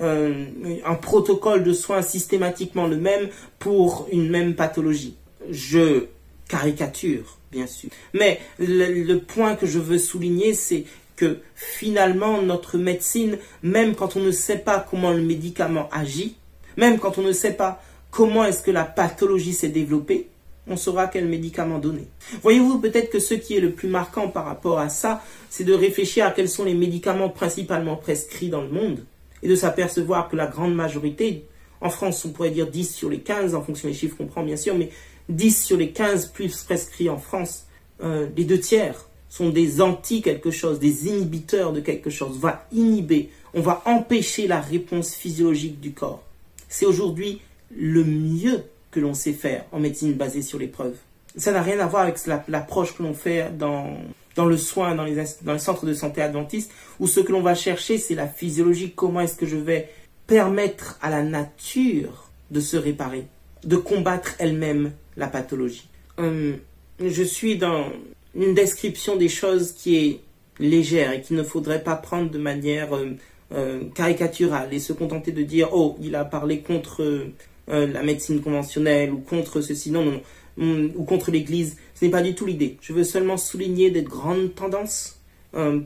euh, 0.00 0.44
un 0.84 0.94
protocole 0.94 1.64
de 1.64 1.72
soins 1.72 2.02
systématiquement 2.02 2.86
le 2.86 2.96
même 2.96 3.28
pour 3.58 4.06
une 4.12 4.30
même 4.30 4.54
pathologie. 4.54 5.16
Je 5.50 6.06
caricature, 6.48 7.38
bien 7.50 7.66
sûr. 7.66 7.90
Mais 8.12 8.40
le 8.58 9.16
point 9.16 9.54
que 9.54 9.66
je 9.66 9.78
veux 9.78 9.98
souligner, 9.98 10.52
c'est 10.52 10.84
que 11.16 11.38
finalement 11.54 12.42
notre 12.42 12.78
médecine, 12.78 13.38
même 13.62 13.94
quand 13.94 14.16
on 14.16 14.20
ne 14.20 14.30
sait 14.30 14.58
pas 14.58 14.84
comment 14.88 15.12
le 15.12 15.22
médicament 15.22 15.88
agit, 15.92 16.36
même 16.76 16.98
quand 16.98 17.18
on 17.18 17.22
ne 17.22 17.32
sait 17.32 17.54
pas 17.54 17.82
comment 18.10 18.44
est-ce 18.44 18.62
que 18.62 18.70
la 18.70 18.84
pathologie 18.84 19.54
s'est 19.54 19.68
développée, 19.68 20.28
on 20.68 20.76
saura 20.76 21.08
quel 21.08 21.26
médicament 21.26 21.78
donner. 21.78 22.06
Voyez-vous, 22.42 22.78
peut-être 22.78 23.10
que 23.10 23.18
ce 23.18 23.34
qui 23.34 23.56
est 23.56 23.60
le 23.60 23.72
plus 23.72 23.88
marquant 23.88 24.28
par 24.28 24.44
rapport 24.44 24.78
à 24.78 24.88
ça, 24.88 25.22
c'est 25.50 25.64
de 25.64 25.74
réfléchir 25.74 26.26
à 26.26 26.30
quels 26.30 26.48
sont 26.48 26.64
les 26.64 26.74
médicaments 26.74 27.28
principalement 27.28 27.96
prescrits 27.96 28.48
dans 28.48 28.62
le 28.62 28.68
monde 28.68 29.04
et 29.42 29.48
de 29.48 29.56
s'apercevoir 29.56 30.28
que 30.28 30.36
la 30.36 30.46
grande 30.46 30.74
majorité, 30.74 31.46
en 31.80 31.90
France 31.90 32.24
on 32.24 32.30
pourrait 32.30 32.50
dire 32.50 32.68
10 32.68 32.94
sur 32.94 33.10
les 33.10 33.20
15 33.20 33.56
en 33.56 33.62
fonction 33.62 33.88
des 33.88 33.94
chiffres 33.94 34.16
qu'on 34.16 34.26
prend 34.26 34.44
bien 34.44 34.56
sûr, 34.56 34.76
mais 34.76 34.90
10 35.28 35.64
sur 35.64 35.76
les 35.76 35.90
15 35.90 36.28
plus 36.28 36.62
prescrits 36.62 37.08
en 37.08 37.18
France, 37.18 37.66
euh, 38.02 38.28
les 38.36 38.44
deux 38.44 38.60
tiers 38.60 39.08
sont 39.32 39.48
des 39.48 39.80
anti 39.80 40.20
quelque 40.20 40.50
chose, 40.50 40.78
des 40.78 41.06
inhibiteurs 41.06 41.72
de 41.72 41.80
quelque 41.80 42.10
chose. 42.10 42.38
Va 42.38 42.66
inhiber, 42.70 43.30
on 43.54 43.62
va 43.62 43.80
empêcher 43.86 44.46
la 44.46 44.60
réponse 44.60 45.14
physiologique 45.14 45.80
du 45.80 45.92
corps. 45.92 46.22
C'est 46.68 46.84
aujourd'hui 46.84 47.40
le 47.74 48.04
mieux 48.04 48.62
que 48.90 49.00
l'on 49.00 49.14
sait 49.14 49.32
faire 49.32 49.64
en 49.72 49.80
médecine 49.80 50.12
basée 50.12 50.42
sur 50.42 50.58
les 50.58 50.66
preuves. 50.66 50.96
Ça 51.34 51.50
n'a 51.50 51.62
rien 51.62 51.80
à 51.80 51.86
voir 51.86 52.02
avec 52.02 52.18
l'approche 52.46 52.94
que 52.94 53.02
l'on 53.02 53.14
fait 53.14 53.56
dans, 53.56 53.96
dans 54.36 54.44
le 54.44 54.58
soin, 54.58 54.94
dans 54.94 55.04
les, 55.04 55.16
dans 55.40 55.58
centres 55.58 55.86
de 55.86 55.94
santé 55.94 56.20
adventistes, 56.20 56.70
où 57.00 57.06
ce 57.06 57.20
que 57.20 57.32
l'on 57.32 57.40
va 57.40 57.54
chercher, 57.54 57.96
c'est 57.96 58.14
la 58.14 58.28
physiologie. 58.28 58.92
Comment 58.94 59.22
est-ce 59.22 59.36
que 59.36 59.46
je 59.46 59.56
vais 59.56 59.88
permettre 60.26 60.98
à 61.00 61.08
la 61.08 61.22
nature 61.22 62.28
de 62.50 62.60
se 62.60 62.76
réparer, 62.76 63.24
de 63.64 63.76
combattre 63.76 64.34
elle-même 64.38 64.92
la 65.16 65.28
pathologie. 65.28 65.88
Hum, 66.18 66.58
je 67.00 67.22
suis 67.22 67.56
dans 67.56 67.86
une 68.34 68.54
description 68.54 69.16
des 69.16 69.28
choses 69.28 69.72
qui 69.72 69.96
est 69.96 70.20
légère 70.58 71.12
et 71.12 71.20
qu'il 71.20 71.36
ne 71.36 71.42
faudrait 71.42 71.82
pas 71.82 71.96
prendre 71.96 72.30
de 72.30 72.38
manière 72.38 72.94
euh, 72.94 73.10
euh, 73.52 73.82
caricaturale 73.94 74.72
et 74.72 74.78
se 74.78 74.92
contenter 74.92 75.32
de 75.32 75.42
dire 75.42 75.70
oh 75.72 75.96
il 76.00 76.14
a 76.14 76.24
parlé 76.24 76.60
contre 76.60 77.02
euh, 77.02 77.26
la 77.68 78.02
médecine 78.02 78.40
conventionnelle 78.40 79.12
ou 79.12 79.18
contre 79.18 79.60
ceci. 79.60 79.90
Non 79.90 80.04
non 80.04 80.12
non. 80.12 80.22
Ou 80.96 81.04
contre 81.04 81.30
l'Église. 81.30 81.78
Ce 81.94 82.04
n'est 82.04 82.10
pas 82.10 82.20
du 82.20 82.34
tout 82.34 82.44
l'idée. 82.44 82.76
Je 82.82 82.92
veux 82.92 83.04
seulement 83.04 83.38
souligner 83.38 83.90
des 83.90 84.02
grandes 84.02 84.54
tendances 84.54 85.18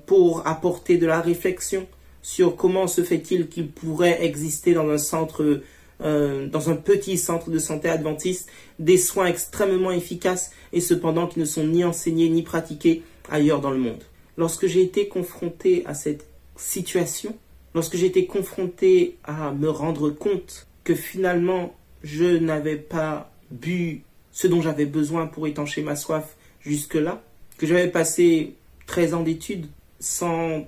pour 0.07 0.45
apporter 0.47 0.97
de 0.97 1.07
la 1.07 1.21
réflexion 1.21 1.87
sur 2.21 2.57
comment 2.57 2.89
se 2.89 3.05
fait-il 3.05 3.47
qu'il 3.47 3.69
pourrait 3.69 4.25
exister 4.25 4.75
dans 4.75 4.89
un 4.89 4.99
centre 4.99 5.61
euh, 6.03 6.47
dans 6.47 6.71
un 6.71 6.77
petit 6.77 7.17
centre 7.17 7.51
de 7.51 7.59
santé 7.59 7.89
adventiste, 7.89 8.51
des 8.79 8.99
soins 8.99 9.27
extrêmement 9.27 9.91
efficaces 9.91 10.51
et 10.73 10.81
cependant 10.81 11.27
qui 11.27 11.41
ne 11.41 11.45
sont 11.45 11.67
ni 11.67 11.85
enseignés 11.85 12.29
ni 12.29 12.43
pratiqués 12.43 13.03
ailleurs 13.31 13.61
dans 13.61 13.71
le 13.71 13.79
monde. 13.79 14.03
Lorsque 14.37 14.67
j'ai 14.67 14.83
été 14.83 15.09
confronté 15.09 15.85
à 15.87 15.95
cette 15.95 16.27
situation, 16.57 17.35
lorsque 17.75 17.97
j'ai 17.97 18.07
été 18.07 18.27
confronté 18.27 19.17
à 19.25 19.53
me 19.53 19.71
rendre 19.71 20.11
compte 20.11 20.67
que 20.85 20.95
finalement 20.95 21.75
je 22.03 22.37
n'avais 22.37 22.77
pas 22.77 23.33
bu 23.51 24.03
ce 24.33 24.47
dont 24.47 24.61
j'avais 24.61 24.85
besoin 24.85 25.27
pour 25.27 25.47
étancher 25.47 25.83
ma 25.83 25.97
soif 25.97 26.37
jusque-là, 26.61 27.23
que 27.57 27.67
j'avais 27.67 27.89
passé 27.89 28.55
13 28.87 29.15
ans 29.15 29.23
d'études 29.23 29.67
sans 29.99 30.67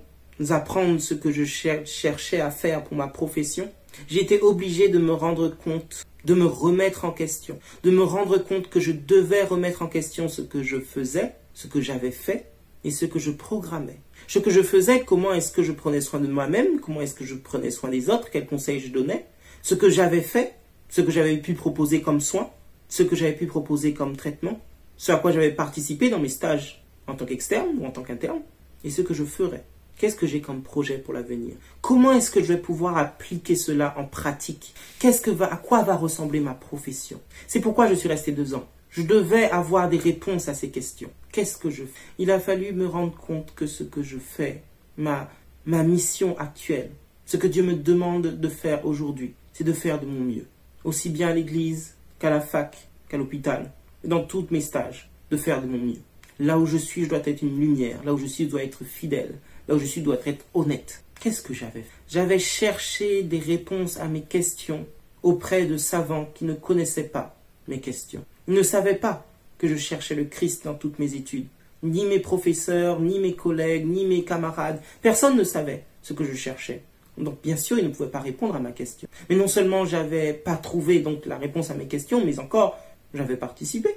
apprendre 0.49 1.01
ce 1.01 1.15
que 1.15 1.31
je 1.31 1.45
cherchais 1.45 2.41
à 2.41 2.51
faire 2.51 2.85
pour 2.85 2.97
ma 2.97 3.09
profession, 3.09 3.71
été 4.11 4.41
obligé 4.41 4.89
de 4.89 4.99
me 4.99 5.13
rendre 5.13 5.49
compte, 5.49 6.05
de 6.25 6.35
me 6.35 6.47
remettre 6.47 7.05
en 7.05 7.11
question, 7.13 7.59
de 7.83 7.91
me 7.91 8.03
rendre 8.03 8.39
compte 8.39 8.69
que 8.69 8.81
je 8.81 8.93
devais 8.93 9.45
remettre 9.45 9.83
en 9.83 9.87
question 9.87 10.29
ce 10.29 10.43
que 10.43 10.63
je 10.63 10.79
faisais, 10.79 11.35
ce 11.55 11.67
que 11.67 11.81
j'avais 11.81 12.11
fait 12.11 12.53
et 12.85 12.91
ce 12.91 13.07
que 13.07 13.19
je 13.19 13.31
programmais. 13.31 14.01
Ce 14.27 14.39
que 14.39 14.51
je 14.51 14.63
faisais, 14.63 15.01
comment 15.01 15.33
est-ce 15.33 15.53
que 15.53 15.63
je 15.63 15.73
prenais 15.73 16.01
soin 16.01 16.21
de 16.21 16.27
moi-même, 16.27 16.81
comment 16.81 17.01
est-ce 17.01 17.15
que 17.15 17.25
je 17.25 17.35
prenais 17.35 17.71
soin 17.71 17.91
des 17.91 18.11
autres, 18.11 18.31
quels 18.31 18.47
conseils 18.47 18.81
je 18.81 18.93
donnais, 18.93 19.27
ce 19.63 19.75
que 19.75 19.89
j'avais 19.89 20.21
fait, 20.21 20.55
ce 20.89 21.01
que 21.01 21.11
j'avais 21.11 21.39
pu 21.39 21.55
proposer 21.55 22.01
comme 22.01 22.21
soin, 22.21 22.51
ce 22.89 23.03
que 23.03 23.17
j'avais 23.17 23.33
pu 23.33 23.47
proposer 23.47 23.95
comme 23.95 24.17
traitement, 24.17 24.61
ce 24.97 25.13
à 25.13 25.17
quoi 25.17 25.33
j'avais 25.33 25.53
participé 25.53 26.11
dans 26.11 26.19
mes 26.19 26.29
stages 26.29 26.85
en 27.07 27.15
tant 27.15 27.25
qu'externe 27.25 27.69
ou 27.79 27.87
en 27.87 27.91
tant 27.91 28.03
qu'interne, 28.03 28.41
et 28.85 28.91
ce 28.91 29.03
que 29.03 29.15
je 29.15 29.25
ferais. 29.25 29.65
Qu'est-ce 29.99 30.15
que 30.15 30.29
j'ai 30.29 30.41
comme 30.41 30.63
projet 30.63 30.99
pour 30.99 31.13
l'avenir? 31.13 31.57
Comment 31.81 32.13
est-ce 32.13 32.31
que 32.31 32.41
je 32.41 32.53
vais 32.53 32.61
pouvoir 32.61 32.97
appliquer 32.97 33.57
cela 33.57 33.95
en 33.99 34.05
pratique? 34.05 34.73
Qu'est-ce 35.01 35.21
que 35.21 35.31
va, 35.31 35.53
à 35.53 35.57
quoi 35.57 35.83
va 35.83 35.97
ressembler 35.97 36.39
ma 36.39 36.55
profession? 36.55 37.21
C'est 37.49 37.61
pourquoi 37.61 37.89
je 37.89 37.95
suis 37.95 38.09
resté 38.09 38.31
deux 38.31 38.55
ans. 38.55 38.69
Je 38.91 39.03
devais 39.03 39.51
avoir 39.51 39.89
des 39.89 39.99
réponses 39.99 40.49
à 40.49 40.55
ces 40.55 40.71
questions. 40.71 41.11
Qu'est-ce 41.33 41.57
que 41.57 41.69
je 41.69 41.83
fais? 41.83 42.01
Il 42.19 42.31
a 42.31 42.39
fallu 42.39 42.73
me 42.73 42.87
rendre 42.87 43.17
compte 43.17 43.53
que 43.57 43.67
ce 43.67 43.83
que 43.83 44.03
je 44.03 44.19
fais, 44.19 44.63
ma, 44.97 45.29
ma 45.67 45.83
mission 45.83 46.39
actuelle, 46.39 46.91
ce 47.27 47.37
que 47.37 47.49
Dieu 47.49 47.65
me 47.65 47.75
demande 47.75 48.41
de 48.41 48.49
faire 48.49 48.87
aujourd'hui, 48.87 49.35
c'est 49.53 49.65
de 49.65 49.73
faire 49.73 50.01
de 50.01 50.07
mon 50.07 50.21
mieux. 50.21 50.47
Aussi 50.85 51.11
bien 51.11 51.29
à 51.29 51.35
l'église 51.35 51.97
qu'à 52.21 52.31
la 52.31 52.41
fac, 52.41 52.89
qu'à 53.09 53.19
l'hôpital, 53.19 53.73
dans 54.05 54.23
tous 54.23 54.47
mes 54.51 54.61
stages, 54.61 55.11
de 55.33 55.37
faire 55.37 55.61
de 55.61 55.67
mon 55.67 55.79
mieux. 55.79 56.01
Là 56.39 56.57
où 56.57 56.67
je 56.67 56.77
suis, 56.77 57.05
je 57.05 57.09
dois 57.09 57.19
être 57.19 57.43
une 57.43 57.59
lumière. 57.59 58.03
Là 58.05 58.15
où 58.15 58.19
je 58.19 58.27
suis, 58.27 58.45
je 58.45 58.51
dois 58.51 58.63
être 58.63 58.85
fidèle. 58.85 59.35
Là 59.69 59.75
où 59.75 59.79
je 59.79 59.85
suis, 59.85 60.01
je 60.01 60.05
dois 60.05 60.19
être 60.27 60.45
honnête. 60.55 61.03
Qu'est-ce 61.21 61.43
que 61.43 61.53
j'avais 61.53 61.83
fait? 61.83 61.99
J'avais 62.09 62.39
cherché 62.39 63.23
des 63.23 63.39
réponses 63.39 63.99
à 63.99 64.07
mes 64.07 64.23
questions 64.23 64.87
auprès 65.23 65.67
de 65.67 65.77
savants 65.77 66.29
qui 66.35 66.45
ne 66.45 66.55
connaissaient 66.55 67.09
pas 67.09 67.37
mes 67.67 67.81
questions. 67.81 68.25
Ils 68.47 68.55
ne 68.55 68.63
savaient 68.63 68.95
pas 68.95 69.27
que 69.59 69.69
je 69.69 69.77
cherchais 69.77 70.15
le 70.15 70.25
Christ 70.25 70.65
dans 70.65 70.75
toutes 70.75 70.99
mes 70.99 71.15
études. 71.15 71.49
Ni 71.83 72.07
mes 72.07 72.21
professeurs, 72.21 73.01
ni 73.01 73.19
mes 73.19 73.35
collègues, 73.35 73.87
ni 73.87 74.07
mes 74.07 74.25
camarades. 74.25 74.81
Personne 75.03 75.37
ne 75.37 75.45
savait 75.45 75.85
ce 76.03 76.13
que 76.13 76.25
je 76.25 76.35
cherchais. 76.35 76.83
Donc 77.19 77.43
bien 77.43 77.57
sûr, 77.57 77.79
ils 77.79 77.85
ne 77.85 77.93
pouvaient 77.93 78.09
pas 78.09 78.21
répondre 78.21 78.55
à 78.55 78.61
ma 78.61 78.73
question. 78.73 79.09
Mais 79.29 79.37
non 79.37 79.49
seulement 79.49 79.85
j'avais 79.85 80.33
pas 80.33 80.57
trouvé 80.57 81.01
donc 81.01 81.27
la 81.27 81.37
réponse 81.37 81.71
à 81.71 81.75
mes 81.75 81.87
questions, 81.87 82.25
mais 82.25 82.39
encore 82.39 82.79
j'avais 83.13 83.37
participé. 83.37 83.91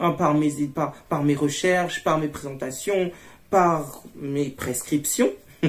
Hein, 0.00 0.12
par, 0.12 0.34
mes, 0.34 0.52
par, 1.08 1.24
mes 1.24 1.34
recherches, 1.34 2.04
par 2.04 2.18
mes 2.18 2.28
présentations, 2.28 3.10
par 3.50 4.02
mes 4.16 4.50
prescriptions, 4.50 5.30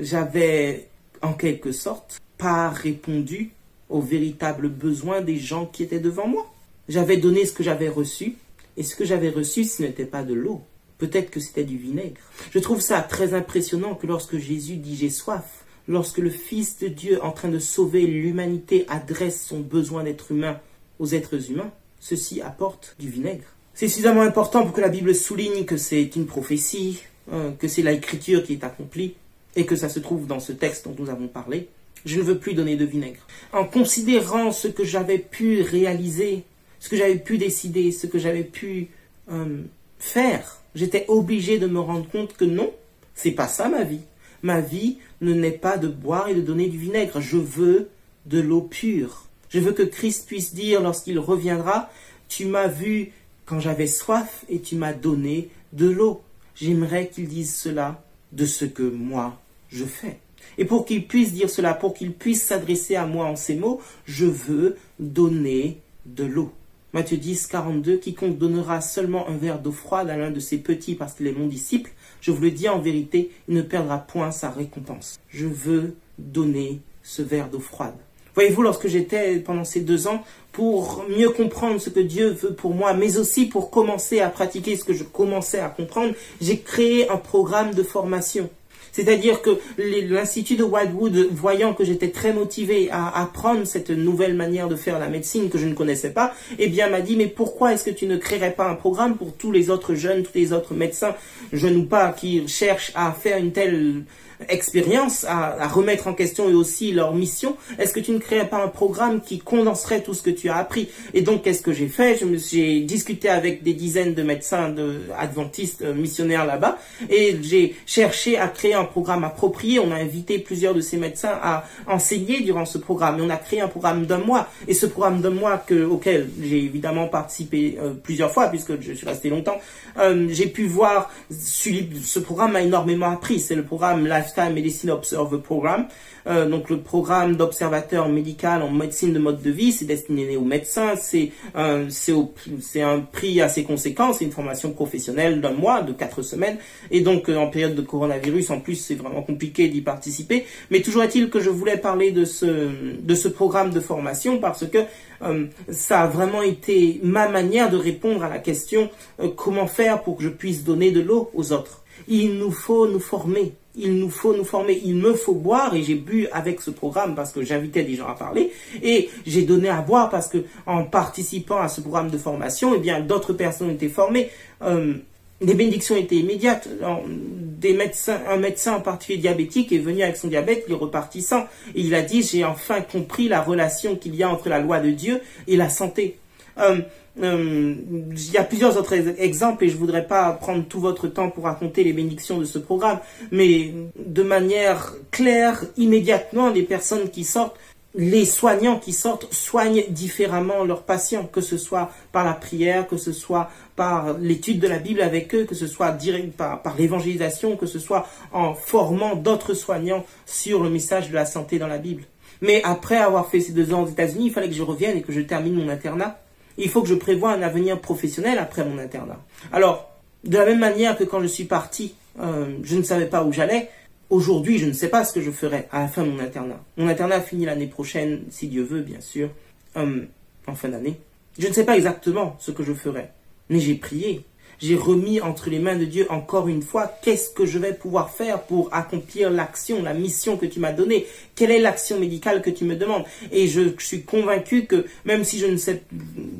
j'avais 0.00 0.88
en 1.22 1.32
quelque 1.34 1.72
sorte 1.72 2.20
pas 2.38 2.70
répondu 2.70 3.50
aux 3.88 4.00
véritables 4.00 4.68
besoins 4.68 5.20
des 5.20 5.36
gens 5.36 5.66
qui 5.66 5.82
étaient 5.82 6.00
devant 6.00 6.28
moi. 6.28 6.52
J'avais 6.88 7.16
donné 7.16 7.44
ce 7.44 7.52
que 7.52 7.62
j'avais 7.62 7.88
reçu, 7.88 8.36
et 8.76 8.82
ce 8.82 8.96
que 8.96 9.04
j'avais 9.04 9.28
reçu, 9.28 9.64
ce 9.64 9.82
n'était 9.82 10.06
pas 10.06 10.22
de 10.22 10.34
l'eau. 10.34 10.62
Peut-être 10.98 11.30
que 11.30 11.40
c'était 11.40 11.64
du 11.64 11.76
vinaigre. 11.76 12.20
Je 12.50 12.58
trouve 12.58 12.80
ça 12.80 13.00
très 13.00 13.34
impressionnant 13.34 13.94
que 13.94 14.06
lorsque 14.06 14.38
Jésus 14.38 14.76
dit 14.76 14.96
j'ai 14.96 15.10
soif, 15.10 15.64
lorsque 15.88 16.18
le 16.18 16.30
Fils 16.30 16.78
de 16.78 16.88
Dieu 16.88 17.22
en 17.22 17.32
train 17.32 17.48
de 17.48 17.58
sauver 17.58 18.06
l'humanité 18.06 18.84
adresse 18.88 19.44
son 19.44 19.60
besoin 19.60 20.04
d'être 20.04 20.30
humain 20.30 20.60
aux 20.98 21.08
êtres 21.08 21.50
humains, 21.50 21.72
ceci 21.98 22.40
apporte 22.42 22.96
du 22.98 23.08
vinaigre. 23.08 23.46
C'est 23.80 23.88
suffisamment 23.88 24.20
important 24.20 24.62
pour 24.64 24.74
que 24.74 24.82
la 24.82 24.90
Bible 24.90 25.14
souligne 25.14 25.64
que 25.64 25.78
c'est 25.78 26.14
une 26.14 26.26
prophétie, 26.26 27.00
hein, 27.32 27.54
que 27.58 27.66
c'est 27.66 27.80
l'écriture 27.80 28.44
qui 28.44 28.52
est 28.52 28.62
accomplie, 28.62 29.14
et 29.56 29.64
que 29.64 29.74
ça 29.74 29.88
se 29.88 30.00
trouve 30.00 30.26
dans 30.26 30.38
ce 30.38 30.52
texte 30.52 30.86
dont 30.86 30.94
nous 30.98 31.08
avons 31.08 31.28
parlé. 31.28 31.66
Je 32.04 32.18
ne 32.18 32.22
veux 32.22 32.36
plus 32.36 32.52
donner 32.52 32.76
de 32.76 32.84
vinaigre. 32.84 33.26
En 33.54 33.64
considérant 33.64 34.52
ce 34.52 34.68
que 34.68 34.84
j'avais 34.84 35.16
pu 35.16 35.62
réaliser, 35.62 36.44
ce 36.78 36.90
que 36.90 36.96
j'avais 36.96 37.16
pu 37.16 37.38
décider, 37.38 37.90
ce 37.90 38.06
que 38.06 38.18
j'avais 38.18 38.44
pu 38.44 38.88
euh, 39.32 39.62
faire, 39.98 40.60
j'étais 40.74 41.06
obligé 41.08 41.58
de 41.58 41.66
me 41.66 41.80
rendre 41.80 42.06
compte 42.06 42.36
que 42.36 42.44
non, 42.44 42.70
c'est 43.14 43.30
pas 43.30 43.48
ça 43.48 43.70
ma 43.70 43.84
vie. 43.84 44.02
Ma 44.42 44.60
vie 44.60 44.98
ne 45.22 45.32
n'est 45.32 45.52
pas 45.52 45.78
de 45.78 45.88
boire 45.88 46.28
et 46.28 46.34
de 46.34 46.42
donner 46.42 46.68
du 46.68 46.76
vinaigre. 46.76 47.22
Je 47.22 47.38
veux 47.38 47.88
de 48.26 48.40
l'eau 48.40 48.60
pure. 48.60 49.24
Je 49.48 49.58
veux 49.58 49.72
que 49.72 49.84
Christ 49.84 50.26
puisse 50.26 50.52
dire 50.52 50.82
lorsqu'il 50.82 51.18
reviendra, 51.18 51.88
tu 52.28 52.44
m'as 52.44 52.68
vu 52.68 53.12
quand 53.50 53.58
j'avais 53.58 53.88
soif 53.88 54.44
et 54.48 54.60
tu 54.60 54.76
m'as 54.76 54.92
donné 54.92 55.48
de 55.72 55.88
l'eau. 55.88 56.22
J'aimerais 56.54 57.08
qu'il 57.08 57.26
dise 57.26 57.52
cela 57.52 58.04
de 58.30 58.44
ce 58.44 58.64
que 58.64 58.84
moi 58.84 59.40
je 59.70 59.84
fais. 59.84 60.20
Et 60.56 60.64
pour 60.64 60.84
qu'il 60.84 61.08
puisse 61.08 61.32
dire 61.32 61.50
cela, 61.50 61.74
pour 61.74 61.92
qu'il 61.92 62.12
puisse 62.12 62.44
s'adresser 62.44 62.94
à 62.94 63.06
moi 63.06 63.26
en 63.26 63.34
ces 63.34 63.56
mots, 63.56 63.80
je 64.04 64.26
veux 64.26 64.76
donner 65.00 65.80
de 66.06 66.22
l'eau. 66.22 66.52
Matthieu 66.92 67.16
10, 67.16 67.48
42, 67.48 67.96
quiconque 67.96 68.38
donnera 68.38 68.80
seulement 68.80 69.28
un 69.28 69.36
verre 69.36 69.60
d'eau 69.60 69.72
froide 69.72 70.10
à 70.10 70.16
l'un 70.16 70.30
de 70.30 70.40
ses 70.40 70.58
petits 70.58 70.94
parce 70.94 71.14
qu'il 71.14 71.26
est 71.26 71.32
mon 71.32 71.48
disciple, 71.48 71.90
je 72.20 72.30
vous 72.30 72.42
le 72.42 72.52
dis 72.52 72.68
en 72.68 72.78
vérité, 72.78 73.32
il 73.48 73.54
ne 73.54 73.62
perdra 73.62 73.98
point 73.98 74.30
sa 74.30 74.50
récompense. 74.50 75.18
Je 75.28 75.46
veux 75.46 75.96
donner 76.18 76.80
ce 77.02 77.22
verre 77.22 77.48
d'eau 77.48 77.60
froide. 77.60 77.96
Voyez-vous, 78.34 78.62
lorsque 78.62 78.86
j'étais 78.86 79.36
pendant 79.36 79.64
ces 79.64 79.80
deux 79.80 80.06
ans, 80.06 80.22
pour 80.52 81.04
mieux 81.08 81.30
comprendre 81.30 81.80
ce 81.80 81.90
que 81.90 82.00
Dieu 82.00 82.30
veut 82.30 82.54
pour 82.54 82.74
moi, 82.74 82.92
mais 82.92 83.18
aussi 83.18 83.46
pour 83.46 83.70
commencer 83.70 84.20
à 84.20 84.28
pratiquer 84.28 84.76
ce 84.76 84.84
que 84.84 84.92
je 84.92 85.04
commençais 85.04 85.60
à 85.60 85.68
comprendre, 85.68 86.14
j'ai 86.40 86.58
créé 86.58 87.08
un 87.08 87.16
programme 87.16 87.72
de 87.74 87.82
formation. 87.82 88.50
C'est-à-dire 88.92 89.40
que 89.42 89.50
l'Institut 89.78 90.56
de 90.56 90.64
Wildwood, 90.64 91.28
voyant 91.32 91.74
que 91.74 91.84
j'étais 91.84 92.10
très 92.10 92.32
motivé 92.32 92.88
à 92.90 93.20
apprendre 93.20 93.64
cette 93.64 93.90
nouvelle 93.90 94.34
manière 94.34 94.68
de 94.68 94.76
faire 94.76 94.98
la 94.98 95.08
médecine 95.08 95.48
que 95.48 95.58
je 95.58 95.66
ne 95.66 95.74
connaissais 95.74 96.10
pas, 96.10 96.34
eh 96.58 96.68
bien 96.68 96.88
m'a 96.88 97.00
dit 97.00 97.16
mais 97.16 97.28
pourquoi 97.28 97.72
est-ce 97.72 97.84
que 97.84 97.90
tu 97.90 98.06
ne 98.06 98.16
créerais 98.16 98.52
pas 98.52 98.68
un 98.68 98.74
programme 98.74 99.16
pour 99.16 99.32
tous 99.34 99.52
les 99.52 99.70
autres 99.70 99.94
jeunes, 99.94 100.22
tous 100.22 100.36
les 100.36 100.52
autres 100.52 100.74
médecins, 100.74 101.14
jeunes 101.52 101.76
ou 101.76 101.84
pas, 101.84 102.10
qui 102.12 102.46
cherchent 102.48 102.92
à 102.94 103.12
faire 103.12 103.38
une 103.38 103.52
telle 103.52 104.04
expérience 104.48 105.24
à, 105.24 105.68
remettre 105.68 106.06
en 106.08 106.14
question 106.14 106.48
et 106.48 106.54
aussi 106.54 106.92
leur 106.92 107.14
mission, 107.14 107.56
est-ce 107.78 107.92
que 107.92 108.00
tu 108.00 108.12
ne 108.12 108.18
créerais 108.18 108.48
pas 108.48 108.62
un 108.62 108.68
programme 108.68 109.20
qui 109.20 109.38
condenserait 109.38 110.02
tout 110.02 110.14
ce 110.14 110.22
que 110.22 110.30
tu 110.30 110.48
as 110.48 110.56
appris? 110.56 110.88
Et 111.14 111.22
donc, 111.22 111.42
qu'est-ce 111.42 111.62
que 111.62 111.72
j'ai 111.72 111.88
fait? 111.88 112.20
J'ai 112.50 112.80
discuté 112.80 113.28
avec 113.28 113.62
des 113.62 113.74
dizaines 113.74 114.14
de 114.14 114.22
médecins 114.22 114.70
de, 114.70 115.02
adventistes 115.18 115.82
euh, 115.82 115.94
missionnaires 115.94 116.46
là-bas 116.46 116.78
et 117.08 117.36
j'ai 117.42 117.76
cherché 117.86 118.38
à 118.38 118.48
créer 118.48 118.74
un 118.74 118.84
programme 118.84 119.24
approprié. 119.24 119.78
On 119.78 119.92
a 119.92 119.96
invité 119.96 120.38
plusieurs 120.38 120.74
de 120.74 120.80
ces 120.80 120.96
médecins 120.96 121.38
à 121.42 121.64
enseigner 121.86 122.40
durant 122.40 122.64
ce 122.64 122.78
programme 122.78 123.18
et 123.18 123.22
on 123.22 123.30
a 123.30 123.36
créé 123.36 123.60
un 123.60 123.68
programme 123.68 124.06
d'un 124.06 124.18
mois. 124.18 124.48
Et 124.68 124.74
ce 124.74 124.86
programme 124.86 125.20
d'un 125.20 125.30
mois 125.30 125.58
que, 125.58 125.84
auquel 125.84 126.28
j'ai 126.42 126.58
évidemment 126.58 127.08
participé 127.08 127.78
euh, 127.80 127.92
plusieurs 127.94 128.32
fois 128.32 128.48
puisque 128.48 128.80
je 128.80 128.92
suis 128.92 129.06
resté 129.06 129.30
longtemps, 129.30 129.58
euh, 129.98 130.28
j'ai 130.30 130.46
pu 130.46 130.66
voir, 130.66 131.10
ce 131.30 132.18
programme 132.18 132.52
m'a 132.52 132.62
énormément 132.62 133.10
appris. 133.10 133.40
C'est 133.40 133.54
le 133.54 133.64
programme 133.64 134.06
Lifetime 134.30 134.54
Medicine 134.54 134.90
Observer 134.90 135.38
Program. 135.38 135.86
Euh, 136.26 136.48
donc 136.48 136.68
le 136.70 136.80
programme 136.80 137.36
d'observateur 137.36 138.08
médical 138.08 138.62
en 138.62 138.70
médecine 138.70 139.12
de 139.12 139.18
mode 139.18 139.40
de 139.42 139.50
vie, 139.50 139.72
c'est 139.72 139.86
destiné 139.86 140.36
aux 140.36 140.44
médecins, 140.44 140.94
c'est 140.96 141.32
un, 141.54 141.88
c'est 141.88 142.82
un 142.82 143.00
prix 143.00 143.40
assez 143.40 143.64
conséquent, 143.64 144.12
c'est 144.12 144.26
une 144.26 144.32
formation 144.32 144.72
professionnelle 144.72 145.40
d'un 145.40 145.52
mois, 145.52 145.82
de 145.82 145.92
quatre 145.92 146.22
semaines, 146.22 146.58
et 146.90 147.00
donc 147.00 147.28
euh, 147.28 147.36
en 147.36 147.48
période 147.48 147.74
de 147.74 147.80
coronavirus, 147.80 148.50
en 148.50 148.60
plus 148.60 148.74
c'est 148.74 148.96
vraiment 148.96 149.22
compliqué 149.22 149.68
d'y 149.68 149.80
participer, 149.80 150.44
mais 150.70 150.82
toujours 150.82 151.02
est-il 151.02 151.30
que 151.30 151.40
je 151.40 151.48
voulais 151.48 151.78
parler 151.78 152.10
de 152.10 152.24
ce, 152.26 152.68
de 153.00 153.14
ce 153.14 153.28
programme 153.28 153.70
de 153.70 153.80
formation 153.80 154.38
parce 154.38 154.66
que 154.66 154.78
euh, 155.22 155.46
ça 155.70 156.02
a 156.02 156.06
vraiment 156.06 156.42
été 156.42 157.00
ma 157.02 157.28
manière 157.28 157.70
de 157.70 157.76
répondre 157.76 158.22
à 158.24 158.28
la 158.28 158.38
question 158.38 158.90
comment 159.36 159.66
faire 159.66 160.02
pour 160.02 160.16
que 160.16 160.22
je 160.22 160.28
puisse 160.28 160.64
donner 160.64 160.90
de 160.90 161.00
l'eau 161.00 161.30
aux 161.34 161.52
autres. 161.52 161.82
Il 162.08 162.38
nous 162.38 162.50
faut 162.50 162.86
nous 162.86 163.00
former 163.00 163.52
il 163.80 163.96
nous 163.96 164.10
faut 164.10 164.36
nous 164.36 164.44
former, 164.44 164.80
il 164.84 164.96
me 164.96 165.14
faut 165.14 165.34
boire 165.34 165.74
et 165.74 165.82
j'ai 165.82 165.94
bu 165.94 166.26
avec 166.32 166.60
ce 166.60 166.70
programme 166.70 167.14
parce 167.14 167.32
que 167.32 167.42
j'invitais 167.42 167.82
des 167.82 167.94
gens 167.94 168.08
à 168.08 168.14
parler 168.14 168.52
et 168.82 169.08
j'ai 169.26 169.42
donné 169.42 169.68
à 169.68 169.80
boire 169.80 170.10
parce 170.10 170.28
que 170.28 170.38
en 170.66 170.84
participant 170.84 171.58
à 171.58 171.68
ce 171.68 171.80
programme 171.80 172.10
de 172.10 172.18
formation, 172.18 172.74
eh 172.74 172.78
bien 172.78 173.00
d'autres 173.00 173.32
personnes 173.32 173.70
étaient 173.70 173.88
formées. 173.88 174.30
Euh, 174.62 174.94
les 175.40 175.54
bénédictions 175.54 175.96
étaient 175.96 176.16
immédiates. 176.16 176.68
Un 176.82 178.36
médecin 178.36 178.74
en 178.74 178.80
particulier 178.80 179.18
diabétique 179.18 179.72
est 179.72 179.78
venu 179.78 180.02
avec 180.02 180.16
son 180.16 180.28
diabète, 180.28 180.64
il 180.68 180.72
est 180.74 180.76
reparti 180.76 181.22
sans. 181.22 181.44
Et 181.74 181.80
il 181.80 181.94
a 181.94 182.02
dit, 182.02 182.22
j'ai 182.22 182.44
enfin 182.44 182.82
compris 182.82 183.28
la 183.28 183.40
relation 183.40 183.96
qu'il 183.96 184.14
y 184.14 184.22
a 184.22 184.28
entre 184.28 184.48
la 184.48 184.60
loi 184.60 184.80
de 184.80 184.90
Dieu 184.90 185.20
et 185.46 185.56
la 185.56 185.70
santé. 185.70 186.18
Euh, 186.58 186.80
euh, 187.22 187.74
il 188.12 188.32
y 188.32 188.38
a 188.38 188.44
plusieurs 188.44 188.76
autres 188.76 188.94
exemples 189.20 189.64
et 189.64 189.68
je 189.68 189.76
voudrais 189.76 190.06
pas 190.06 190.32
prendre 190.32 190.64
tout 190.64 190.80
votre 190.80 191.08
temps 191.08 191.30
pour 191.30 191.44
raconter 191.44 191.82
les 191.82 191.92
bénédictions 191.92 192.38
de 192.38 192.44
ce 192.44 192.58
programme, 192.58 193.00
mais 193.32 193.74
de 193.98 194.22
manière 194.22 194.94
claire, 195.10 195.64
immédiatement, 195.76 196.50
les 196.50 196.62
personnes 196.62 197.10
qui 197.10 197.24
sortent, 197.24 197.56
les 197.96 198.24
soignants 198.24 198.78
qui 198.78 198.92
sortent 198.92 199.32
soignent 199.34 199.82
différemment 199.88 200.64
leurs 200.64 200.84
patients, 200.84 201.26
que 201.26 201.40
ce 201.40 201.58
soit 201.58 201.90
par 202.12 202.24
la 202.24 202.34
prière, 202.34 202.86
que 202.86 202.96
ce 202.96 203.12
soit 203.12 203.50
par 203.74 204.16
l'étude 204.18 204.60
de 204.60 204.68
la 204.68 204.78
Bible 204.78 205.00
avec 205.00 205.34
eux, 205.34 205.44
que 205.44 205.56
ce 205.56 205.66
soit 205.66 205.96
par 206.36 206.76
l'évangélisation, 206.78 207.56
que 207.56 207.66
ce 207.66 207.80
soit 207.80 208.06
en 208.32 208.54
formant 208.54 209.16
d'autres 209.16 209.54
soignants 209.54 210.04
sur 210.24 210.62
le 210.62 210.70
message 210.70 211.08
de 211.08 211.14
la 211.14 211.26
santé 211.26 211.58
dans 211.58 211.66
la 211.66 211.78
Bible. 211.78 212.04
Mais 212.40 212.62
après 212.62 212.96
avoir 212.96 213.28
fait 213.28 213.40
ces 213.40 213.52
deux 213.52 213.74
ans 213.74 213.82
aux 213.82 213.88
États-Unis, 213.88 214.26
il 214.26 214.32
fallait 214.32 214.48
que 214.48 214.54
je 214.54 214.62
revienne 214.62 214.96
et 214.96 215.02
que 215.02 215.12
je 215.12 215.20
termine 215.20 215.54
mon 215.54 215.68
internat 215.68 216.20
il 216.60 216.70
faut 216.70 216.82
que 216.82 216.88
je 216.88 216.94
prévoie 216.94 217.32
un 217.32 217.42
avenir 217.42 217.80
professionnel 217.80 218.38
après 218.38 218.64
mon 218.64 218.78
internat. 218.78 219.20
Alors, 219.52 219.90
de 220.24 220.36
la 220.36 220.44
même 220.44 220.58
manière 220.58 220.96
que 220.96 221.04
quand 221.04 221.20
je 221.20 221.26
suis 221.26 221.44
parti, 221.44 221.94
euh, 222.20 222.56
je 222.62 222.76
ne 222.76 222.82
savais 222.82 223.06
pas 223.06 223.24
où 223.24 223.32
j'allais, 223.32 223.70
aujourd'hui, 224.10 224.58
je 224.58 224.66
ne 224.66 224.72
sais 224.72 224.88
pas 224.88 225.04
ce 225.04 225.12
que 225.12 225.20
je 225.20 225.30
ferai 225.30 225.68
à 225.72 225.80
la 225.80 225.88
fin 225.88 226.02
de 226.02 226.10
mon 226.10 226.18
internat. 226.18 226.60
Mon 226.76 226.88
internat 226.88 227.20
finit 227.20 227.46
l'année 227.46 227.66
prochaine, 227.66 228.24
si 228.30 228.48
Dieu 228.48 228.62
veut, 228.62 228.82
bien 228.82 229.00
sûr, 229.00 229.30
euh, 229.76 230.02
en 230.46 230.54
fin 230.54 230.68
d'année. 230.68 231.00
Je 231.38 231.46
ne 231.46 231.52
sais 231.52 231.64
pas 231.64 231.76
exactement 231.76 232.36
ce 232.38 232.50
que 232.50 232.62
je 232.62 232.74
ferai, 232.74 233.08
mais 233.48 233.60
j'ai 233.60 233.76
prié, 233.76 234.24
j'ai 234.60 234.76
remis 234.76 235.20
entre 235.20 235.48
les 235.48 235.58
mains 235.58 235.76
de 235.76 235.84
Dieu 235.84 236.06
encore 236.10 236.48
une 236.48 236.62
fois, 236.62 236.92
qu'est-ce 237.02 237.30
que 237.30 237.46
je 237.46 237.58
vais 237.58 237.72
pouvoir 237.72 238.10
faire 238.10 238.42
pour 238.42 238.68
accomplir 238.72 239.30
l'action, 239.30 239.82
la 239.82 239.94
mission 239.94 240.36
que 240.36 240.46
tu 240.46 240.60
m'as 240.60 240.72
donnée? 240.72 241.06
Quelle 241.34 241.50
est 241.50 241.58
l'action 241.58 241.98
médicale 241.98 242.42
que 242.42 242.50
tu 242.50 242.64
me 242.64 242.76
demandes? 242.76 243.04
Et 243.32 243.48
je, 243.48 243.70
suis 243.78 244.02
convaincu 244.02 244.66
que 244.66 244.84
même 245.04 245.24
si 245.24 245.38
je 245.38 245.46
ne 245.46 245.56
sais, 245.56 245.82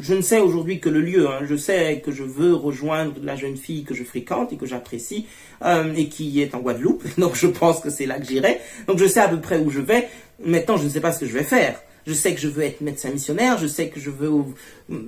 je 0.00 0.14
ne 0.14 0.20
sais 0.20 0.40
aujourd'hui 0.40 0.80
que 0.80 0.88
le 0.88 1.00
lieu, 1.00 1.28
hein, 1.28 1.40
je 1.44 1.56
sais 1.56 2.02
que 2.04 2.12
je 2.12 2.22
veux 2.22 2.54
rejoindre 2.54 3.14
la 3.22 3.36
jeune 3.36 3.56
fille 3.56 3.84
que 3.84 3.94
je 3.94 4.04
fréquente 4.04 4.52
et 4.52 4.56
que 4.56 4.66
j'apprécie 4.66 5.26
euh, 5.64 5.92
et 5.94 6.08
qui 6.08 6.42
est 6.42 6.54
en 6.54 6.60
Guadeloupe, 6.60 7.04
donc 7.18 7.36
je 7.36 7.46
pense 7.46 7.80
que 7.80 7.90
c'est 7.90 8.06
là 8.06 8.18
que 8.18 8.26
j'irai. 8.26 8.60
Donc 8.86 8.98
je 8.98 9.06
sais 9.06 9.20
à 9.20 9.28
peu 9.28 9.40
près 9.40 9.58
où 9.58 9.70
je 9.70 9.80
vais. 9.80 10.08
Maintenant, 10.44 10.76
je 10.76 10.84
ne 10.84 10.88
sais 10.88 11.00
pas 11.00 11.12
ce 11.12 11.20
que 11.20 11.26
je 11.26 11.32
vais 11.32 11.44
faire. 11.44 11.80
Je 12.07 12.12
sais 12.12 12.34
que 12.34 12.40
je 12.40 12.48
veux 12.48 12.62
être 12.62 12.80
médecin 12.80 13.11
missionnaire, 13.11 13.59
je 13.59 13.66
sais 13.66 13.88
que 13.88 14.01
je 14.01 14.11
veux 14.11 14.30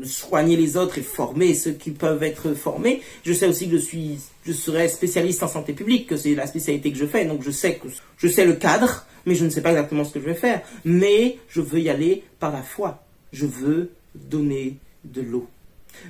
soigner 0.05 0.57
les 0.57 0.77
autres 0.77 0.99
et 0.99 1.03
former 1.03 1.55
ceux 1.55 1.73
qui 1.73 1.91
peuvent 1.91 2.23
être 2.23 2.55
formés. 2.55 3.03
Je 3.25 3.33
sais 3.33 3.47
aussi 3.47 3.67
que 3.69 3.77
je 3.77 3.83
suis, 3.83 4.19
je 4.45 4.53
serai 4.53 4.89
spécialiste 4.89 5.43
en 5.43 5.49
santé 5.49 5.73
publique, 5.73 6.09
que 6.09 6.17
c'est 6.17 6.35
la 6.35 6.47
spécialité 6.47 6.93
que 6.93 6.99
je 6.99 7.07
fais. 7.07 7.25
Donc 7.25 7.43
je 7.43 7.51
sais 7.51 7.77
que 7.77 7.89
je 8.19 8.29
sais 8.29 8.45
le 8.45 8.55
cadre, 8.55 9.07
mais 9.27 9.35
je 9.35 9.45
ne 9.45 9.51
sais 9.51 9.63
pas 9.63 9.71
exactement 9.71 10.05
ce 10.05 10.13
que 10.13 10.21
je 10.21 10.27
vais 10.27 10.35
faire. 10.35 10.61
Mais 10.85 11.39
je 11.49 11.61
veux 11.61 11.81
y 11.81 11.89
aller 11.89 12.25
par 12.39 12.53
la 12.53 12.63
foi. 12.63 13.03
Je 13.33 13.47
veux 13.47 13.91
donner 14.15 14.77
de 15.05 15.23
l'eau. 15.23 15.49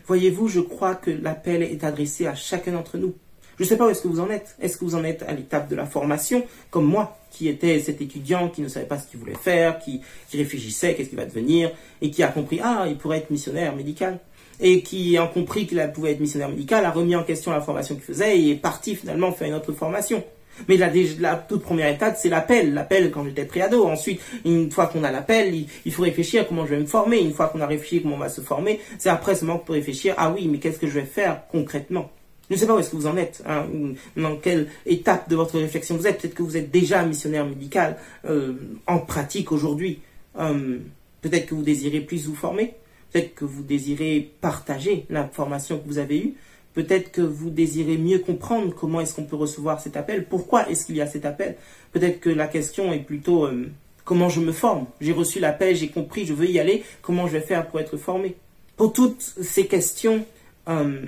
Voyez-vous, 0.06 0.48
je 0.48 0.60
crois 0.60 0.94
que 0.94 1.10
l'appel 1.10 1.62
est 1.62 1.84
adressé 1.84 2.26
à 2.26 2.34
chacun 2.34 2.72
d'entre 2.72 2.98
nous. 2.98 3.14
Je 3.62 3.66
ne 3.66 3.68
sais 3.68 3.76
pas 3.76 3.86
où 3.86 3.90
est-ce 3.90 4.02
que 4.02 4.08
vous 4.08 4.18
en 4.18 4.28
êtes. 4.28 4.56
Est-ce 4.60 4.76
que 4.76 4.84
vous 4.84 4.96
en 4.96 5.04
êtes 5.04 5.22
à 5.22 5.32
l'étape 5.32 5.70
de 5.70 5.76
la 5.76 5.86
formation, 5.86 6.44
comme 6.72 6.84
moi, 6.84 7.16
qui 7.30 7.46
était 7.46 7.78
cet 7.78 8.00
étudiant 8.00 8.48
qui 8.48 8.60
ne 8.60 8.66
savait 8.66 8.86
pas 8.86 8.98
ce 8.98 9.06
qu'il 9.06 9.20
voulait 9.20 9.36
faire, 9.40 9.78
qui, 9.78 10.00
réfléchissait, 10.34 10.96
qu'est-ce 10.96 11.10
qu'il 11.10 11.18
va 11.18 11.26
devenir, 11.26 11.70
et 12.00 12.10
qui 12.10 12.24
a 12.24 12.26
compris, 12.26 12.58
ah, 12.60 12.86
il 12.88 12.96
pourrait 12.98 13.18
être 13.18 13.30
missionnaire 13.30 13.76
médical. 13.76 14.18
Et 14.58 14.82
qui 14.82 15.16
a 15.16 15.28
compris 15.28 15.68
qu'il 15.68 15.78
pouvait 15.94 16.10
être 16.10 16.18
missionnaire 16.18 16.48
médical, 16.48 16.84
a 16.84 16.90
remis 16.90 17.14
en 17.14 17.22
question 17.22 17.52
la 17.52 17.60
formation 17.60 17.94
qu'il 17.94 18.02
faisait 18.02 18.36
et 18.36 18.50
est 18.50 18.56
parti 18.56 18.96
finalement 18.96 19.30
faire 19.30 19.46
une 19.46 19.54
autre 19.54 19.70
formation. 19.70 20.24
Mais 20.66 20.76
la, 20.76 21.36
toute 21.36 21.62
première 21.62 21.86
étape, 21.86 22.16
c'est 22.18 22.30
l'appel. 22.30 22.74
L'appel 22.74 23.12
quand 23.12 23.24
j'étais 23.24 23.44
préado. 23.44 23.86
Ensuite, 23.86 24.20
une 24.44 24.72
fois 24.72 24.88
qu'on 24.88 25.04
a 25.04 25.12
l'appel, 25.12 25.54
il, 25.84 25.92
faut 25.92 26.02
réfléchir 26.02 26.48
comment 26.48 26.66
je 26.66 26.74
vais 26.74 26.80
me 26.80 26.86
former. 26.86 27.20
Une 27.20 27.32
fois 27.32 27.46
qu'on 27.46 27.60
a 27.60 27.66
réfléchi 27.68 28.02
comment 28.02 28.16
on 28.16 28.18
va 28.18 28.28
se 28.28 28.40
former, 28.40 28.80
c'est 28.98 29.08
après 29.08 29.36
seulement 29.36 29.58
peut 29.58 29.74
réfléchir, 29.74 30.14
ah 30.18 30.32
oui, 30.32 30.48
mais 30.48 30.58
qu'est-ce 30.58 30.80
que 30.80 30.88
je 30.88 30.94
vais 30.94 31.06
faire 31.06 31.42
concrètement? 31.52 32.10
Je 32.52 32.56
ne 32.56 32.60
sais 32.60 32.66
pas 32.66 32.74
où 32.74 32.78
est-ce 32.78 32.90
que 32.90 32.96
vous 32.96 33.06
en 33.06 33.16
êtes, 33.16 33.42
hein, 33.46 33.66
dans 34.14 34.36
quelle 34.36 34.68
étape 34.84 35.30
de 35.30 35.36
votre 35.36 35.58
réflexion 35.58 35.96
vous 35.96 36.06
êtes. 36.06 36.20
Peut-être 36.20 36.34
que 36.34 36.42
vous 36.42 36.58
êtes 36.58 36.70
déjà 36.70 37.02
missionnaire 37.02 37.46
médical 37.46 37.96
euh, 38.26 38.52
en 38.86 38.98
pratique 38.98 39.52
aujourd'hui. 39.52 40.00
Euh, 40.38 40.78
peut-être 41.22 41.46
que 41.46 41.54
vous 41.54 41.62
désirez 41.62 42.00
plus 42.00 42.26
vous 42.26 42.34
former. 42.34 42.74
Peut-être 43.10 43.34
que 43.34 43.46
vous 43.46 43.62
désirez 43.62 44.32
partager 44.42 45.06
la 45.08 45.26
formation 45.26 45.78
que 45.78 45.86
vous 45.86 45.96
avez 45.96 46.18
eue. 46.18 46.34
Peut-être 46.74 47.10
que 47.10 47.22
vous 47.22 47.48
désirez 47.48 47.96
mieux 47.96 48.18
comprendre 48.18 48.74
comment 48.74 49.00
est-ce 49.00 49.14
qu'on 49.14 49.24
peut 49.24 49.36
recevoir 49.36 49.80
cet 49.80 49.96
appel. 49.96 50.26
Pourquoi 50.26 50.68
est-ce 50.68 50.84
qu'il 50.84 50.96
y 50.96 51.00
a 51.00 51.06
cet 51.06 51.24
appel? 51.24 51.56
Peut-être 51.92 52.20
que 52.20 52.28
la 52.28 52.48
question 52.48 52.92
est 52.92 53.00
plutôt 53.00 53.46
euh, 53.46 53.70
comment 54.04 54.28
je 54.28 54.40
me 54.40 54.52
forme? 54.52 54.84
J'ai 55.00 55.12
reçu 55.12 55.40
l'appel, 55.40 55.74
j'ai 55.74 55.88
compris, 55.88 56.26
je 56.26 56.34
veux 56.34 56.50
y 56.50 56.58
aller. 56.58 56.84
Comment 57.00 57.26
je 57.26 57.32
vais 57.32 57.40
faire 57.40 57.66
pour 57.66 57.80
être 57.80 57.96
formé? 57.96 58.36
Pour 58.76 58.92
toutes 58.92 59.22
ces 59.22 59.66
questions, 59.66 60.26
hmm, 60.66 61.06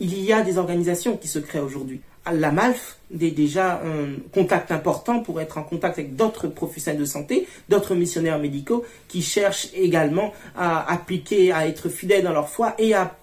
il 0.00 0.22
y 0.22 0.32
a 0.32 0.42
des 0.42 0.58
organisations 0.58 1.16
qui 1.16 1.28
se 1.28 1.38
créent 1.38 1.60
aujourd'hui. 1.60 2.00
La 2.30 2.52
MALF 2.52 2.98
est 3.20 3.30
déjà 3.30 3.80
un 3.82 4.16
contact 4.34 4.70
important 4.70 5.20
pour 5.20 5.40
être 5.40 5.56
en 5.56 5.62
contact 5.62 5.98
avec 5.98 6.14
d'autres 6.14 6.46
professionnels 6.46 7.00
de 7.00 7.06
santé, 7.06 7.48
d'autres 7.68 7.94
missionnaires 7.94 8.38
médicaux 8.38 8.84
qui 9.08 9.22
cherchent 9.22 9.68
également 9.74 10.32
à 10.54 10.92
appliquer, 10.92 11.52
à 11.52 11.66
être 11.66 11.88
fidèles 11.88 12.24
dans 12.24 12.32
leur 12.32 12.50
foi 12.50 12.74
et 12.78 12.92
à 12.92 13.16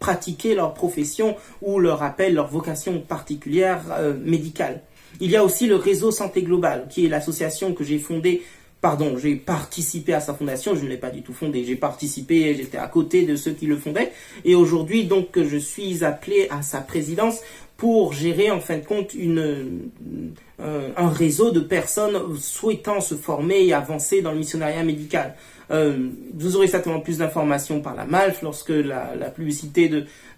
pratiquer 0.00 0.54
leur 0.54 0.72
profession 0.72 1.36
ou 1.60 1.78
leur 1.78 2.02
appel, 2.02 2.34
leur 2.34 2.48
vocation 2.48 2.98
particulière 3.00 3.82
euh, 3.90 4.14
médicale. 4.24 4.80
Il 5.20 5.30
y 5.30 5.36
a 5.36 5.44
aussi 5.44 5.66
le 5.66 5.76
réseau 5.76 6.10
Santé 6.10 6.42
Globale, 6.42 6.86
qui 6.88 7.04
est 7.04 7.08
l'association 7.08 7.74
que 7.74 7.84
j'ai 7.84 7.98
fondée 7.98 8.42
pardon, 8.86 9.18
j'ai 9.18 9.34
participé 9.34 10.14
à 10.14 10.20
sa 10.20 10.32
fondation, 10.32 10.76
je 10.76 10.84
ne 10.84 10.88
l'ai 10.88 10.96
pas 10.96 11.10
du 11.10 11.22
tout 11.22 11.32
fondé, 11.32 11.64
j'ai 11.64 11.74
participé, 11.74 12.54
j'étais 12.54 12.78
à 12.78 12.86
côté 12.86 13.24
de 13.24 13.34
ceux 13.34 13.50
qui 13.50 13.66
le 13.66 13.76
fondaient, 13.76 14.12
et 14.44 14.54
aujourd'hui 14.54 15.06
donc 15.06 15.42
je 15.42 15.56
suis 15.56 16.04
appelé 16.04 16.46
à 16.50 16.62
sa 16.62 16.82
présidence 16.82 17.40
pour 17.76 18.12
gérer 18.12 18.52
en 18.52 18.60
fin 18.60 18.78
de 18.78 18.84
compte 18.84 19.10
euh, 19.16 20.88
un 20.96 21.08
réseau 21.08 21.50
de 21.50 21.58
personnes 21.58 22.38
souhaitant 22.38 23.00
se 23.00 23.16
former 23.16 23.66
et 23.66 23.72
avancer 23.72 24.22
dans 24.22 24.30
le 24.30 24.38
missionnariat 24.38 24.84
médical. 24.84 25.34
Euh, 25.70 26.08
vous 26.34 26.56
aurez 26.56 26.68
certainement 26.68 27.00
plus 27.00 27.18
d'informations 27.18 27.80
par 27.80 27.94
la 27.94 28.04
MALF 28.04 28.42
lorsque 28.42 28.70
la, 28.70 29.30
publicité 29.30 29.90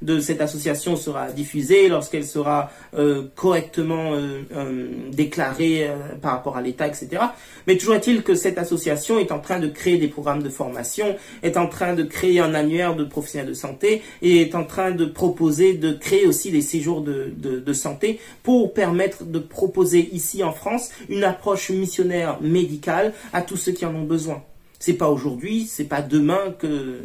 de, 0.02 0.20
cette 0.20 0.40
association 0.40 0.96
sera 0.96 1.30
diffusée, 1.32 1.88
lorsqu'elle 1.88 2.24
sera 2.24 2.70
euh, 2.94 3.24
correctement 3.34 4.12
déclarée 5.12 5.90
par 6.22 6.32
rapport 6.32 6.56
à 6.56 6.62
l'État, 6.62 6.86
etc. 6.86 7.08
Mais 7.66 7.76
toujours 7.76 7.94
est-il 7.94 8.22
que 8.22 8.34
cette 8.34 8.58
association 8.58 9.18
est 9.18 9.32
en 9.32 9.40
train 9.40 9.58
de 9.60 9.68
créer 9.68 9.98
des 9.98 10.08
programmes 10.08 10.42
de 10.42 10.48
formation, 10.48 11.16
est 11.42 11.56
en 11.56 11.66
train 11.66 11.94
de 11.94 12.02
créer 12.04 12.40
un 12.40 12.54
annuaire 12.54 12.96
de 12.96 13.04
professionnels 13.04 13.48
de 13.48 13.54
santé 13.54 14.02
et 14.22 14.40
est 14.40 14.54
en 14.54 14.64
train 14.64 14.90
de 14.92 15.04
proposer, 15.04 15.74
de 15.74 15.92
créer 15.92 16.26
aussi 16.26 16.50
des 16.50 16.62
séjours 16.62 17.02
de 17.02 17.72
santé 17.72 18.20
pour 18.42 18.72
permettre 18.72 19.24
de 19.24 19.38
proposer 19.38 20.08
ici 20.12 20.42
en 20.42 20.52
France 20.52 20.90
une 21.08 21.24
approche 21.24 21.70
missionnaire 21.70 22.40
médicale 22.40 23.12
à 23.32 23.42
tous 23.42 23.56
ceux 23.56 23.72
qui 23.72 23.84
en 23.84 23.94
ont 23.94 24.04
besoin. 24.04 24.42
C'est 24.78 24.94
pas 24.94 25.10
aujourd'hui, 25.10 25.66
c'est 25.66 25.84
pas 25.84 26.02
demain 26.02 26.52
que 26.58 27.00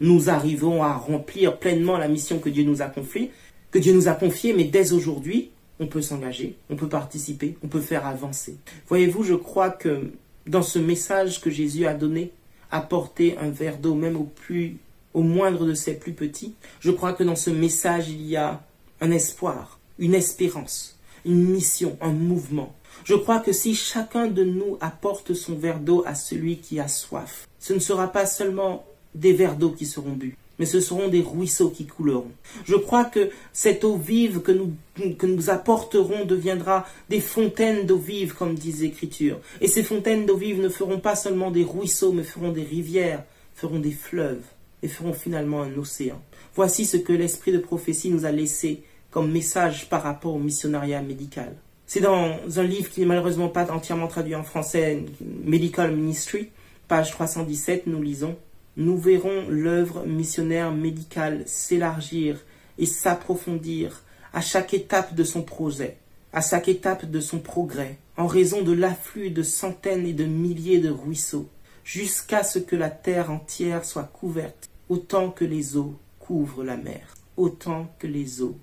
nous 0.00 0.30
arrivons 0.30 0.82
à 0.82 0.94
remplir 0.94 1.58
pleinement 1.58 1.98
la 1.98 2.08
mission 2.08 2.38
que 2.38 2.48
Dieu 2.48 2.64
nous 2.64 2.82
a 2.82 2.86
confiée, 2.86 3.30
que 3.70 3.78
Dieu 3.78 3.92
nous 3.92 4.08
a 4.08 4.12
confiée, 4.12 4.52
mais 4.52 4.64
dès 4.64 4.92
aujourd'hui, 4.92 5.50
on 5.78 5.86
peut 5.86 6.02
s'engager, 6.02 6.56
on 6.68 6.76
peut 6.76 6.88
participer, 6.88 7.56
on 7.62 7.68
peut 7.68 7.80
faire 7.80 8.06
avancer. 8.06 8.56
Voyez-vous, 8.88 9.22
je 9.24 9.34
crois 9.34 9.70
que 9.70 10.10
dans 10.46 10.62
ce 10.62 10.78
message 10.78 11.40
que 11.40 11.50
Jésus 11.50 11.86
a 11.86 11.94
donné, 11.94 12.32
apporter 12.70 13.36
un 13.38 13.50
verre 13.50 13.78
d'eau 13.78 13.94
même 13.94 14.16
au 14.16 14.24
plus 14.24 14.76
au 15.12 15.22
moindre 15.22 15.66
de 15.66 15.74
ses 15.74 15.94
plus 15.94 16.12
petits, 16.12 16.54
je 16.78 16.92
crois 16.92 17.12
que 17.12 17.24
dans 17.24 17.34
ce 17.34 17.50
message 17.50 18.08
il 18.08 18.22
y 18.22 18.36
a 18.36 18.62
un 19.00 19.10
espoir, 19.10 19.80
une 19.98 20.14
espérance, 20.14 20.99
une 21.24 21.48
mission, 21.50 21.96
un 22.00 22.12
mouvement. 22.12 22.74
Je 23.04 23.14
crois 23.14 23.38
que 23.38 23.52
si 23.52 23.74
chacun 23.74 24.26
de 24.26 24.44
nous 24.44 24.76
apporte 24.80 25.34
son 25.34 25.54
verre 25.54 25.80
d'eau 25.80 26.02
à 26.06 26.14
celui 26.14 26.58
qui 26.58 26.80
a 26.80 26.88
soif, 26.88 27.48
ce 27.58 27.72
ne 27.72 27.78
sera 27.78 28.08
pas 28.08 28.26
seulement 28.26 28.84
des 29.14 29.32
verres 29.32 29.56
d'eau 29.56 29.70
qui 29.70 29.86
seront 29.86 30.12
bu, 30.12 30.36
mais 30.58 30.66
ce 30.66 30.80
seront 30.80 31.08
des 31.08 31.22
ruisseaux 31.22 31.70
qui 31.70 31.86
couleront. 31.86 32.30
Je 32.64 32.76
crois 32.76 33.04
que 33.04 33.30
cette 33.52 33.84
eau 33.84 33.96
vive 33.96 34.40
que 34.40 34.52
nous, 34.52 34.74
que 35.16 35.26
nous 35.26 35.50
apporterons 35.50 36.24
deviendra 36.24 36.86
des 37.08 37.20
fontaines 37.20 37.86
d'eau 37.86 37.98
vive, 37.98 38.34
comme 38.34 38.54
disent 38.54 38.82
l'Écriture. 38.82 39.40
Et 39.60 39.68
ces 39.68 39.82
fontaines 39.82 40.26
d'eau 40.26 40.36
vive 40.36 40.60
ne 40.60 40.68
feront 40.68 41.00
pas 41.00 41.16
seulement 41.16 41.50
des 41.50 41.64
ruisseaux, 41.64 42.12
mais 42.12 42.22
feront 42.22 42.52
des 42.52 42.64
rivières, 42.64 43.24
feront 43.54 43.78
des 43.78 43.92
fleuves, 43.92 44.42
et 44.82 44.88
feront 44.88 45.12
finalement 45.12 45.62
un 45.62 45.76
océan. 45.76 46.20
Voici 46.54 46.84
ce 46.84 46.96
que 46.96 47.12
l'esprit 47.12 47.52
de 47.52 47.58
prophétie 47.58 48.10
nous 48.10 48.24
a 48.24 48.32
laissé 48.32 48.82
comme 49.10 49.30
message 49.30 49.88
par 49.88 50.02
rapport 50.02 50.34
au 50.34 50.38
missionnariat 50.38 51.02
médical. 51.02 51.54
C'est 51.86 52.00
dans 52.00 52.36
un 52.56 52.62
livre 52.62 52.88
qui 52.88 53.00
n'est 53.00 53.06
malheureusement 53.06 53.48
pas 53.48 53.70
entièrement 53.72 54.06
traduit 54.06 54.36
en 54.36 54.44
français, 54.44 55.04
Medical 55.44 55.94
Ministry, 55.94 56.50
page 56.86 57.10
317, 57.10 57.88
nous 57.88 58.00
lisons 58.00 58.36
Nous 58.76 58.96
verrons 58.96 59.46
l'œuvre 59.48 60.06
missionnaire 60.06 60.70
médicale 60.72 61.42
s'élargir 61.46 62.38
et 62.78 62.86
s'approfondir 62.86 64.02
à 64.32 64.40
chaque 64.40 64.72
étape 64.72 65.14
de 65.14 65.24
son 65.24 65.42
projet, 65.42 65.96
à 66.32 66.40
chaque 66.40 66.68
étape 66.68 67.10
de 67.10 67.18
son 67.18 67.40
progrès, 67.40 67.98
en 68.16 68.28
raison 68.28 68.62
de 68.62 68.72
l'afflux 68.72 69.30
de 69.30 69.42
centaines 69.42 70.06
et 70.06 70.12
de 70.12 70.26
milliers 70.26 70.78
de 70.78 70.90
ruisseaux, 70.90 71.48
jusqu'à 71.82 72.44
ce 72.44 72.60
que 72.60 72.76
la 72.76 72.90
terre 72.90 73.32
entière 73.32 73.84
soit 73.84 74.10
couverte, 74.12 74.70
autant 74.88 75.30
que 75.30 75.44
les 75.44 75.76
eaux 75.76 75.96
couvrent 76.20 76.62
la 76.62 76.76
mer, 76.76 77.14
autant 77.36 77.92
que 77.98 78.06
les 78.06 78.42
eaux 78.42 78.56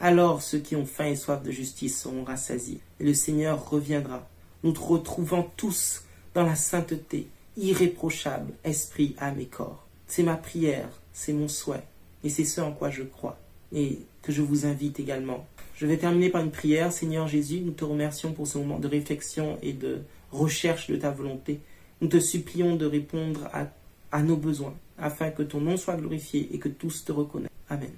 alors 0.00 0.42
ceux 0.42 0.58
qui 0.58 0.76
ont 0.76 0.86
faim 0.86 1.06
et 1.06 1.16
soif 1.16 1.42
de 1.42 1.50
justice 1.50 2.00
seront 2.00 2.24
rassasiés, 2.24 2.80
et 3.00 3.04
le 3.04 3.14
Seigneur 3.14 3.70
reviendra, 3.70 4.28
nous 4.62 4.72
retrouvant 4.72 5.50
tous 5.56 6.04
dans 6.34 6.44
la 6.44 6.54
sainteté, 6.54 7.28
irréprochable, 7.56 8.52
esprit, 8.64 9.14
âme 9.18 9.40
et 9.40 9.46
corps. 9.46 9.86
C'est 10.06 10.22
ma 10.22 10.36
prière, 10.36 10.88
c'est 11.12 11.32
mon 11.32 11.48
souhait, 11.48 11.84
et 12.24 12.28
c'est 12.28 12.44
ce 12.44 12.60
en 12.60 12.72
quoi 12.72 12.90
je 12.90 13.02
crois, 13.02 13.38
et 13.72 14.00
que 14.22 14.32
je 14.32 14.42
vous 14.42 14.66
invite 14.66 15.00
également. 15.00 15.46
Je 15.76 15.86
vais 15.86 15.98
terminer 15.98 16.30
par 16.30 16.42
une 16.42 16.50
prière. 16.50 16.92
Seigneur 16.92 17.28
Jésus, 17.28 17.60
nous 17.60 17.72
te 17.72 17.84
remercions 17.84 18.32
pour 18.32 18.46
ce 18.46 18.56
moment 18.56 18.78
de 18.78 18.88
réflexion 18.88 19.58
et 19.62 19.72
de 19.74 20.00
recherche 20.32 20.90
de 20.90 20.96
ta 20.96 21.10
volonté. 21.10 21.60
Nous 22.00 22.08
te 22.08 22.18
supplions 22.18 22.76
de 22.76 22.86
répondre 22.86 23.48
à 24.12 24.22
nos 24.22 24.36
besoins, 24.36 24.74
afin 24.98 25.30
que 25.30 25.42
ton 25.42 25.60
nom 25.60 25.76
soit 25.76 25.96
glorifié 25.96 26.48
et 26.52 26.58
que 26.58 26.68
tous 26.68 27.04
te 27.04 27.12
reconnaissent. 27.12 27.50
Amen. 27.68 27.90